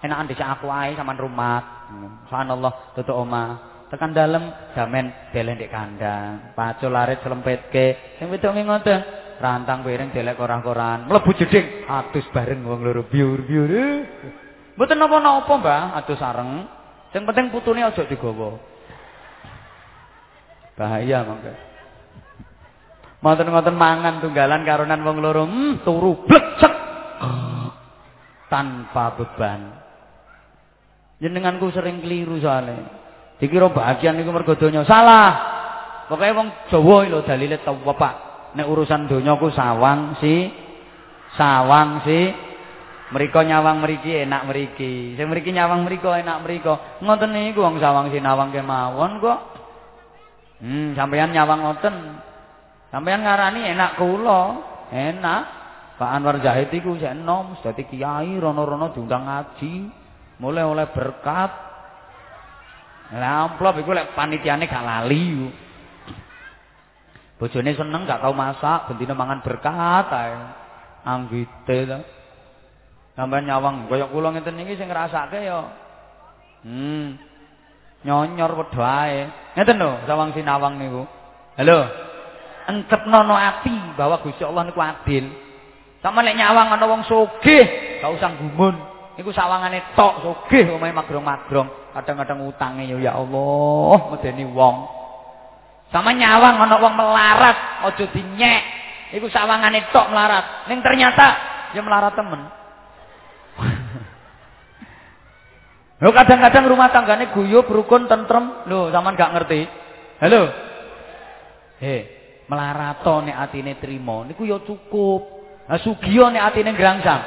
Enakan 0.00 0.28
dhisik 0.28 0.44
aku 0.44 0.68
ae 0.72 0.96
sampean 0.96 1.20
rumah. 1.20 1.88
Subhanallah 2.28 2.96
tutuk 2.96 3.16
omah. 3.16 3.48
Tekan 3.88 4.12
dalem 4.12 4.52
damen 4.76 5.32
delen 5.32 5.56
ndek 5.56 5.72
kandang. 5.72 6.52
Pacul 6.52 6.92
larit 6.92 7.24
selempetke. 7.24 8.16
Sing 8.20 8.28
wedok 8.28 8.52
ngoten. 8.52 9.00
Rantang 9.38 9.86
piring 9.86 10.10
delek 10.10 10.34
koran-koran. 10.34 11.06
Mlebu 11.06 11.30
jeding 11.38 11.86
atus 11.86 12.26
bareng 12.34 12.58
wong 12.66 12.82
loro 12.82 13.06
biur-biur. 13.06 13.70
Mboten 14.74 14.98
napa-napa, 14.98 15.54
Mbah, 15.58 15.82
atus 15.94 16.18
sareng. 16.18 16.66
Sing 17.14 17.22
penting 17.22 17.54
putune 17.54 17.86
aja 17.86 18.02
digawa. 18.02 18.58
Bahaya 20.74 21.22
mangke. 21.22 21.67
Ngoten-ngoten 23.18 23.74
mangan 23.74 24.22
tunggalan 24.22 24.62
karunan 24.62 25.02
wong 25.02 25.16
loro, 25.18 25.42
hmm, 25.42 25.82
turu 25.82 26.22
blecek. 26.22 26.74
Tanpa 28.48 29.12
beban. 29.18 29.60
Jenenganku 31.18 31.74
sering 31.74 31.98
keliru 31.98 32.38
soalnya. 32.38 32.88
Dikira 33.42 33.70
bahagia 33.70 34.14
niku 34.14 34.30
mergo 34.30 34.54
donya. 34.54 34.86
Salah. 34.86 35.30
Pokoke 36.06 36.30
wong 36.32 36.48
Jawa 36.70 36.96
lho 37.04 37.20
dalile 37.26 37.58
Pak. 37.60 38.14
Nek 38.56 38.66
urusan 38.66 39.10
donya 39.10 39.36
ku 39.36 39.52
sawang 39.52 40.16
si 40.22 40.48
sawang 41.36 42.00
si 42.06 42.32
mriko 43.12 43.44
nyawang 43.44 43.84
mriki 43.84 44.24
enak 44.24 44.48
mriki. 44.48 45.18
Sing 45.20 45.26
mriki 45.28 45.52
nyawang 45.52 45.84
mriko 45.84 46.14
enak 46.16 46.40
mriko. 46.46 47.02
Ngoten 47.04 47.30
niku 47.34 47.60
wong 47.60 47.76
sawang 47.82 48.08
sinawang 48.08 48.54
kemawon 48.54 49.20
kok. 49.20 49.38
Hmm, 50.64 50.96
sampeyan 50.96 51.34
nyawang 51.34 51.60
ngoten. 51.66 51.94
Sampeyan 52.88 53.20
ngarani 53.20 53.68
enak 53.68 54.00
kula, 54.00 54.42
enak. 54.88 55.42
Pak 55.98 56.14
Anwar 56.14 56.38
Zahid 56.38 56.70
iku 56.70 56.94
sik 56.94 57.10
enom, 57.10 57.58
dadi 57.58 57.82
kiai 57.90 58.38
rono-rono 58.38 58.94
diundang 58.94 59.26
ngaji, 59.26 59.74
mulai 60.38 60.62
oleh 60.62 60.86
berkat. 60.94 61.50
Lah 63.18 63.50
amplop 63.50 63.82
iku 63.82 63.90
lek 63.90 64.14
panitiane 64.14 64.70
gak 64.70 64.84
lali. 64.86 65.50
Bojone 67.34 67.70
seneng 67.74 68.06
gak 68.06 68.22
tau 68.22 68.30
masak, 68.30 68.94
bentine 68.94 69.14
mangan 69.18 69.42
berkat 69.42 70.06
ae. 70.06 70.34
Anggite 71.02 71.78
to. 71.90 71.98
Sampeyan 73.18 73.50
nyawang 73.50 73.90
kaya 73.90 74.06
kula 74.06 74.30
ngeten 74.30 74.54
niki 74.54 74.78
sing 74.78 74.86
ngrasake 74.86 75.42
ya. 75.42 75.66
Hmm. 76.62 77.18
Nyonyor 78.06 78.54
wedha 78.54 78.86
ae. 79.10 79.26
Ngeten 79.58 79.82
lho, 79.82 79.98
sawang 80.06 80.30
sinawang 80.30 80.78
niku. 80.78 81.02
Halo. 81.58 82.07
Encepno 82.68 83.24
no 83.24 83.34
ati 83.34 83.96
bahwa 83.96 84.20
Gusti 84.20 84.44
Allah 84.44 84.68
niku 84.68 84.84
adil. 84.84 85.24
Sama 85.98 86.22
lek 86.22 86.38
nyawang 86.38 86.70
ana 86.78 86.86
wong 86.86 87.02
sugih, 87.08 87.98
gak 87.98 88.12
usah 88.14 88.30
gumun. 88.38 88.76
Iku 89.18 89.34
sawangane 89.34 89.82
tok 89.98 90.22
sugih 90.22 90.70
omahe 90.70 90.94
magrong-magrong, 90.94 91.66
kadang-kadang 91.90 92.46
utange 92.46 92.86
ya 92.86 92.94
ya 93.02 93.18
Allah, 93.18 94.14
medeni 94.14 94.46
wong. 94.46 94.86
Sama 95.90 96.14
nyawang 96.14 96.54
ana 96.54 96.76
wong 96.78 96.94
melarat, 96.94 97.56
aja 97.88 98.04
dinyek. 98.14 98.62
Iku 99.18 99.26
sawangane 99.26 99.90
tok 99.90 100.06
melarat. 100.12 100.70
Ning 100.70 100.84
ternyata 100.84 101.26
ya 101.74 101.82
melarat 101.82 102.14
temen. 102.14 102.46
Lho 105.98 106.14
kadang-kadang 106.14 106.70
rumah 106.70 106.94
tanggane 106.94 107.34
guyub, 107.34 107.66
rukun, 107.66 108.06
tentrem. 108.06 108.70
Lho, 108.70 108.94
sampean 108.94 109.18
gak 109.18 109.34
ngerti. 109.34 109.66
Halo. 110.22 110.46
Hei, 111.82 112.17
melarato 112.48 113.20
nek 113.22 113.36
atine 113.36 113.76
trima 113.76 114.24
niku 114.24 114.48
ya 114.48 114.58
cukup. 114.64 115.38
Lah 115.68 115.78
sugiya 115.84 116.32
nek 116.32 116.44
atine 116.52 116.72
ngrangsang. 116.72 117.22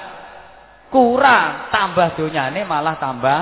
kurang, 0.92 1.72
tambah 1.72 2.20
donyane 2.20 2.68
malah 2.68 3.00
tambah 3.00 3.40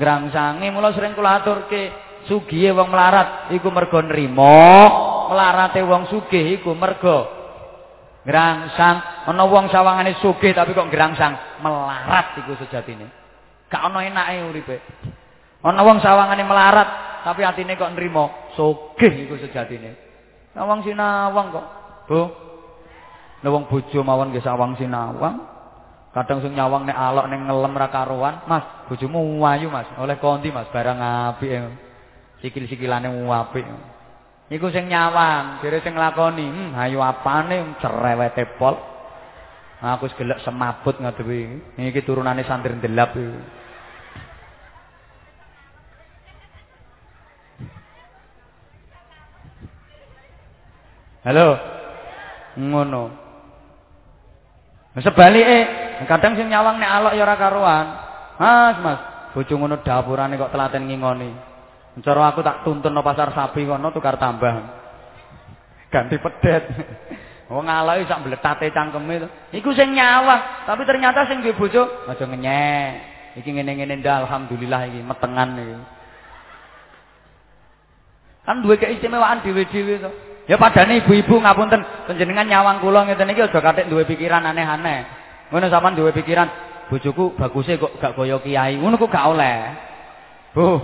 ngrangsange. 0.00 0.72
Mula 0.72 0.96
sering 0.96 1.12
kula 1.12 1.44
aturke, 1.44 1.92
sugihe 2.24 2.72
wong 2.72 2.88
melarat 2.88 3.52
iku 3.52 3.68
mergo 3.68 4.00
nrimo, 4.00 4.64
melarate 5.28 5.84
wong 5.84 6.08
sugih 6.08 6.56
iku 6.56 6.72
mergo 6.72 7.28
ngrangsang. 8.24 9.28
Ana 9.28 9.44
wong 9.44 9.68
sawangane 9.68 10.16
sugih 10.24 10.56
tapi 10.56 10.72
kok 10.72 10.88
ngrangsang, 10.88 11.60
melarat 11.60 12.40
iku 12.40 12.56
sejatine. 12.56 13.04
Gak 13.68 13.84
ana 13.84 14.00
enake 14.00 14.48
uripe. 14.48 14.76
Ana 15.60 15.84
wong 15.84 16.00
sawangane 16.00 16.40
melarat 16.40 16.88
tapi 17.28 17.44
atine 17.44 17.76
kok 17.76 17.92
nrimo, 17.92 18.56
sugih 18.56 19.28
iku 19.28 19.36
sejatine. 19.36 20.07
Sawang 20.58 20.82
sinawang 20.82 21.54
kok. 21.54 21.66
Bu. 22.10 22.20
Nek 23.46 23.50
wong 23.54 23.70
bojo 23.70 24.02
mawon 24.02 24.34
nggih 24.34 24.42
sawang 24.42 24.74
sinawang. 24.74 25.38
Kadang 26.10 26.42
sing 26.42 26.58
nyawang 26.58 26.82
nek 26.82 26.98
alok 26.98 27.30
ning 27.30 27.46
ngelem 27.46 27.78
ra 27.78 27.86
karuan, 27.94 28.42
Mas, 28.50 28.66
bojomu 28.90 29.38
ayu 29.46 29.70
Mas. 29.70 29.86
Oleh 30.02 30.18
konti 30.18 30.50
Mas, 30.50 30.66
barang 30.74 30.98
apik. 30.98 31.54
Sikil-sikilane 32.42 33.06
apik. 33.06 33.62
Iku 34.50 34.66
sing 34.74 34.90
nyawang, 34.90 35.62
jere 35.62 35.78
sing 35.78 35.94
nglakoni, 35.94 36.42
hmm, 36.50 36.74
ayu 36.74 36.98
apane 36.98 37.78
cerewete 37.78 38.58
pol. 38.58 38.74
Aku 39.78 40.10
gelek 40.18 40.42
semabut 40.42 40.98
ngadewe. 40.98 41.62
Iki 41.78 42.02
turunane 42.02 42.42
santri 42.42 42.74
ndelap 42.74 43.14
iki. 43.14 43.57
Halo. 51.26 51.58
Ngono. 52.58 53.02
Sebalike 54.98 55.78
Kadang 56.06 56.38
sing 56.38 56.46
nyawang 56.46 56.78
nek 56.78 56.90
alok 56.94 57.14
ya 57.18 57.26
ora 57.26 57.34
karuan. 57.34 57.86
Mas, 58.38 58.76
Mas, 58.78 59.00
bojo 59.34 59.50
ngono 59.58 59.82
dapurane 59.82 60.38
kok 60.38 60.54
telaten 60.54 60.86
ngingoni. 60.86 61.30
Cara 61.98 62.30
aku 62.30 62.46
tak 62.46 62.62
tuntun 62.62 62.94
no 62.94 63.02
pasar 63.02 63.34
sapi 63.34 63.66
kono 63.66 63.90
tukar 63.90 64.14
tambah. 64.14 64.54
Ganti 65.90 66.22
pedet. 66.22 66.70
Wong 67.50 67.66
alok 67.66 68.06
sak 68.06 68.22
mbletate 68.22 68.70
cangkeme 68.70 69.26
to. 69.26 69.28
Iku 69.58 69.74
sing 69.74 69.96
nyawang, 69.98 70.68
tapi 70.70 70.86
ternyata 70.86 71.26
sing 71.26 71.42
duwe 71.42 71.58
bojo 71.58 72.06
aja 72.06 72.22
ngenyek. 72.22 72.90
Iki 73.42 73.50
ngene-ngene 73.58 73.98
ndak 73.98 74.28
alhamdulillah 74.28 74.86
iki 74.86 75.00
metengan 75.02 75.58
iki. 75.58 75.76
Kan 78.46 78.62
duwe 78.62 78.78
keistimewaan 78.78 79.42
dhewe-dhewe 79.42 79.94
to. 79.98 80.10
Ya 80.48 80.56
padane 80.56 81.04
ibu-ibu 81.04 81.44
ngapunten, 81.44 82.08
panjenengan 82.08 82.48
nyawang 82.48 82.80
kula 82.80 83.04
ngeten 83.04 83.28
iki 83.36 83.44
aja 83.44 83.60
katik 83.60 83.92
duwe 83.92 84.08
pikiran 84.08 84.48
aneh-aneh. 84.48 85.04
Ngono 85.52 85.68
sampean 85.68 85.92
duwe 85.92 86.08
pikiran, 86.16 86.48
bojoku 86.88 87.36
bagusnya 87.36 87.76
kok 87.76 88.00
gak 88.00 88.16
kaya 88.16 88.40
kiai. 88.40 88.80
Ngono 88.80 88.96
kok 88.96 89.12
gak 89.12 89.28
oleh. 89.28 89.56
Bu. 90.56 90.80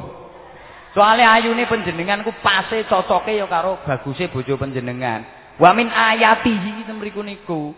Soalnya 0.93 1.33
ayune 1.41 1.65
panjenengan 1.65 2.21
ku 2.23 2.31
pase 2.45 2.85
cocoke 2.85 3.33
ya 3.33 3.49
karo 3.49 3.81
bagusnya 3.89 4.29
bojo 4.29 4.61
panjenengan. 4.61 5.25
Wa 5.57 5.73
min 5.73 5.89
ayatihi 5.89 6.85
mriku 6.93 7.25
niku. 7.25 7.73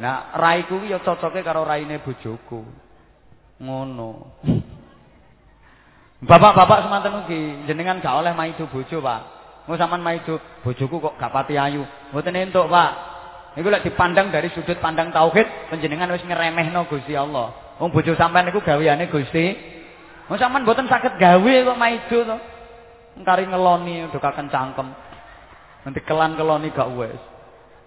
Nah, 0.00 0.32
raiku 0.32 0.80
ya 0.88 1.04
cocoke 1.04 1.44
karo 1.44 1.60
raine 1.68 2.00
bojoku. 2.00 2.64
Ngono. 3.60 4.40
Bapak-bapak 6.18 6.82
semanten 6.82 7.20
ugi, 7.22 7.68
jenengan 7.68 8.02
gak 8.02 8.16
oleh 8.16 8.34
maido 8.34 8.66
bojo, 8.66 8.98
Pak. 8.98 9.37
Mau 9.68 9.76
sampean 9.76 10.00
maido 10.00 10.40
bojoku 10.64 10.96
kok 10.96 11.20
gak 11.20 11.28
pati 11.28 11.60
ayu. 11.60 11.84
Mboten 12.08 12.40
entuk, 12.40 12.72
Pak. 12.72 12.90
Niku 13.52 13.68
lek 13.68 13.84
dipandang 13.84 14.32
dari 14.32 14.48
sudut 14.56 14.80
pandang 14.80 15.12
tauhid, 15.12 15.68
panjenengan 15.68 16.08
wis 16.16 16.24
ngremehno 16.24 16.88
Gusti 16.88 17.12
Allah. 17.12 17.76
Wong 17.76 17.92
bojo 17.92 18.16
sampean 18.16 18.48
niku 18.48 18.64
gaweane 18.64 19.12
Gusti. 19.12 19.52
Wong 20.32 20.40
sampean 20.40 20.64
mboten 20.64 20.88
saged 20.88 21.20
gawe 21.20 21.54
kok 21.68 21.76
maido 21.76 22.18
to. 22.24 22.36
Engkari 23.20 23.44
ngeloni 23.44 24.08
ndokaken 24.08 24.48
cangkem. 24.48 24.88
Nanti 25.84 26.00
kelan-keloni 26.00 26.72
gak 26.72 26.88
wis. 26.96 27.20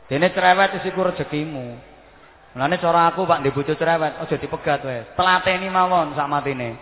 Dene 0.06 0.30
cerewet 0.38 0.78
wis 0.78 0.86
iku 0.86 1.02
rezekimu. 1.02 1.66
Mulane 2.53 2.78
cara 2.78 3.10
aku 3.10 3.26
Pak 3.26 3.41
ndek 3.41 3.58
bojo 3.58 3.74
cerewet 3.74 4.22
aja 4.22 4.36
dipegat 4.38 4.86
wis. 4.86 5.10
Telateni 5.18 5.66
mawon 5.66 6.14
sak 6.14 6.30
matine. 6.30 6.78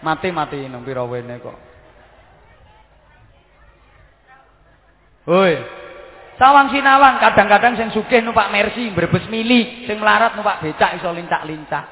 Mati-mati 0.00 0.64
nang 0.64 0.80
pira 0.80 1.04
wene 1.04 1.36
kok. 1.44 1.73
Woi, 5.24 5.56
Sawang 6.34 6.74
sinawang 6.74 7.22
kadang-kadang 7.22 7.78
sing 7.78 7.88
sugih 7.94 8.18
numpak 8.18 8.50
Mercy 8.50 8.90
Brebes 8.90 9.30
mili, 9.30 9.86
sing 9.86 10.02
melarat 10.02 10.34
numpak 10.34 10.66
becak 10.66 10.98
iso 10.98 11.14
lincak-lincak. 11.14 11.86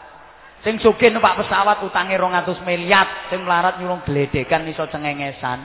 Sing 0.66 0.82
sugih 0.82 1.14
numpak 1.14 1.38
pesawat 1.38 1.78
utange 1.86 2.18
200 2.18 2.66
miliar, 2.66 3.30
sing 3.30 3.46
melarat 3.46 3.78
nyurung 3.78 4.02
gledekan 4.02 4.66
iso 4.66 4.82
cengengesan. 4.90 5.62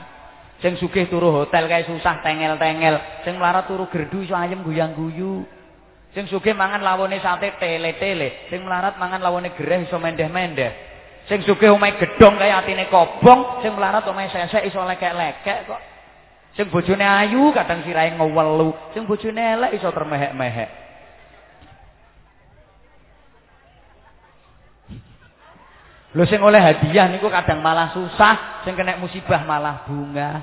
Sing 0.61 0.77
sugih 0.77 1.09
turu 1.09 1.33
hotel 1.33 1.65
kae 1.65 1.89
susah 1.89 2.21
tengel-tengel, 2.21 3.25
sing 3.25 3.41
melarat 3.41 3.65
turu 3.65 3.89
gerdu 3.89 4.21
iso 4.21 4.37
ayem 4.37 4.61
guyang-guyu. 4.61 5.41
Sing 6.13 6.29
sugih 6.29 6.53
mangan 6.53 6.85
lawone 6.85 7.17
sate 7.17 7.57
tele-tele, 7.57 8.45
sing 8.53 8.61
melarat 8.61 8.93
mangan 9.01 9.25
lawone 9.25 9.57
gereh 9.57 9.89
iso 9.89 9.97
mendeh-mendeh. 9.97 10.71
Sing 11.25 11.41
sugih 11.49 11.73
omahe 11.73 11.97
gedhong 11.97 12.37
kaya 12.37 12.61
atine 12.61 12.85
kobong, 12.93 13.65
sing 13.65 13.73
melarat 13.73 14.05
omahe 14.05 14.29
sesek 14.29 14.69
iso 14.69 14.85
lekek-lekek 14.85 15.65
kok. 15.65 15.96
Sing 16.57 16.73
bojone 16.73 17.05
ayu 17.05 17.53
kadang 17.53 17.85
sirahe 17.85 18.17
ngewelu, 18.17 18.73
sing 18.97 19.05
bojone 19.05 19.37
elek 19.37 19.77
iso 19.77 19.93
termehek-mehek. 19.93 20.69
Lho 26.17 26.25
sing 26.25 26.41
oleh 26.41 26.57
hadiah 26.57 27.13
niku 27.13 27.29
kadang 27.29 27.61
malah 27.61 27.93
susah, 27.93 28.65
sing 28.65 28.73
kena 28.73 28.97
musibah 28.97 29.45
malah 29.45 29.85
bunga. 29.85 30.41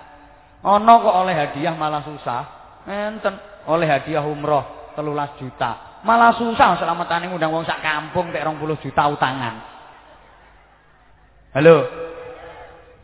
Ana 0.62 0.93
kok 1.03 1.16
oleh 1.19 1.35
hadiah 1.35 1.74
malah 1.74 2.07
susah. 2.07 2.43
Enten 2.86 3.35
oleh 3.66 3.91
hadiah 3.91 4.23
umroh 4.23 4.95
13 4.95 5.41
juta. 5.43 5.99
Malah 6.07 6.39
susah 6.39 6.78
selamatane 6.78 7.27
ngundang 7.27 7.51
wong 7.51 7.66
sak 7.66 7.82
kampung 7.82 8.31
tek 8.31 8.47
20 8.47 8.86
juta 8.86 9.03
utangan. 9.11 9.55
Halo. 11.59 11.77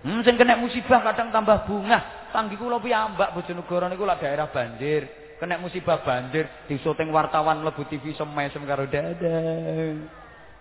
Hmm, 0.07 0.23
sing 0.23 0.39
kena 0.39 0.63
musibah 0.63 1.03
kadang 1.03 1.35
tambah 1.35 1.67
bunga. 1.67 2.20
Tanggi 2.31 2.55
kula 2.55 2.79
piyambak 2.79 3.35
Bojonegoro 3.35 3.87
niku 3.91 4.07
lak 4.07 4.23
daerah 4.23 4.49
banjir. 4.51 5.07
Kena 5.41 5.57
musibah 5.57 6.05
banjir, 6.05 6.45
disuting 6.69 7.09
wartawan 7.09 7.65
mlebu 7.65 7.89
TV 7.89 8.13
semesem 8.13 8.61
karo 8.69 8.85
dadah. 8.85 9.97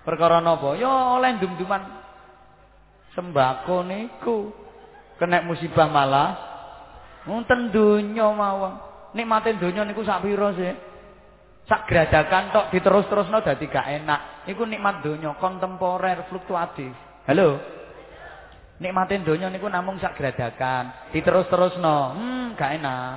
Perkara 0.08 0.40
napa? 0.40 0.80
Ya 0.80 0.88
oleh 0.88 1.36
dum-duman 1.36 1.84
sembako 3.12 3.84
niku. 3.84 4.56
Kena 5.20 5.44
musibah 5.44 5.92
malah 5.92 6.30
wonten 7.28 7.76
donya 7.76 8.32
mawon. 8.32 8.80
Nikmate 9.12 9.60
donya 9.60 9.84
niku 9.84 10.08
sak 10.08 10.24
pira 10.24 10.56
sih? 10.56 10.72
Sak 11.68 11.86
gradakan 11.86 12.50
tok 12.56 12.72
diterus-terusno 12.72 13.44
dadi 13.44 13.68
gak 13.68 13.86
enak. 14.00 14.48
Niku 14.48 14.64
nikmat 14.64 15.04
donya 15.04 15.36
kontemporer 15.38 16.26
fluktuatif. 16.32 16.96
Halo? 17.28 17.79
Nikmatin 18.80 19.28
donya 19.28 19.52
niku 19.52 19.68
namung 19.68 20.00
sak 20.00 20.16
gradakan, 20.16 21.12
diterus-terusno. 21.12 22.16
Hmm, 22.16 22.56
gak 22.56 22.80
enak. 22.80 23.16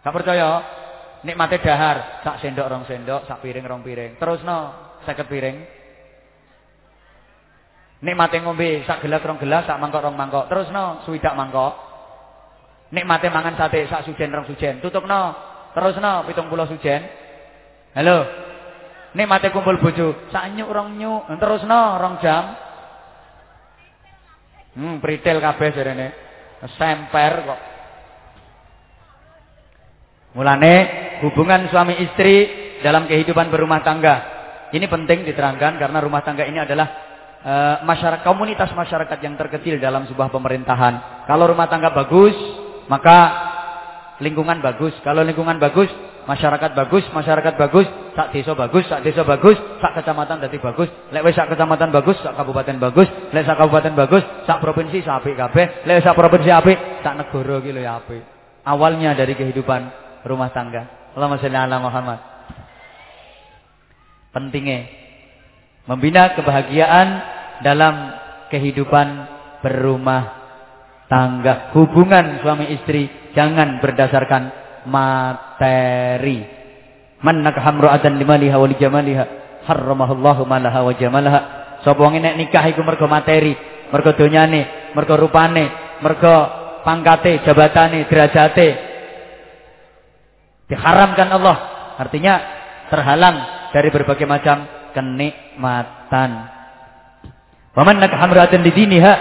Gak 0.00 0.14
percaya? 0.16 0.50
Nikmate 1.24 1.60
dahar, 1.60 2.24
sak 2.24 2.40
sendok 2.40 2.68
rong 2.68 2.84
sendok, 2.88 3.28
sak 3.28 3.40
piring 3.44 3.64
rong 3.68 3.84
piring. 3.84 4.16
Terusno, 4.16 4.72
50 5.04 5.28
piring. 5.28 5.56
Nikmate 8.04 8.40
ngombe 8.44 8.84
sak 8.84 9.00
gelas 9.00 9.24
rong 9.24 9.40
gelas, 9.40 9.64
sak 9.64 9.80
mangkok 9.80 10.04
rong 10.04 10.16
mangkok. 10.16 10.48
Terusno, 10.48 11.04
swidak 11.08 11.36
mangkok. 11.36 11.72
Nikmate 12.92 13.28
mangan 13.32 13.56
sate 13.60 13.84
sak 13.88 14.08
sujen 14.08 14.32
rong 14.32 14.48
sujen. 14.48 14.80
Tutupno. 14.84 15.36
Terusno, 15.72 16.24
70 16.28 16.72
sujen. 16.76 17.00
Halo. 17.96 18.18
Nikmate 19.16 19.52
kumpul 19.52 19.80
bojo, 19.80 20.28
sak 20.32 20.48
nyuk 20.52 20.68
rong 20.68 20.96
nyuk. 20.96 21.28
Terusno, 21.40 22.00
rong 22.00 22.20
jam. 22.24 22.63
Hmm, 24.74 24.98
pritil 24.98 25.38
kabeh 25.38 25.68
jarene. 25.74 26.08
Semper 26.78 27.32
kok. 27.44 27.60
Mulane 30.34 30.74
hubungan 31.22 31.70
suami 31.70 31.94
istri 32.02 32.34
dalam 32.82 33.06
kehidupan 33.06 33.52
berumah 33.52 33.84
tangga 33.86 34.34
ini 34.74 34.90
penting 34.90 35.22
diterangkan 35.22 35.78
karena 35.78 35.98
rumah 36.02 36.26
tangga 36.26 36.42
ini 36.42 36.58
adalah 36.58 36.86
uh, 37.46 37.76
masyarakat 37.86 38.26
komunitas 38.26 38.74
masyarakat 38.74 39.18
yang 39.22 39.38
terkecil 39.38 39.78
dalam 39.78 40.10
sebuah 40.10 40.34
pemerintahan. 40.34 41.26
Kalau 41.30 41.46
rumah 41.46 41.70
tangga 41.70 41.94
bagus, 41.94 42.34
maka 42.90 43.18
lingkungan 44.18 44.58
bagus. 44.58 44.90
Kalau 45.06 45.22
lingkungan 45.22 45.62
bagus, 45.62 45.86
masyarakat 46.24 46.70
bagus, 46.72 47.04
masyarakat 47.12 47.54
bagus, 47.56 47.86
sak 48.16 48.32
desa 48.32 48.52
bagus, 48.56 48.84
sak 48.88 49.00
desa 49.04 49.22
bagus, 49.22 49.56
sak 49.80 49.92
kecamatan 50.00 50.40
dadi 50.40 50.58
bagus. 50.60 50.88
Lek 51.12 51.22
wis 51.24 51.36
sak 51.36 51.52
kecamatan 51.52 51.92
bagus, 51.92 52.16
sak 52.20 52.34
kabupaten 52.36 52.76
bagus, 52.80 53.08
lek 53.30 53.44
sak 53.44 53.56
kabupaten 53.60 53.94
bagus, 53.94 54.22
sak 54.48 54.58
provinsi 54.60 55.04
sak 55.04 55.24
apik 55.24 55.36
kabeh, 55.36 55.66
lek 55.84 56.00
sak 56.00 56.16
provinsi 56.16 56.50
apik, 56.50 56.78
sak 57.04 57.14
negara 57.16 57.60
iki 57.60 57.70
lho 57.72 57.80
ya 57.84 58.00
apik. 58.00 58.22
Awalnya 58.64 59.12
dari 59.12 59.36
kehidupan 59.36 59.80
rumah 60.24 60.48
tangga. 60.52 61.12
Allahumma 61.12 61.38
sholli 61.38 61.58
ala 61.58 61.76
Muhammad. 61.78 62.18
Pentingnya 64.34 65.04
Membina 65.84 66.32
kebahagiaan 66.32 67.08
dalam 67.60 68.16
kehidupan 68.48 69.06
berumah 69.60 70.22
tangga. 71.12 71.76
Hubungan 71.76 72.40
suami 72.40 72.72
istri 72.72 73.12
jangan 73.36 73.84
berdasarkan 73.84 74.42
materi. 75.64 76.38
Man 77.24 77.40
nakaha 77.40 77.72
imra'atan 77.72 78.20
limaliha 78.20 78.56
wa 78.60 78.68
lijamaliha 78.68 79.24
harramahullahu 79.64 80.44
malaha 80.44 80.84
wa 80.84 80.92
jamalaha. 80.92 81.40
Sapa 81.80 82.00
wong 82.00 82.20
nikah 82.20 82.64
iku 82.68 82.84
mergo 82.84 83.08
materi, 83.08 83.56
mergo 83.92 84.12
donyane, 84.12 84.92
mergo 84.92 85.16
rupane, 85.16 85.98
mergo 86.04 86.34
pangkate, 86.84 87.44
jabatane, 87.44 88.08
derajate. 88.08 88.68
Diharamkan 90.68 91.28
Allah. 91.32 91.56
Artinya 92.00 92.34
terhalang 92.88 93.36
dari 93.72 93.88
berbagai 93.92 94.28
macam 94.28 94.64
kenikmatan. 94.92 96.30
Waman 97.74 98.00
nakahamratin 98.00 98.64
di 98.64 98.72
diniha 98.72 99.12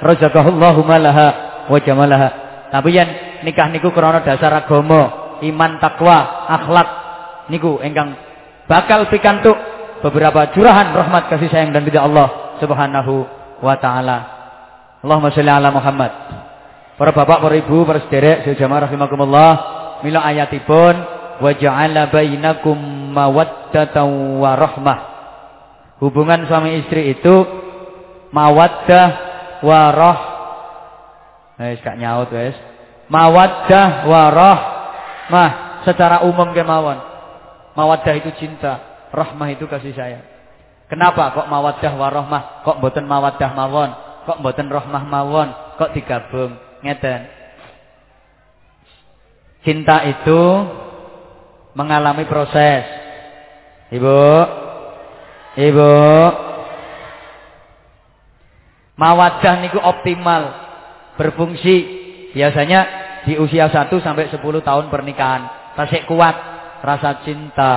razaqahullahu 0.00 0.80
malaha 0.84 1.28
wa 1.68 1.78
jamalaha. 1.80 2.28
Tapi 2.72 2.90
yang 2.96 3.08
nikah 3.44 3.68
niku 3.70 3.92
krana 3.92 4.24
dasar 4.24 4.52
agama, 4.56 5.25
iman, 5.42 5.82
takwa, 5.82 6.48
akhlak 6.48 6.88
niku 7.52 7.78
ingkang 7.82 8.16
bakal 8.66 9.06
pikantuk 9.10 9.56
beberapa 10.02 10.50
curahan 10.52 10.92
rahmat 10.92 11.32
kasih 11.32 11.48
sayang 11.50 11.72
dan 11.72 11.86
ridha 11.86 12.04
Allah 12.04 12.58
Subhanahu 12.60 13.26
wa 13.60 13.74
taala. 13.80 14.18
Allahumma 15.04 15.32
sholli 15.32 15.52
ala 15.52 15.70
Muhammad. 15.70 16.12
Para 16.96 17.12
bapak, 17.12 17.44
para 17.44 17.54
ibu, 17.60 17.84
para 17.84 18.00
sederek, 18.08 18.48
sejamaah 18.48 18.88
rahimakumullah, 18.88 19.52
mila 20.00 20.24
ayatipun 20.24 20.94
wa 21.44 21.50
ja'ala 21.52 22.08
bainakum 22.08 22.76
mawaddatan 23.12 24.40
wa 24.40 24.56
rahmah. 24.56 24.98
Hubungan 26.00 26.48
suami 26.48 26.80
istri 26.84 27.12
itu 27.12 27.34
mawaddah 28.32 29.08
warah. 29.64 30.18
Wis 31.56 31.80
gak 31.80 31.96
nyaut 31.96 32.28
wis. 32.32 32.56
Mawaddah 33.08 34.04
warah. 34.04 34.75
Mah 35.26 35.82
secara 35.82 36.22
umum 36.26 36.54
kemawon. 36.54 36.98
Mawaddah 37.76 38.14
itu 38.16 38.30
cinta, 38.40 39.06
rahmah 39.12 39.52
itu 39.52 39.68
kasih 39.68 39.92
sayang. 39.92 40.24
Kenapa 40.86 41.34
kok 41.34 41.50
mawaddah 41.50 41.92
warahmah? 41.98 42.62
Kok 42.62 42.78
mboten 42.78 43.04
mawaddah 43.10 43.50
mawon? 43.52 43.90
Kok 44.24 44.38
mboten 44.38 44.70
rahmah 44.70 45.02
mawon? 45.02 45.48
Kok 45.76 45.92
digabung? 45.92 46.54
Ngeten. 46.82 47.26
Cinta 49.66 50.06
itu 50.06 50.40
mengalami 51.74 52.22
proses. 52.30 52.86
Ibu, 53.90 54.22
Ibu. 55.58 55.94
Mawadah 58.96 59.54
niku 59.60 59.76
optimal 59.82 60.42
berfungsi 61.20 61.76
biasanya 62.32 63.05
di 63.26 63.34
usia 63.34 63.66
1 63.66 63.90
sampai 63.90 64.30
10 64.30 64.38
tahun 64.38 64.86
pernikahan. 64.86 65.74
Tasik 65.74 66.06
kuat 66.06 66.36
rasa 66.80 67.26
cinta. 67.26 67.74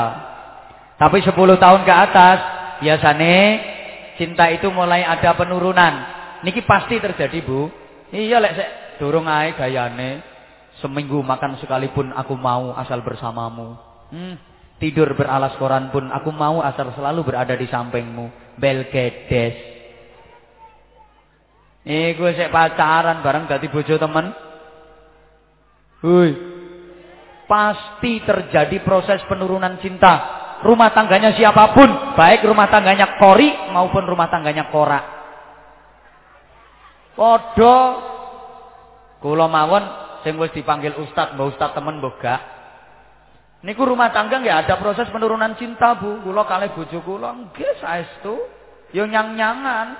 Tapi 1.01 1.25
10 1.25 1.33
tahun 1.33 1.81
ke 1.81 1.93
atas 1.93 2.37
biasanya 2.85 3.35
cinta 4.21 4.45
itu 4.53 4.69
mulai 4.69 5.01
ada 5.01 5.33
penurunan. 5.33 5.93
Niki 6.45 6.61
pasti 6.63 7.01
terjadi, 7.01 7.41
Bu. 7.41 7.67
Iya 8.13 8.37
lek 8.39 8.53
sek 8.55 8.69
durung 9.01 9.25
ae 9.25 9.57
gayane. 9.57 10.21
Seminggu 10.79 11.19
makan 11.19 11.59
sekalipun 11.59 12.13
aku 12.15 12.37
mau 12.37 12.71
asal 12.77 13.03
bersamamu. 13.03 13.75
Hmm. 14.13 14.37
Tidur 14.79 15.11
beralas 15.11 15.59
koran 15.59 15.91
pun 15.91 16.07
aku 16.07 16.31
mau 16.31 16.63
asal 16.63 16.95
selalu 16.95 17.27
berada 17.27 17.51
di 17.57 17.67
sampingmu. 17.67 18.55
Belgedes. 18.55 19.55
gue 21.89 22.31
sik 22.37 22.53
pacaran 22.53 23.19
bareng 23.25 23.49
dadi 23.49 23.67
bojo 23.67 23.97
temen. 23.97 24.48
Hui. 26.05 26.31
Pasti 27.49 28.21
terjadi 28.21 28.77
proses 28.85 29.25
penurunan 29.25 29.81
cinta. 29.81 30.37
Rumah 30.61 30.91
tangganya 30.91 31.33
siapa 31.33 31.71
pun, 31.71 32.13
baik 32.19 32.43
rumah 32.43 32.67
tangganya 32.67 33.15
kori 33.15 33.71
maupun 33.71 34.03
rumah 34.05 34.27
tangganya 34.27 34.67
korak. 34.69 35.05
Podo 37.15 37.77
kula 39.23 39.47
mawon 39.47 39.83
sing 40.23 40.35
dipanggil 40.35 40.99
ustaz, 40.99 41.35
mbah 41.35 41.47
ustaz 41.47 41.71
temen 41.75 41.99
mbah 41.99 42.15
gak. 42.19 42.41
Niku 43.59 43.83
rumah 43.83 44.07
tangga 44.15 44.39
nggak 44.39 44.67
ada 44.67 44.75
proses 44.79 45.11
penurunan 45.11 45.51
cinta, 45.59 45.99
Bu. 45.99 46.23
Kula 46.23 46.47
kalih 46.47 46.71
bojo 46.71 46.99
kula 47.03 47.35
nggih 47.35 47.83
saestu. 47.83 48.39
Yo 48.95 49.03
nyang-nyangan. 49.03 49.99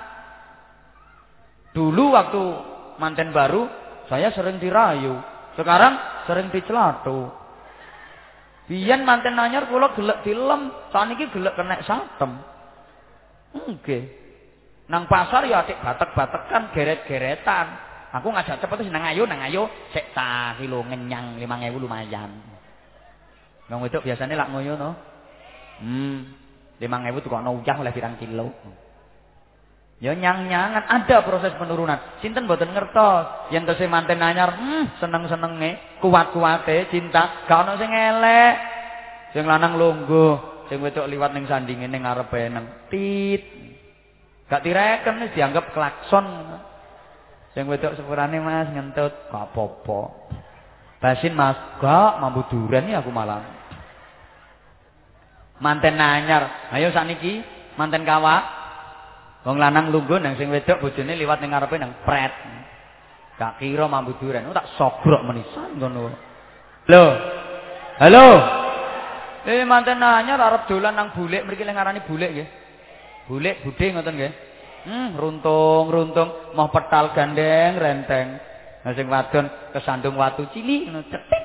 Dulu 1.76 2.16
waktu 2.16 2.42
manten 2.96 3.36
baru 3.36 3.68
saya 4.08 4.32
sering 4.32 4.56
dirayu. 4.56 5.20
Sekarang 5.58 6.24
sering 6.26 6.48
dicelatu. 6.54 7.30
Biyen 8.70 9.02
manten 9.02 9.34
anyar 9.34 9.66
kula 9.66 9.90
gelek 9.98 10.22
film, 10.22 10.70
saniki 10.94 11.26
gelek 11.34 11.58
kena 11.58 11.82
satem. 11.82 12.38
Nggih. 13.50 14.04
Nang 14.90 15.06
pasar 15.10 15.46
ya 15.46 15.62
atik 15.62 15.78
batek-batekan, 15.82 16.70
geret-geretan. 16.74 17.66
Aku 18.10 18.30
ngajak 18.30 18.58
cepet 18.58 18.90
nang 18.90 19.06
ayo, 19.06 19.22
nang 19.22 19.38
ayo, 19.42 19.70
sik 19.94 20.10
ta 20.14 20.58
kilo 20.58 20.82
ngenyang 20.82 21.38
5000 21.38 21.78
lumayan. 21.78 22.30
Wong 23.70 23.86
wedok 23.86 24.02
biasane 24.02 24.34
lak 24.34 24.50
ngoyo 24.50 24.74
no. 24.74 24.90
Hmm. 25.78 26.26
5000 26.82 27.22
tukokno 27.22 27.54
uyah 27.62 27.76
oleh 27.78 27.94
pirang 27.94 28.18
kilo. 28.18 28.50
Ya 30.00 30.16
nyang-nyangan 30.16 30.88
ada 30.88 31.20
proses 31.28 31.52
penurunan. 31.60 32.00
Sinten 32.24 32.48
mboten 32.48 32.72
ngertos. 32.72 33.52
Yen 33.52 33.68
tese 33.68 33.84
manten 33.84 34.24
anyar, 34.24 34.56
hmm, 34.56 34.96
seneng-senenge, 34.96 36.00
kuat-kuate 36.00 36.88
cinta, 36.88 37.44
gak 37.44 37.68
ono 37.68 37.76
sing 37.76 37.92
elek. 37.92 38.54
Sing 39.36 39.44
lanang 39.44 39.76
lungguh, 39.76 40.64
sing 40.72 40.80
wedok 40.80 41.04
liwat 41.04 41.36
ning 41.36 41.44
sandinge 41.44 41.84
ning 41.84 42.08
ngarepe 42.08 42.48
nang 42.48 42.88
tit. 42.88 43.44
Gak 44.48 44.64
direken 44.64 45.20
wis 45.20 45.36
dianggap 45.36 45.68
klakson. 45.76 46.24
Sing 47.52 47.68
wedok 47.68 47.92
sepurane 48.00 48.40
Mas 48.40 48.72
ngentut, 48.72 49.12
gak 49.28 49.52
apa-apa. 49.52 50.32
Basin 50.96 51.36
Mas, 51.36 51.60
gak 51.76 52.24
mambu 52.24 52.48
duren 52.48 52.88
ya 52.88 53.04
aku 53.04 53.12
malah. 53.12 53.44
Manten 55.60 56.00
anyar, 56.00 56.72
ayo 56.72 56.88
sakniki 56.88 57.44
manten 57.76 58.08
kawak 58.08 58.59
Wong 59.40 59.56
lanang 59.56 59.88
lungguh 59.88 60.20
nang 60.20 60.36
sing 60.36 60.52
wedok 60.52 60.84
bojone 60.84 61.16
liwat 61.16 61.40
ning 61.40 61.56
ngarepe 61.56 61.80
nang 61.80 61.96
pret. 62.04 62.32
Gak 63.40 63.56
kira 63.56 63.88
mambu 63.88 64.12
duren, 64.20 64.44
oh, 64.44 64.52
tak 64.52 64.68
sogrok 64.76 65.24
menisan 65.24 65.80
ngono. 65.80 66.12
Lho. 66.84 67.04
Halo. 67.96 68.26
Eh 69.48 69.64
manten 69.64 70.04
anyar 70.04 70.36
arep 70.36 70.68
dolan 70.68 70.92
nang 70.92 71.16
bulik 71.16 71.48
mriki 71.48 71.64
lek 71.64 71.72
ngarani 71.72 72.04
bulik 72.04 72.30
nggih. 72.36 72.48
Bulik 73.32 73.64
budhe 73.64 73.86
ngoten 73.96 74.14
nggih. 74.20 74.32
Hmm, 74.80 75.16
runtung, 75.16 75.88
runtung, 75.88 76.52
mau 76.52 76.68
petal 76.68 77.16
gandeng 77.16 77.80
renteng. 77.80 78.36
Nah 78.84 78.92
sing 78.92 79.08
wadon 79.08 79.48
kesandung 79.72 80.20
watu 80.20 80.44
cilik 80.52 80.92
ngono 80.92 81.00
cetik. 81.08 81.44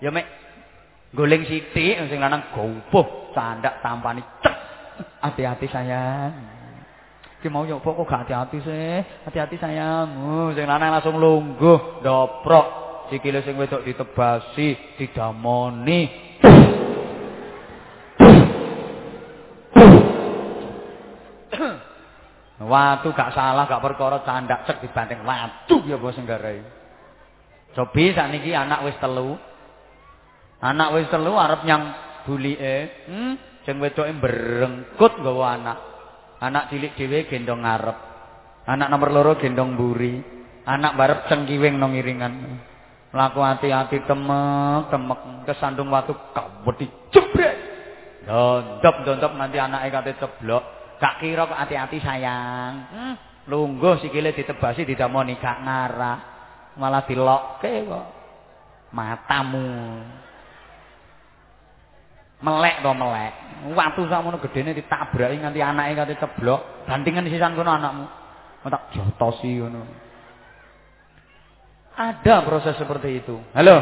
Ya 0.00 0.08
mek 0.08 0.24
goleng 1.12 1.44
sithik 1.44 2.08
sing 2.08 2.24
lanang 2.24 2.48
gopoh 2.56 3.36
candak 3.36 3.84
tampani 3.84 4.24
cek. 4.40 4.56
Hati-hati 5.20 5.68
sayang. 5.68 6.51
Ki 7.42 7.50
mau 7.50 7.66
nyoba 7.66 7.90
kok 7.90 8.06
hati-hati 8.06 8.58
sih. 8.62 9.02
Hati-hati 9.26 9.58
sayang. 9.58 10.08
Oh, 10.22 10.48
sing 10.54 10.62
lanang 10.62 10.94
langsung 10.94 11.18
lungguh, 11.18 11.98
doprok. 11.98 12.66
Sikile 13.10 13.42
sing 13.42 13.58
wedok 13.58 13.82
ditebasi, 13.82 14.94
didamoni. 14.94 16.00
Watu 22.62 23.10
gak 23.10 23.34
salah, 23.34 23.66
gak 23.66 23.82
perkara 23.84 24.22
candak 24.22 24.64
cek 24.64 24.80
dibanding 24.86 25.26
watu 25.26 25.82
ya 25.84 25.98
bos 25.98 26.14
nggarai. 26.14 26.62
Cobi 27.74 28.14
sakniki 28.14 28.54
anak 28.54 28.86
wis 28.86 28.96
telu. 29.02 29.34
Anak 30.62 30.94
wis 30.94 31.10
telu 31.10 31.34
arep 31.34 31.66
nyang 31.66 31.90
bulike, 32.22 33.02
hmm, 33.10 33.66
sing 33.66 33.82
wedoke 33.82 34.14
berengkut 34.14 35.18
nggawa 35.18 35.58
anak. 35.58 35.91
Anak 36.42 36.74
cilik 36.74 36.98
dhewe 36.98 37.30
gendong 37.30 37.62
ngarep. 37.62 37.98
Anak 38.66 38.90
nomor 38.90 39.14
loro 39.14 39.32
gendong 39.38 39.78
mburi. 39.78 40.18
Anak 40.66 40.98
barep 40.98 41.30
cengkiwing 41.30 41.78
nang 41.78 41.94
iringan. 41.94 42.58
Mlaku 43.14 43.38
hati-hati 43.44 44.02
temek, 44.08 44.90
temek 44.90 45.20
kesandung 45.46 45.94
watu 45.94 46.18
kabedi 46.34 46.90
jebret. 47.14 47.54
Dondop-dondop 48.26 49.38
nanti 49.38 49.62
anake 49.62 49.94
kate 49.94 50.12
ceblok. 50.18 50.64
Gak 50.98 51.22
kira 51.22 51.46
kok 51.46 51.58
hati-hati 51.58 51.98
sayang. 52.02 52.74
Hmm, 52.90 53.14
lungguh 53.46 54.02
sikile 54.02 54.34
ditebasi 54.34 54.82
didamoni 54.86 55.38
gak 55.38 55.62
ngarah. 55.62 56.18
Malah 56.78 57.02
dilokke 57.06 57.86
kok. 57.86 58.06
Matamu. 58.90 59.70
Melek 62.42 62.82
to 62.82 62.90
melek. 62.92 63.32
Watu 63.72 64.10
sakmono 64.10 64.42
gedene 64.42 64.74
ditabraki 64.74 65.38
nganti 65.38 65.62
anake 65.62 65.94
nganti 65.94 66.14
ceblok. 66.18 66.86
Bantingan 66.90 67.30
sisan 67.30 67.54
kono 67.54 67.70
anakmu. 67.70 68.06
Tak 68.66 68.94
jotosi 68.94 69.62
ngono. 69.62 69.82
Ada 71.94 72.42
proses 72.42 72.74
seperti 72.74 73.22
itu. 73.22 73.38
Halo. 73.54 73.78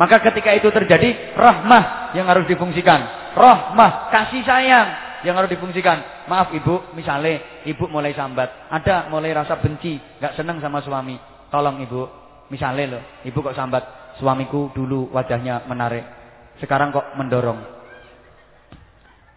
Maka 0.00 0.24
ketika 0.24 0.56
itu 0.56 0.72
terjadi, 0.72 1.36
rahmah 1.36 2.16
yang 2.16 2.24
harus 2.24 2.48
difungsikan. 2.48 3.32
Rahmah, 3.36 4.08
kasih 4.08 4.40
sayang 4.40 4.88
yang 5.22 5.36
harus 5.36 5.52
difungsikan. 5.52 6.26
Maaf 6.26 6.50
ibu, 6.56 6.80
misalnya 6.96 7.62
ibu 7.68 7.84
mulai 7.92 8.16
sambat. 8.16 8.72
Ada 8.72 9.12
mulai 9.12 9.36
rasa 9.36 9.60
benci, 9.60 10.00
gak 10.16 10.34
senang 10.34 10.64
sama 10.64 10.80
suami. 10.80 11.20
Tolong 11.52 11.84
ibu, 11.84 12.08
misalnya 12.48 12.98
loh, 12.98 13.02
ibu 13.28 13.38
kok 13.44 13.52
sambat. 13.52 14.16
Suamiku 14.16 14.72
dulu 14.72 15.12
wajahnya 15.12 15.68
menarik. 15.68 16.21
Sekarang 16.60 16.92
kok 16.92 17.16
mendorong. 17.16 17.60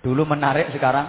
Dulu 0.01 0.23
menarik, 0.27 0.73
sekarang. 0.75 1.07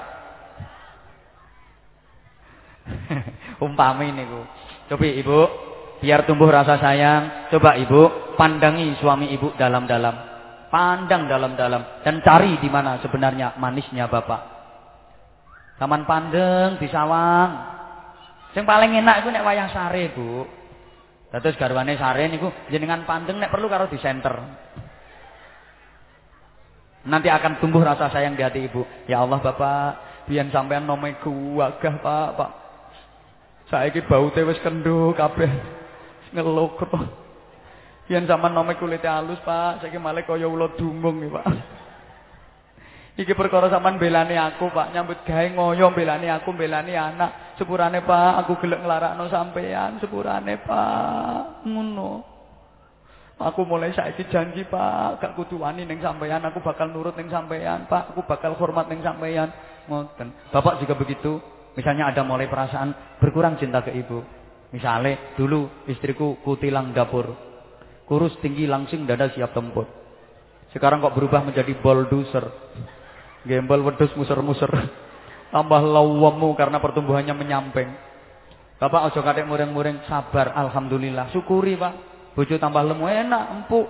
Umpami 3.65 4.15
ini 4.15 4.25
bu. 4.25 4.41
Coba 4.87 5.07
ibu, 5.07 5.41
biar 6.01 6.25
tumbuh 6.29 6.49
rasa 6.49 6.79
sayang. 6.79 7.51
Coba 7.51 7.75
ibu, 7.77 8.35
pandangi 8.39 8.95
suami 9.01 9.33
ibu 9.35 9.53
dalam-dalam. 9.59 10.15
Pandang 10.67 11.31
dalam-dalam 11.31 12.03
dan 12.03 12.21
cari 12.27 12.59
di 12.59 12.67
mana 12.67 12.99
sebenarnya 12.99 13.55
manisnya 13.57 14.11
bapak. 14.11 14.57
Taman 15.77 16.09
Pandeng 16.09 16.81
di 16.81 16.89
Sawang. 16.89 17.77
Yang 18.57 18.67
paling 18.67 18.93
enak 18.97 19.21
itu 19.21 19.29
nek 19.29 19.45
wayang 19.45 19.69
sare, 19.69 20.09
Bu. 20.17 20.49
Dados 21.29 21.59
garwane 21.61 22.01
sare 22.01 22.33
niku 22.33 22.49
jenengan 22.73 23.05
Pandeng 23.05 23.37
nek 23.37 23.53
perlu 23.53 23.69
karo 23.69 23.85
di 23.93 24.01
center. 24.01 24.33
Nanti 27.07 27.31
akan 27.31 27.63
tumbuh 27.63 27.87
rasa 27.87 28.11
sayang 28.11 28.35
di 28.35 28.43
hati 28.43 28.67
ibu. 28.67 28.83
Ya 29.07 29.23
Allah 29.23 29.39
Bapak, 29.39 30.27
biyen 30.27 30.51
sampean 30.51 30.83
nomeku 30.83 31.31
wagah 31.63 32.03
Pak, 32.03 32.29
Pak. 32.35 32.51
Saiki 33.71 34.03
baute 34.07 34.43
wis 34.43 34.59
kendho 34.63 35.15
kabeh. 35.15 35.51
Ngelokro. 36.35 37.27
Biyen 38.07 38.27
sampean 38.27 38.55
nome 38.55 38.79
kulite 38.79 39.07
halus, 39.07 39.39
Pak. 39.43 39.83
Saiki 39.83 39.99
malah 39.99 40.23
kaya 40.23 40.47
ula 40.47 40.71
dumung, 40.79 41.27
Pak. 41.31 41.47
Iki 43.19 43.33
perkara 43.35 43.71
sampean 43.71 43.99
belani 43.99 44.39
aku, 44.39 44.71
Pak. 44.71 44.95
Nyambut 44.95 45.23
gawe 45.27 45.47
ngoyo 45.55 45.91
belani 45.95 46.31
aku, 46.31 46.55
belani 46.55 46.95
anak. 46.95 47.59
Sepurane, 47.59 48.03
Pak, 48.03 48.47
aku 48.47 48.63
gelek 48.63 48.83
nglarakno 48.83 49.27
sampean, 49.31 49.99
sepurane, 49.99 50.59
Pak. 50.63 51.67
Ngono. 51.67 52.36
Aku 53.37 53.69
mulai 53.69 53.93
saiki 53.93 54.33
janji, 54.33 54.65
Pak, 54.65 55.21
gak 55.21 55.37
kudu 55.37 55.61
wani 55.61 55.85
ning 55.85 56.01
sampean, 56.01 56.41
aku 56.41 56.65
bakal 56.65 56.89
nurut 56.89 57.13
ning 57.21 57.29
sampean, 57.29 57.85
Pak. 57.85 58.17
Aku 58.17 58.25
bakal 58.25 58.57
hormat 58.57 58.89
ning 58.89 59.05
sampean. 59.05 59.53
Ngoten. 59.93 60.33
Bapak 60.49 60.81
juga 60.81 60.97
begitu. 60.97 61.37
Misalnya 61.77 62.09
ada 62.09 62.25
mulai 62.25 62.49
perasaan 62.49 63.21
berkurang 63.21 63.61
cinta 63.61 63.85
ke 63.85 63.93
ibu. 63.93 64.25
Misalnya 64.73 65.37
dulu 65.37 65.85
istriku 65.85 66.41
kutilang 66.41 66.97
dapur. 66.97 67.37
Kurus 68.09 68.33
tinggi 68.41 68.65
langsing 68.65 69.05
dada 69.05 69.29
siap 69.29 69.53
tempur. 69.53 69.85
Sekarang 70.73 71.05
kok 71.05 71.13
berubah 71.13 71.45
menjadi 71.45 71.77
bulldozer. 71.77 72.49
Gembel 73.45 73.85
wedus 73.85 74.17
muser-muser. 74.17 74.73
Tambah 75.53 75.83
lawemu 75.85 76.57
karena 76.57 76.81
pertumbuhannya 76.81 77.37
menyamping. 77.37 77.89
Bapak 78.81 79.13
ojo 79.13 79.21
kadek 79.21 79.45
muring-muring 79.45 80.09
sabar 80.09 80.57
alhamdulillah. 80.57 81.33
Syukuri, 81.37 81.77
Pak. 81.77 82.16
Bojo 82.37 82.61
tambah 82.61 82.85
lemu 82.85 83.09
enak, 83.09 83.43
empuk. 83.57 83.89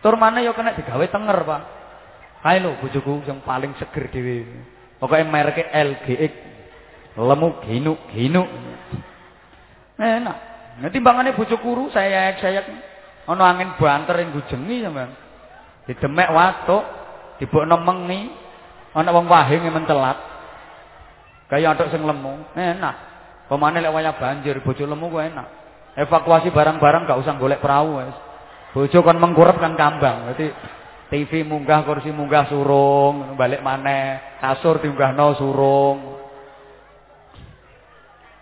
Tur 0.00 0.14
mana 0.14 0.40
yo 0.40 0.54
kena 0.54 0.78
digawe 0.78 1.02
tenger, 1.10 1.38
Pak. 1.42 1.62
Kae 2.40 2.62
lho 2.62 2.78
bojoku 2.78 3.26
yang 3.26 3.42
paling 3.42 3.74
seger 3.76 4.08
dhewe. 4.08 4.46
Pokoke 5.02 5.26
mereke 5.26 5.68
LGX. 5.74 6.32
Lemu 7.18 7.48
ginu 7.66 7.92
ginu. 8.14 8.42
Enak. 9.98 10.36
Nah 10.80 10.88
timbangane 10.88 11.36
bojo 11.36 11.60
kuru 11.60 11.92
saya-saya 11.92 12.64
ana 13.28 13.52
angin 13.52 13.76
banter 13.76 14.16
ing 14.24 14.32
gujengi 14.32 14.80
sampean. 14.80 15.12
Didemek 15.84 16.32
watuk 16.32 16.86
dibokno 17.36 17.76
mengi 17.82 18.32
ana 18.94 19.10
wong 19.14 19.26
wahing 19.30 19.64
mentelat 19.70 20.18
kaya 21.46 21.74
atuk 21.74 21.90
sing 21.94 22.02
lemu 22.02 22.42
enak 22.54 22.94
pemane 23.46 23.78
lek 23.78 23.94
wayah 23.94 24.14
banjir 24.18 24.58
bojo 24.62 24.84
lemu 24.86 25.06
ku 25.08 25.18
enak 25.18 25.48
evakuasi 25.98 26.54
barang-barang 26.54 27.08
gak 27.08 27.20
usah 27.20 27.34
golek 27.38 27.62
perahu 27.62 28.02
wis 28.02 28.16
bojo 28.70 28.98
kon 29.02 29.18
mengkurep 29.18 29.58
kan 29.58 29.74
kambang. 29.74 30.30
Berarti 30.30 30.46
TV 31.10 31.42
munggah 31.42 31.82
kursi 31.82 32.14
munggah 32.14 32.46
surung. 32.46 33.34
Balik 33.34 33.66
maneh. 33.66 34.38
Kasur 34.38 34.78
diunggahno 34.78 35.34
surung. 35.36 35.98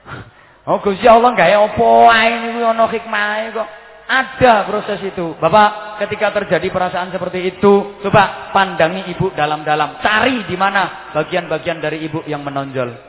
Oh 0.69 0.85
Gusti 0.85 1.09
Allah 1.09 1.33
gawe 1.33 1.65
apa 1.65 1.89
ae 2.13 2.33
niku? 2.45 2.61
Ana 2.61 2.85
hikmahe 2.93 3.57
kok. 3.57 3.69
Ada 4.05 4.69
proses 4.69 5.01
itu. 5.01 5.33
Bapak, 5.41 5.97
ketika 6.05 6.29
terjadi 6.29 6.69
perasaan 6.69 7.09
seperti 7.09 7.57
itu, 7.57 7.97
coba 8.05 8.53
pandangi 8.53 9.09
ibu 9.09 9.33
dalam-dalam. 9.33 9.97
Cari 10.05 10.45
di 10.45 10.61
mana 10.61 11.09
bagian-bagian 11.17 11.81
dari 11.81 12.05
ibu 12.05 12.21
yang 12.29 12.45
menonjol. 12.45 13.08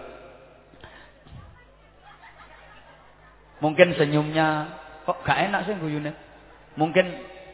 Mungkin 3.60 3.96
senyumnya, 3.96 4.68
kok 5.04 5.24
gak 5.24 5.52
enak 5.52 5.68
sih 5.68 5.76
guyune. 5.76 6.16
Mungkin 6.80 7.06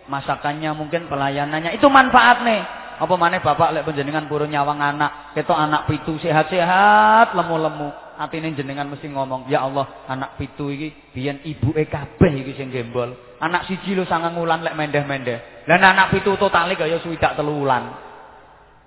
masakannya, 0.06 0.74
mungkin 0.78 1.10
pelayanannya. 1.10 1.74
Itu 1.74 1.90
manfaat 1.90 2.46
nih. 2.46 2.62
Apa 2.96 3.12
mana 3.20 3.44
bapak 3.44 3.76
lek 3.76 3.84
penjenengan 3.84 4.30
purun 4.32 4.48
nyawang 4.48 4.80
anak. 4.80 5.36
Ketok 5.36 5.58
anak 5.60 5.84
pitu 5.90 6.16
sehat-sehat, 6.22 7.36
lemu-lemu 7.36 7.92
atine 8.16 8.56
jenengan 8.56 8.88
mesti 8.88 9.12
ngomong, 9.12 9.52
"Ya 9.52 9.68
Allah, 9.68 9.84
anak 10.08 10.40
pitu 10.40 10.72
iki 10.72 10.96
biyen 11.12 11.44
ibuke 11.44 11.84
kabeh 11.92 12.32
iki 12.32 12.56
sing 12.56 12.72
gembol. 12.72 13.12
Anak 13.44 13.68
siji 13.68 13.92
lho 13.92 14.08
sangang 14.08 14.40
wulan 14.40 14.64
lek 14.64 14.80
mendeh-mendeh. 14.80 15.68
Lah 15.68 15.76
anak 15.76 16.16
pitu 16.16 16.40
totale 16.40 16.80
kaya 16.80 17.04
swidak 17.04 17.36
telu 17.36 17.68
wulan." 17.68 17.92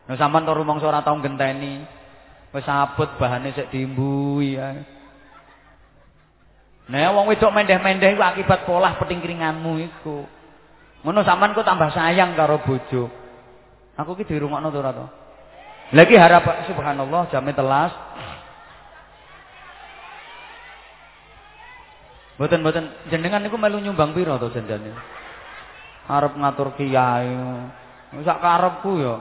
Nah 0.08 0.16
sampean 0.16 0.48
to 0.48 0.56
rumangsa 0.56 0.88
ora 0.88 1.04
tau 1.04 1.20
genteni. 1.20 1.84
Wis 2.48 2.64
abot 2.64 3.20
bahane 3.20 3.52
sik 3.52 3.68
diimbui 3.68 4.56
ya. 4.56 4.72
Nah 6.88 7.12
wong 7.12 7.28
wedok 7.28 7.52
mendeh-mendeh 7.52 8.16
iku 8.16 8.24
akibat 8.24 8.64
polah 8.64 8.96
petingkringanmu 8.96 9.72
iku. 9.92 10.24
Ngono 11.04 11.20
sampean 11.20 11.52
kok 11.52 11.68
tambah 11.68 11.92
sayang 11.92 12.32
karo 12.32 12.64
bojo. 12.64 13.12
Aku 14.00 14.16
ki 14.16 14.24
dirungokno 14.24 14.72
to 14.72 14.80
ora 14.80 14.92
to? 14.96 15.06
Lagi 15.92 16.16
harap 16.16 16.64
subhanallah 16.64 17.28
jame 17.28 17.52
telas. 17.52 17.92
Mboten-mboten 22.40 23.10
jenengan 23.10 23.42
niku 23.42 23.58
melu 23.58 23.82
nyumbang 23.82 24.14
pira 24.14 24.38
to 24.40 24.48
jandane? 24.54 24.94
Arep 26.08 26.38
ngatur 26.40 26.72
kiai. 26.78 27.36
Sak 28.24 28.38
karepku 28.40 28.92
ya. 28.96 29.16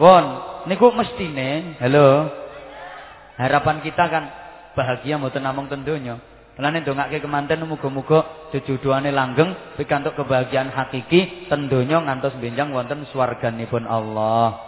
Pun, 0.00 0.24
niku 0.66 0.90
mestine, 0.90 1.76
halo. 1.78 2.32
Harapan 3.36 3.84
kita 3.84 4.04
kan 4.08 4.24
bahagia 4.72 5.20
mboten 5.20 5.44
namung 5.44 5.68
ten 5.68 5.84
donya. 5.84 6.16
Lan 6.60 6.76
ndongake 6.76 7.24
kemanten 7.24 7.64
muga-muga 7.64 8.52
jejodohane 8.52 9.08
langgeng 9.10 9.74
pikantuk 9.80 10.14
kebahagiaan 10.14 10.68
hakiki 10.70 11.48
ten 11.48 11.72
donya 11.72 12.04
ngantos 12.04 12.36
benjang 12.36 12.70
wonten 12.70 13.08
swarganipun 13.08 13.88
Allah. 13.88 14.60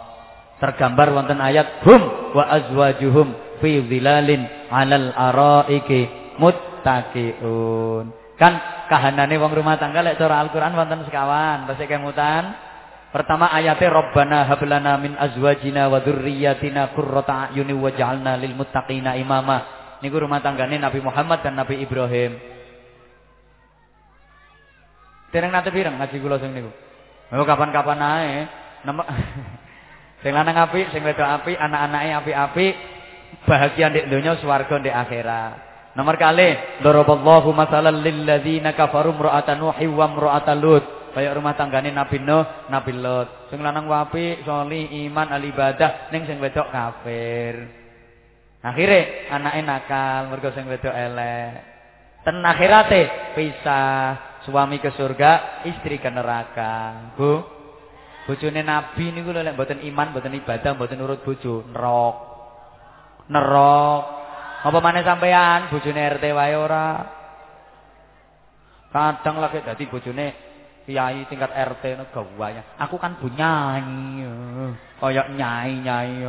Tergambar 0.57 1.13
wonten 1.13 1.37
ayat 1.37 1.85
hum 1.85 2.33
wa 2.33 2.49
azwajuhum 2.49 3.61
fi 3.61 3.85
dhilalin 3.85 4.43
'alal 4.73 5.13
araiki 5.13 6.35
mut 6.41 6.73
muttaqiun. 6.83 8.11
Kan 8.35 8.53
kahanane 8.91 9.39
wong 9.39 9.55
rumah 9.55 9.79
tangga 9.79 10.03
lek 10.03 10.19
cara 10.19 10.43
Al-Qur'an 10.43 10.75
wonten 10.75 11.07
sekawan, 11.07 11.63
tasih 11.71 11.87
kemutan. 11.87 12.51
Pertama 13.15 13.47
ayatnya 13.53 13.93
Rabbana 13.93 14.43
hablana 14.49 14.97
min 14.99 15.13
azwajina 15.15 15.87
wa 15.87 16.01
dzurriyyatina 16.01 16.97
qurrata 16.97 17.53
a'yuni 17.53 17.71
waj'alna 17.77 18.35
lil 18.41 18.57
muttaqina 18.57 19.15
imama. 19.15 19.82
Niku 20.03 20.19
rumah 20.19 20.43
tanggane 20.43 20.75
Nabi 20.75 20.99
Muhammad 20.99 21.39
dan 21.39 21.55
Nabi 21.55 21.79
Ibrahim. 21.79 22.35
Tereng 25.31 25.49
nate 25.49 25.71
pirang 25.71 25.95
ngaji 25.95 26.19
kula 26.19 26.37
sing 26.43 26.51
niku. 26.51 26.67
Oh 27.31 27.47
kapan-kapan 27.47 28.03
ae. 28.03 28.35
Nama 28.83 29.01
sing 30.21 30.35
lanang 30.35 30.59
apik, 30.59 30.91
sing 30.91 31.07
wedok 31.07 31.23
apik, 31.23 31.55
anak-anake 31.55 32.09
apik-apik, 32.19 32.73
bahagia 33.47 33.87
ndek 33.89 34.11
donya, 34.11 34.35
swarga 34.43 34.75
ndek 34.75 34.91
akhirat. 34.91 35.55
Nomor 35.95 36.19
kali, 36.19 36.81
daraballahu 36.83 37.55
masalan 37.55 38.03
lil 38.03 38.27
ladzina 38.27 38.75
kafaru 38.75 39.15
imra'atan 39.15 39.55
Nuhi 39.55 39.87
wa 39.87 40.05
imra'atan 40.11 40.57
Lut. 40.59 40.83
Kayak 41.15 41.37
rumah 41.37 41.53
tanggane 41.55 41.95
Nabi 41.95 42.17
Nuh, 42.19 42.43
Nabi 42.67 42.91
Lut. 42.91 43.47
Sing 43.53 43.63
lanang 43.63 43.87
wapi, 43.87 44.43
sholih, 44.43 44.89
iman, 45.07 45.31
alibadah, 45.31 46.11
ning 46.11 46.27
sing 46.27 46.43
wedok 46.43 46.73
kafir. 46.73 47.82
Akhire 48.63 49.27
anake 49.27 49.59
nakal, 49.59 50.31
mergo 50.31 50.55
sing 50.55 50.63
wedok 50.71 50.95
elek. 50.95 51.51
Ten 52.23 52.39
akhirate 52.39 53.35
pisah, 53.35 54.39
suami 54.47 54.79
ke 54.79 54.95
surga, 54.95 55.63
istri 55.67 55.99
ke 55.99 56.07
neraka. 56.07 57.11
Bu. 57.19 57.43
Bojone 58.23 58.63
nabi 58.63 59.11
niku 59.11 59.35
lho 59.35 59.43
lek 59.43 59.59
mboten 59.59 59.83
iman, 59.83 60.15
mboten 60.15 60.39
ibadah, 60.39 60.79
mboten 60.79 60.95
nurut 60.95 61.19
bojo, 61.27 61.67
nerok. 61.75 62.15
Nerok. 63.27 64.03
Apa 64.63 64.79
maneh 64.79 65.03
sampean 65.03 65.67
bojone 65.67 65.99
RT 66.15 66.23
wae 66.31 66.55
ora? 66.55 66.87
Kadang 68.95 69.43
lagi 69.43 69.59
dadi 69.59 69.83
bojone 69.91 70.27
kiai 70.87 71.27
tingkat 71.27 71.51
RT 71.51 71.99
gawaya. 72.15 72.79
Aku 72.79 72.95
kan 72.95 73.19
bunyanyi. 73.19 74.23
Kayak 75.03 75.35
nyai-nyai 75.35 76.23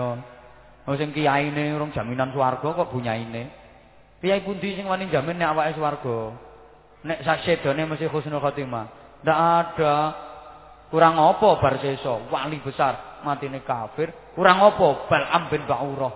Oh 0.84 0.96
sing 1.00 1.16
kiyaine 1.16 1.72
urung 1.72 1.92
jaminan 1.96 2.32
swarga 2.32 2.68
kok 2.76 2.90
bunyaine. 2.92 3.48
Kiai 4.20 4.44
pundi 4.44 4.76
sing 4.76 4.84
wani 4.84 5.08
jamin 5.08 5.40
nek 5.40 5.52
awake 5.56 5.76
swarga? 5.76 6.18
Nek 7.04 7.20
sak 7.24 7.44
sedone 7.44 7.88
mesti 7.88 8.08
husnul 8.08 8.40
khotimah. 8.40 9.20
Ndak 9.24 9.38
ada. 9.38 9.94
Kurang 10.92 11.18
apa 11.18 11.48
bar 11.58 11.74
sesa 11.82 12.22
wali 12.30 12.60
besar 12.62 13.18
matine 13.24 13.64
kafir, 13.64 14.12
kurang 14.36 14.62
apa 14.62 15.08
Bal'am 15.10 15.50
bin 15.50 15.64
Ba'urah. 15.66 16.14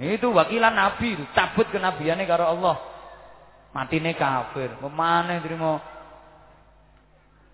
Itu 0.00 0.34
wakilan 0.34 0.74
nabi, 0.74 1.14
cabut 1.36 1.70
kenabiane 1.70 2.26
karo 2.26 2.48
Allah. 2.50 2.76
Matine 3.70 4.16
kafir, 4.18 4.74
memane 4.82 5.38
trimo 5.44 5.78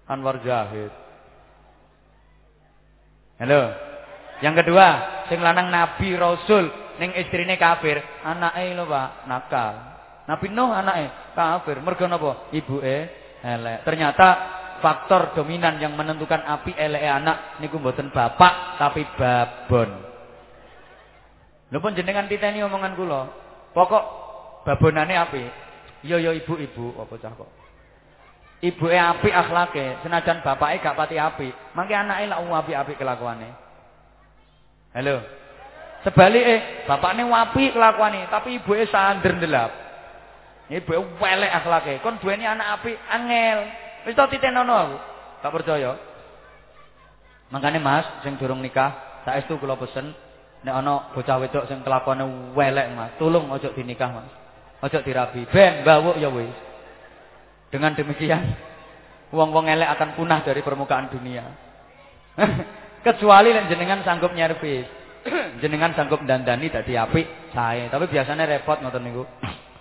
Anwar 0.08 0.40
Zahid. 0.40 0.90
Halo. 3.36 3.89
Yang 4.40 4.64
kedua, 4.64 4.88
sing 5.28 5.40
lanang 5.44 5.68
nabi 5.68 6.16
rasul 6.16 6.68
ning 6.96 7.12
istrine 7.16 7.60
kafir, 7.60 8.00
anake 8.24 8.72
lho 8.72 8.84
Pak, 8.88 9.08
nakal. 9.28 9.74
Nabi 10.24 10.46
Nuh 10.52 10.72
anake 10.72 11.32
kafir, 11.36 11.76
mergo 11.84 12.04
napa? 12.08 12.48
Ibuke 12.52 12.96
elek. 13.44 13.84
Ternyata 13.84 14.28
faktor 14.80 15.36
dominan 15.36 15.76
yang 15.76 15.92
menentukan 15.92 16.40
api 16.40 16.72
eleke 16.72 17.08
anak 17.08 17.60
niku 17.60 17.76
mboten 17.76 18.08
bapak 18.08 18.80
tapi 18.80 19.04
babon. 19.16 19.90
Lho 21.70 21.78
pun 21.78 21.92
jenengan 21.92 22.26
titeni 22.26 22.64
omongan 22.64 22.96
kula. 22.96 23.22
Pokok 23.76 24.04
babonane 24.64 25.14
api. 25.20 25.44
Yo 26.00 26.16
yo 26.16 26.32
ibu-ibu 26.32 26.96
apa 26.96 27.14
cah 27.20 27.32
kok. 27.36 27.50
Ibuke 28.60 28.92
apik 28.92 29.32
akhlake, 29.32 30.04
senajan 30.04 30.44
bapake 30.44 30.84
gak 30.84 30.96
pati 30.96 31.16
apik, 31.16 31.52
mangke 31.72 31.96
anake 31.96 32.28
lak 32.28 32.44
apik-apik 32.44 33.00
kelakuane. 33.00 33.69
Halo. 34.90 35.22
Sebalike, 36.02 36.88
bapakne 36.88 37.28
apik 37.28 37.76
kelakuane, 37.76 38.26
tapi 38.32 38.58
ibuke 38.58 38.88
sander 38.90 39.36
ndelap. 39.36 39.70
Ibuke 40.66 41.20
welek 41.20 41.52
akhlake. 41.62 41.94
Kon 42.02 42.18
duweni 42.18 42.48
anak 42.48 42.80
apik 42.80 42.96
angel. 43.06 43.58
Wis 44.08 44.16
tau 44.16 44.26
titenono 44.32 44.74
aku. 44.74 44.96
Tak 45.44 45.52
percaya. 45.52 45.92
Makane 47.52 47.78
Mas 47.82 48.06
sing 48.24 48.38
durung 48.38 48.62
nikah, 48.62 49.22
saestu 49.26 49.58
kula 49.58 49.74
pesen 49.74 50.14
nek 50.62 50.74
ana 50.76 51.10
bocah 51.12 51.36
wedok 51.42 51.66
sing 51.66 51.82
kelakuane 51.82 52.54
welek 52.54 52.94
Mas, 52.94 53.12
tolong 53.20 53.50
ojo 53.50 53.70
dinikah 53.76 54.10
Mas. 54.10 54.30
Ojo 54.80 54.98
dirabi. 55.04 55.44
Ben 55.52 55.84
bawuk 55.84 56.16
ya 56.16 56.32
wis. 56.32 56.56
Dengan 57.70 57.94
demikian 57.94 58.56
wong-wong 59.36 59.68
elek 59.68 59.92
akan 59.94 60.16
punah 60.16 60.40
dari 60.42 60.64
permukaan 60.64 61.12
dunia. 61.12 61.44
Kecuali 63.00 63.56
jenengan 63.68 64.04
sanggup 64.04 64.32
nyervis. 64.36 65.00
jenengan 65.62 65.92
sanggup 65.92 66.24
dandani 66.24 66.72
dadi 66.72 66.96
apik, 66.96 67.52
sae. 67.52 67.88
Tapi 67.92 68.04
biasanya 68.08 68.48
repot 68.48 68.80
ngoten 68.80 69.02
niku. 69.04 69.24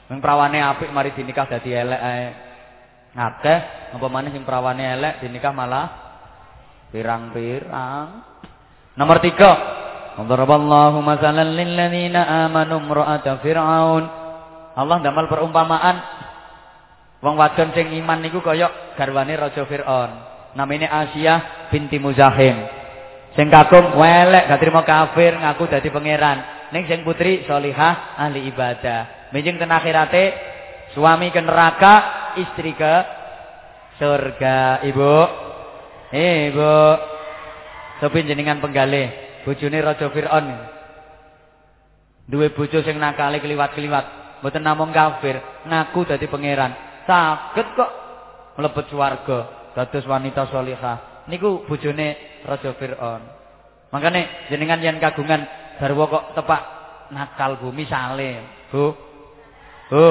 Wong 0.09 0.19
prawane 0.19 0.59
apik 0.59 0.91
mari 0.91 1.15
dinikah 1.15 1.47
dadi 1.47 1.71
elek 1.71 2.01
ae. 2.01 2.25
Akeh 3.15 3.59
apa 3.95 4.07
maneh 4.07 4.29
sing 4.35 4.43
prawane 4.43 4.83
elek 4.83 5.23
dinikah 5.23 5.53
malah 5.55 5.87
pirang-pirang. 6.91 8.07
Nomor 8.99 9.17
tiga. 9.23 9.51
Daraballahu 10.19 10.99
masalan 10.99 11.55
lil 11.55 11.79
ladzina 11.79 12.43
amanu 12.43 12.83
imra'ata 12.83 13.39
fir'aun. 13.39 14.03
Allah 14.75 14.95
ndamal 14.99 15.31
perumpamaan 15.31 15.95
wong 17.23 17.35
wadon 17.35 17.71
sing 17.75 17.91
iman 17.99 18.19
niku 18.19 18.43
kaya 18.43 18.95
garwane 18.95 19.35
raja 19.35 19.63
Firaun. 19.67 20.11
Namine 20.55 20.87
Asia 20.87 21.67
binti 21.69 22.01
Muzahim. 22.01 22.78
Sing 23.37 23.47
kakung 23.53 23.93
welek 23.93 24.49
gak 24.49 24.59
trimo 24.61 24.81
kafir 24.81 25.37
ngaku 25.37 25.69
dadi 25.69 25.89
pangeran. 25.93 26.71
Ning 26.73 26.85
sing 26.85 27.01
putri 27.05 27.45
solihah 27.45 28.17
ahli 28.17 28.45
ibadah. 28.49 29.33
Mijing 29.33 29.61
ten 29.61 29.69
akhirate 29.69 30.33
suami 30.97 31.29
ke 31.29 31.41
neraka 31.41 31.95
istri 32.41 32.73
ke 32.73 32.93
surga. 34.01 34.85
Ibu. 34.85 35.15
Ibu. 36.13 36.73
Sopi 38.01 38.25
jenengan 38.25 38.61
penggalih. 38.61 39.41
Bojone 39.45 39.77
Raja 39.81 40.07
Firaun. 40.09 40.47
Duwe 42.29 42.53
bojo 42.53 42.85
sing 42.85 43.01
nakale 43.01 43.41
kliwat-kliwat. 43.41 44.05
Mboten 44.39 44.63
namung 44.63 44.93
kafir, 44.93 45.41
ngaku 45.65 46.05
dadi 46.05 46.29
pangeran. 46.29 47.03
Saged 47.03 47.73
kok 47.73 47.91
mlebet 48.55 48.85
swarga 48.93 49.39
dados 49.73 50.05
wanita 50.05 50.45
salihah. 50.47 51.08
Niku 51.29 51.69
bojone 51.69 52.41
Raja 52.41 52.73
Firaun. 52.75 53.21
Makane 53.89 54.49
jenengan 54.49 54.81
yen 54.81 54.97
kagungan 54.97 55.45
garwa 55.77 56.05
kok 56.09 56.25
tepak 56.37 56.61
nakal 57.13 57.57
Bu 57.61 57.69
misale, 57.73 58.45
Bu. 58.69 58.93
Bu. 59.89 60.05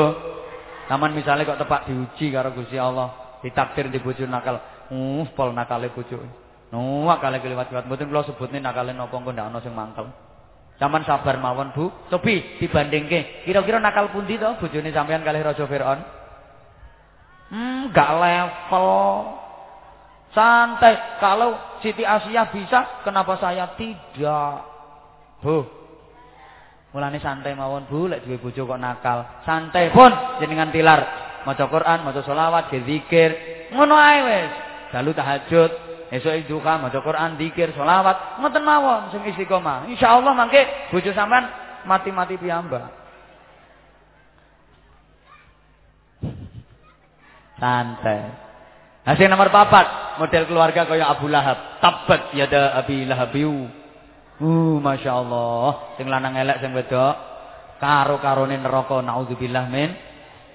Taman 0.88 1.12
misalnya 1.12 1.46
kok 1.46 1.60
tepak 1.60 1.90
diuji 1.90 2.32
karo 2.32 2.54
Gusti 2.56 2.80
Allah, 2.80 3.38
ditakdir 3.44 3.92
di 3.92 4.00
bojo 4.00 4.24
nakal. 4.24 4.58
Uh, 4.88 5.26
pol 5.36 5.52
nakale 5.52 5.92
bojo. 5.92 6.22
Nuwak 6.68 7.20
kali 7.20 7.40
keliwat-keliwat. 7.40 7.84
Mboten 7.88 8.08
kula 8.08 8.24
sebutne 8.24 8.60
nakale 8.60 8.92
napa 8.92 9.16
engko 9.16 9.32
ndak 9.32 9.48
ana 9.52 9.58
sing 9.60 9.72
mangkel. 9.72 10.08
Saman 10.78 11.02
sabar 11.02 11.36
mawon, 11.42 11.74
Bu. 11.74 11.90
Cobi 12.08 12.60
dibandingke. 12.62 13.44
Kira-kira 13.44 13.82
nakal 13.82 14.14
pundi 14.14 14.38
to 14.38 14.48
bojone 14.62 14.94
sampean 14.94 15.26
kali 15.26 15.42
Raja 15.42 15.64
Firaun? 15.66 16.00
Hmm, 17.48 17.88
gak 17.92 18.10
level. 18.20 18.88
Santai. 20.38 21.18
Kalau 21.18 21.58
Siti 21.82 22.06
Asia 22.06 22.46
bisa, 22.54 23.02
kenapa 23.02 23.34
saya 23.42 23.74
tidak? 23.74 24.62
Bu, 25.42 25.66
Mulane 26.88 27.20
santai 27.20 27.52
mawon 27.52 27.84
Bu, 27.84 28.08
lek 28.08 28.24
duwe 28.24 28.40
bojo 28.40 28.64
kok 28.64 28.80
nakal. 28.80 29.42
Santai 29.44 29.90
pun 29.90 30.08
jenengan 30.38 30.70
tilar. 30.70 31.26
Maca 31.42 31.68
Quran, 31.68 32.06
maca 32.06 32.22
selawat, 32.22 32.70
zikir. 32.70 33.30
Ngono 33.74 33.98
ae 33.98 34.18
wis. 34.24 34.52
Dalu 34.88 35.12
tahajud, 35.12 35.70
esuk 36.08 36.32
duha 36.48 36.80
maca 36.80 36.98
Quran, 37.04 37.36
zikir, 37.36 37.76
selawat, 37.76 38.40
ngoten 38.40 38.64
mawon 38.64 39.12
sing 39.12 39.20
istiqomah. 39.28 39.84
Insyaallah 39.90 40.32
mangke 40.32 40.88
bojo 40.88 41.12
sampean 41.12 41.44
mati-mati 41.84 42.40
piyambak. 42.40 42.88
Santai. 47.60 48.47
Hasil 49.08 49.24
nomor 49.32 49.48
papat, 49.48 50.20
model 50.20 50.44
keluarga 50.44 50.84
kaya 50.84 51.08
Abu 51.08 51.32
Lahab. 51.32 51.80
Tabat 51.80 52.36
yada 52.36 52.76
Abi 52.76 53.08
Lahabiu. 53.08 53.64
Uh, 54.36 54.76
Masya 54.84 55.16
Allah. 55.16 55.96
Sing 55.96 56.12
lanang 56.12 56.36
elek 56.36 56.60
sing 56.60 56.76
wedok. 56.76 57.16
Karo-karone 57.80 58.60
neraka 58.60 59.00
naudzubillah 59.00 59.64
min. 59.72 59.96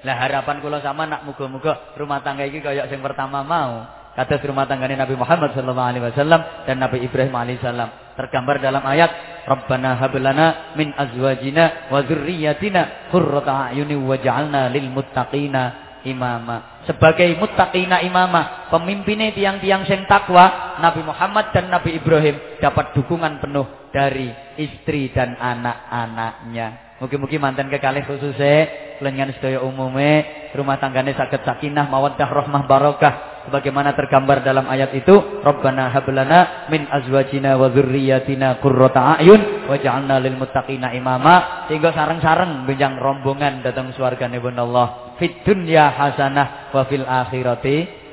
Lah 0.05 0.21
harapan 0.21 0.61
kula 0.61 0.85
sama 0.85 1.09
nak 1.09 1.25
muga-muga 1.25 1.97
rumah 1.97 2.21
tangga 2.21 2.45
iki 2.45 2.61
kaya 2.61 2.85
sing 2.93 3.01
pertama 3.01 3.41
mau. 3.41 3.89
Kata 4.13 4.37
rumah 4.45 4.69
tanggane 4.69 4.93
Nabi 4.93 5.17
Muhammad 5.17 5.57
sallallahu 5.57 5.89
alaihi 5.89 6.05
wasallam 6.13 6.41
dan 6.69 6.77
Nabi 6.77 7.01
Ibrahim 7.01 7.33
alaihi 7.33 7.57
salam 7.57 7.89
tergambar 8.13 8.61
dalam 8.61 8.85
ayat 8.85 9.09
Rabbana 9.49 9.97
hab 9.97 10.13
lana 10.21 10.77
min 10.77 10.93
azwajina 10.93 11.89
wa 11.89 12.05
dzurriyyatina 12.05 13.09
qurrata 13.09 13.73
a'yuni 13.73 13.97
waj'alna 13.97 14.69
lil 14.69 14.93
muttaqina 14.93 15.82
imama. 16.03 16.83
Sebagai 16.83 17.31
muttaqina 17.39 18.03
imama, 18.03 18.67
pemimpinnya 18.67 19.31
tiang-tiang 19.31 19.87
sing 19.87 20.03
takwa, 20.07 20.77
Nabi 20.83 21.01
Muhammad 21.03 21.55
dan 21.55 21.71
Nabi 21.71 21.95
Ibrahim 21.95 22.59
dapat 22.59 22.91
dukungan 22.95 23.39
penuh 23.39 23.67
dari 23.95 24.31
istri 24.59 25.11
dan 25.15 25.39
anak-anaknya. 25.39 26.97
Mungkin-mungkin 26.99 27.39
mantan 27.41 27.67
kekalih 27.67 28.07
khususnya, 28.07 28.69
kelengan 28.99 29.35
sedaya 29.35 29.59
umume, 29.59 30.23
rumah 30.55 30.79
tanggane 30.79 31.11
sakit 31.11 31.43
sakinah, 31.43 31.91
mawaddah, 31.91 32.29
rahmah, 32.31 32.63
barokah. 32.63 33.32
Sebagaimana 33.43 33.91
tergambar 33.93 34.39
dalam 34.41 34.65
ayat 34.71 34.95
itu, 34.95 35.43
Rabbana 35.43 35.91
hablana 35.91 36.69
min 36.71 36.87
azwajina 36.87 37.59
wa 37.59 37.67
dzurriyyatina 37.67 38.63
qurrata 38.63 39.19
a'yun 39.19 39.67
waj'alna 39.67 40.19
lil 40.23 40.39
muttaqina 40.39 40.95
imama. 40.95 41.67
Sehingga 41.67 41.91
sareng-sareng 41.91 42.63
benjang 42.63 42.95
rombongan 42.95 43.59
datang 43.63 43.91
swargane 43.95 44.39
Allah 44.39 45.15
fit 45.19 45.43
dunya 45.43 45.91
hasanah 45.91 46.71
wa 46.73 46.83
fil 46.89 47.05
akhirati 47.05 48.03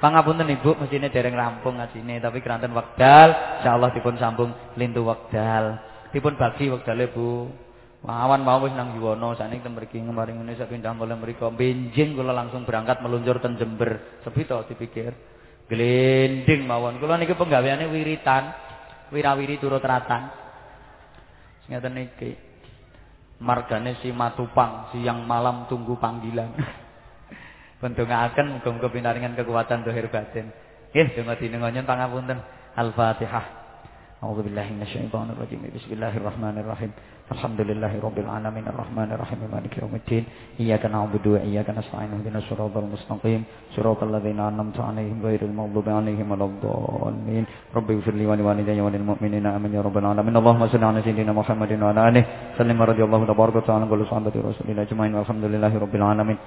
Pangapunten 0.00 0.48
Ibu 0.48 0.80
mestine 0.80 1.12
dereng 1.12 1.36
rampung 1.36 1.76
ngajine 1.76 2.24
tapi 2.24 2.40
keranten 2.40 2.72
wekdal 2.72 3.60
insyaallah 3.60 3.92
dipun 3.92 4.16
sambung 4.16 4.48
lintu 4.80 5.04
wekdal. 5.04 5.76
Dipun 6.08 6.40
bagi 6.40 6.72
wektale 6.72 7.12
Bu. 7.12 7.52
Wawan 8.00 8.48
mau 8.48 8.64
wis 8.64 8.72
nang 8.72 8.96
Yuwono, 8.96 9.36
sakniki 9.36 9.60
teng 9.60 9.76
mriki 9.76 10.00
ngemari 10.00 10.32
ngene 10.32 10.56
sak 10.56 10.72
pindah 10.72 10.96
mule 10.96 11.20
mriku. 11.20 11.52
Benjing 11.52 12.16
kula 12.16 12.32
langsung 12.32 12.64
berangkat 12.64 13.04
meluncur 13.04 13.44
ten 13.44 13.60
Jember. 13.60 14.20
Sepi 14.24 14.48
to 14.48 14.56
dipikir. 14.72 15.12
Glending 15.68 16.64
mawon. 16.64 16.96
Kula 16.96 17.20
niki 17.20 17.36
penggaweane 17.36 17.92
wiritan, 17.92 18.56
wirawiri 19.12 19.60
turut 19.60 19.84
ratan. 19.84 20.32
Sing 21.68 21.76
ngeten 21.76 21.92
niki. 21.92 22.32
Margane 23.40 24.00
si 24.00 24.12
Matupang 24.12 24.92
siang 24.96 25.28
malam 25.28 25.68
tunggu 25.68 26.00
panggilan. 26.00 26.56
Pendongaaken 27.84 28.60
muga-muga 28.60 28.88
pinaringan 28.92 29.36
kekuatan 29.36 29.84
dohir 29.84 30.08
batin. 30.08 30.48
Nggih, 30.92 31.20
donga 31.20 31.36
dinengonyen 31.36 31.84
pangapunten. 31.84 32.40
Al-Fatihah. 32.76 33.60
A'udzubillahi 34.20 34.76
minasyaitonir 34.76 35.36
rajim. 35.36 35.64
Bismillahirrahmanirrahim. 35.72 36.92
الحمد 37.34 37.60
لله 37.70 37.92
رب 38.06 38.18
العالمين 38.24 38.64
الرحمن 38.72 39.08
الرحيم 39.14 39.40
مالك 39.54 39.72
يوم 39.82 39.94
الدين 40.00 40.24
إياك 40.62 40.82
نعبد 40.94 41.24
وإياك 41.34 41.68
نستعين 41.78 42.10
اهدنا 42.16 42.38
الصراط 42.42 42.74
المستقيم 42.84 43.40
صراط 43.76 44.00
الذين 44.08 44.38
أنعمت 44.50 44.78
عليهم 44.88 45.18
غير 45.28 45.40
المغضوب 45.48 45.86
عليهم 45.98 46.26
ولا 46.32 46.46
الضالين 46.50 47.44
رب 47.76 47.88
اغفر 47.94 48.14
لي 48.20 48.26
ولوالدي 48.30 48.80
وللمؤمنين 48.86 49.44
آمين 49.56 49.72
يا 49.78 49.82
رب 49.86 49.96
العالمين 50.02 50.34
اللهم 50.40 50.62
صل 50.72 50.82
على 50.90 50.98
سيدنا 51.06 51.32
محمد 51.40 51.70
وعلى 51.82 52.00
آله 52.08 52.22
سلم 52.58 52.78
رضي 52.90 53.02
الله 53.06 53.20
تبارك 53.32 53.54
وتعالى 53.56 53.82
عن 53.84 53.90
كل 53.92 54.02
صحابة 54.10 54.34
رسول 54.50 54.66
الله 54.70 54.82
أجمعين 54.90 55.12
والحمد 55.14 55.44
لله 55.52 55.72
رب 55.84 55.94
العالمين 56.00 56.38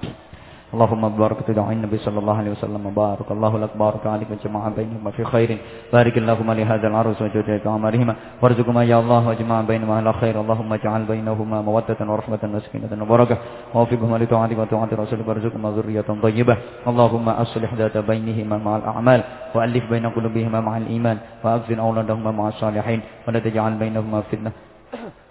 اللهم 0.74 1.08
بارك 1.08 1.38
في 1.46 1.52
دعاء 1.54 1.72
النبي 1.72 1.98
صلى 2.02 2.18
الله 2.18 2.36
عليه 2.38 2.52
وسلم 2.58 2.82
بارك 2.90 3.28
الله 3.30 3.52
لك 3.58 3.72
بارك 3.78 4.06
عليك 4.06 4.28
وجمع 4.34 4.68
بينهما 4.68 5.10
في 5.10 5.22
خير. 5.24 5.50
بارك 5.94 6.18
اللهم 6.18 6.50
لهذا 6.52 6.86
العرس 6.90 7.22
وجودك 7.22 7.66
عمرهما 7.66 8.14
وارزقهما 8.42 8.82
يا 8.84 8.98
الله 8.98 9.22
وجمع 9.28 9.56
بينهما 9.70 9.94
على 9.96 10.12
خير. 10.12 10.34
اللهم 10.40 10.72
اجعل 10.72 11.02
بينهما 11.06 11.62
مودة 11.62 12.00
ورحمة 12.00 12.42
وسكينة 12.54 12.90
وبركة 13.02 13.36
ووفقهما 13.74 14.16
لطاعتك 14.18 14.58
وطاعة 14.58 14.90
رسولك. 15.02 15.26
وارزقهما 15.28 15.68
ذرية 15.78 16.08
طيبة. 16.26 16.56
اللهم 16.90 17.26
أصلح 17.28 17.70
ذات 17.74 17.96
بينهما 18.10 18.56
مع 18.58 18.72
الأعمال. 18.76 19.20
وألف 19.54 19.84
بين 19.90 20.06
قلوبهما 20.10 20.58
مع 20.60 20.74
الإيمان. 20.82 21.16
وأغفر 21.44 21.78
أولادهما 21.80 22.30
مع 22.30 22.48
الصالحين. 22.48 23.00
ولا 23.28 23.38
تجعل 23.38 23.72
بينهما 23.78 24.20
فتنة. 24.20 24.73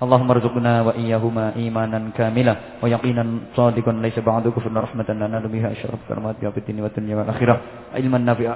اللهم 0.04 0.28
ارزقنا 0.32 0.74
وإياهما 0.88 1.46
إيمانا 1.56 2.00
كاملا 2.18 2.56
ويقينا 2.84 3.24
صادقا 3.56 3.92
ليس 4.04 4.20
بعد 4.20 4.46
كفر 4.52 4.68
رحمة 4.68 5.08
ننال 5.10 5.48
بها 5.48 5.72
أشرف 5.72 6.00
كرامات 6.12 6.44
في 6.44 6.60
الدين 6.60 6.84
والدنيا 6.84 7.16
والآخرة. 7.16 7.56
علما 7.96 8.18
نافعا. 8.18 8.56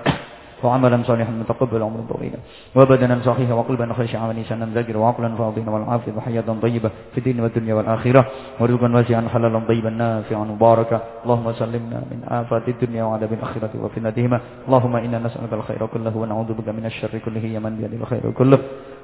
وعملا 0.64 1.04
صالحا 1.04 1.32
متقبلا 1.32 1.86
عمرا 1.86 2.04
طويلا. 2.10 2.40
وبدنا 2.76 3.16
صحيحا 3.26 3.54
وقلبا 3.54 3.94
خشعا 3.94 4.28
ولسانا 4.28 4.66
ذاكرا 4.74 4.98
وعقلا 4.98 5.30
فاضلا 5.36 5.70
والعافية 5.70 6.12
وحياة 6.18 6.48
طيبة 6.62 6.90
في 7.14 7.18
الدين 7.18 7.40
والدنيا 7.40 7.74
والآخرة. 7.74 8.26
ورزقا 8.60 8.90
واسعا 8.96 9.24
حلالا 9.34 9.60
طيبا 9.68 9.90
نافعا 9.90 10.44
مباركا. 10.44 10.98
اللهم 11.26 11.48
سلمنا 11.54 11.98
من 12.12 12.20
آفات 12.28 12.66
الدنيا 12.68 13.04
وعذاب 13.04 13.34
الآخرة 13.34 13.74
وفتنتهما 13.84 14.40
اللهم 14.68 14.96
إنا 14.96 15.18
نسألك 15.20 15.54
الخير 15.54 15.86
كله 15.86 16.14
ونعوذ 16.18 16.50
بك 16.54 16.68
من 16.70 16.86
الشر 16.86 17.14
كله. 17.26 17.44
يا 17.46 17.60
من 17.60 17.76
بيده 17.78 17.98
الخير 18.02 18.32
كله. 18.32 18.60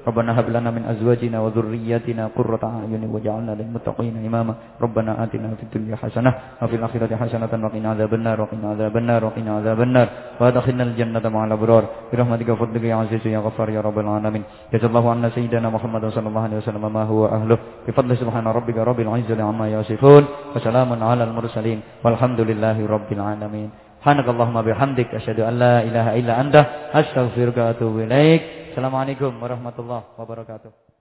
ربنا 0.07 0.39
هب 0.39 0.49
لنا 0.49 0.71
من 0.71 0.83
أزواجنا 0.83 1.39
وذرياتنا 1.39 2.23
قرة 2.35 2.63
أعين 2.63 3.03
واجعلنا 3.07 3.51
للمتقين 3.55 4.15
إماما. 4.27 4.53
ربنا 4.81 5.23
آتنا 5.23 5.55
في 5.55 5.63
الدنيا 5.63 5.95
حسنة 5.95 6.31
وفي 6.61 6.75
الآخرة 6.75 7.15
حسنة 7.15 7.51
وقنا 7.63 7.89
عذاب 7.89 8.13
النار 8.13 8.41
وقنا 8.41 8.69
عذاب 8.69 8.97
النار 8.97 9.25
وقنا 9.25 9.51
عذاب 9.57 9.81
النار. 9.81 10.07
وأدخلنا 10.39 10.83
الجنة 10.83 11.25
مع 11.29 11.42
الأبرار 11.42 11.84
برحمتك 12.12 12.48
وفضلك 12.48 12.82
يا 12.86 12.94
عزيز 12.94 13.26
يا 13.26 13.38
غفار 13.42 13.68
يا 13.74 13.80
رب 13.80 13.98
العالمين 13.98 14.42
جزا 14.72 14.86
الله 14.86 15.04
عنا 15.10 15.28
سيدنا 15.34 15.68
محمد 15.70 16.04
صلى 16.14 16.28
الله 16.28 16.42
عليه 16.42 16.58
وسلم 16.62 16.84
ما 16.92 17.02
هو 17.02 17.26
أهله 17.26 17.58
بفضل 17.88 18.10
سبحان 18.16 18.46
ربك 18.46 18.76
رب 18.78 19.00
العزة 19.00 19.38
عما 19.42 19.66
يصفون 19.72 20.24
وسلام 20.54 20.90
على 21.02 21.22
المرسلين 21.24 21.78
والحمد 22.04 22.40
لله 22.40 22.76
رب 22.86 23.10
العالمين 23.12 23.68
سبحانك 23.98 24.26
اللهم 24.28 24.56
بحمدك 24.62 25.08
أشهد 25.14 25.40
أن 25.40 25.54
لا 25.58 25.74
إله 25.82 26.06
إلا 26.22 26.32
أنت 26.40 26.56
أستغفرك 26.94 27.56
وأتوب 27.56 27.98
إليك 28.06 28.42
Assalamualaikum 28.78 29.42
warahmatullahi 29.42 30.06
wabarakatuh. 30.14 30.91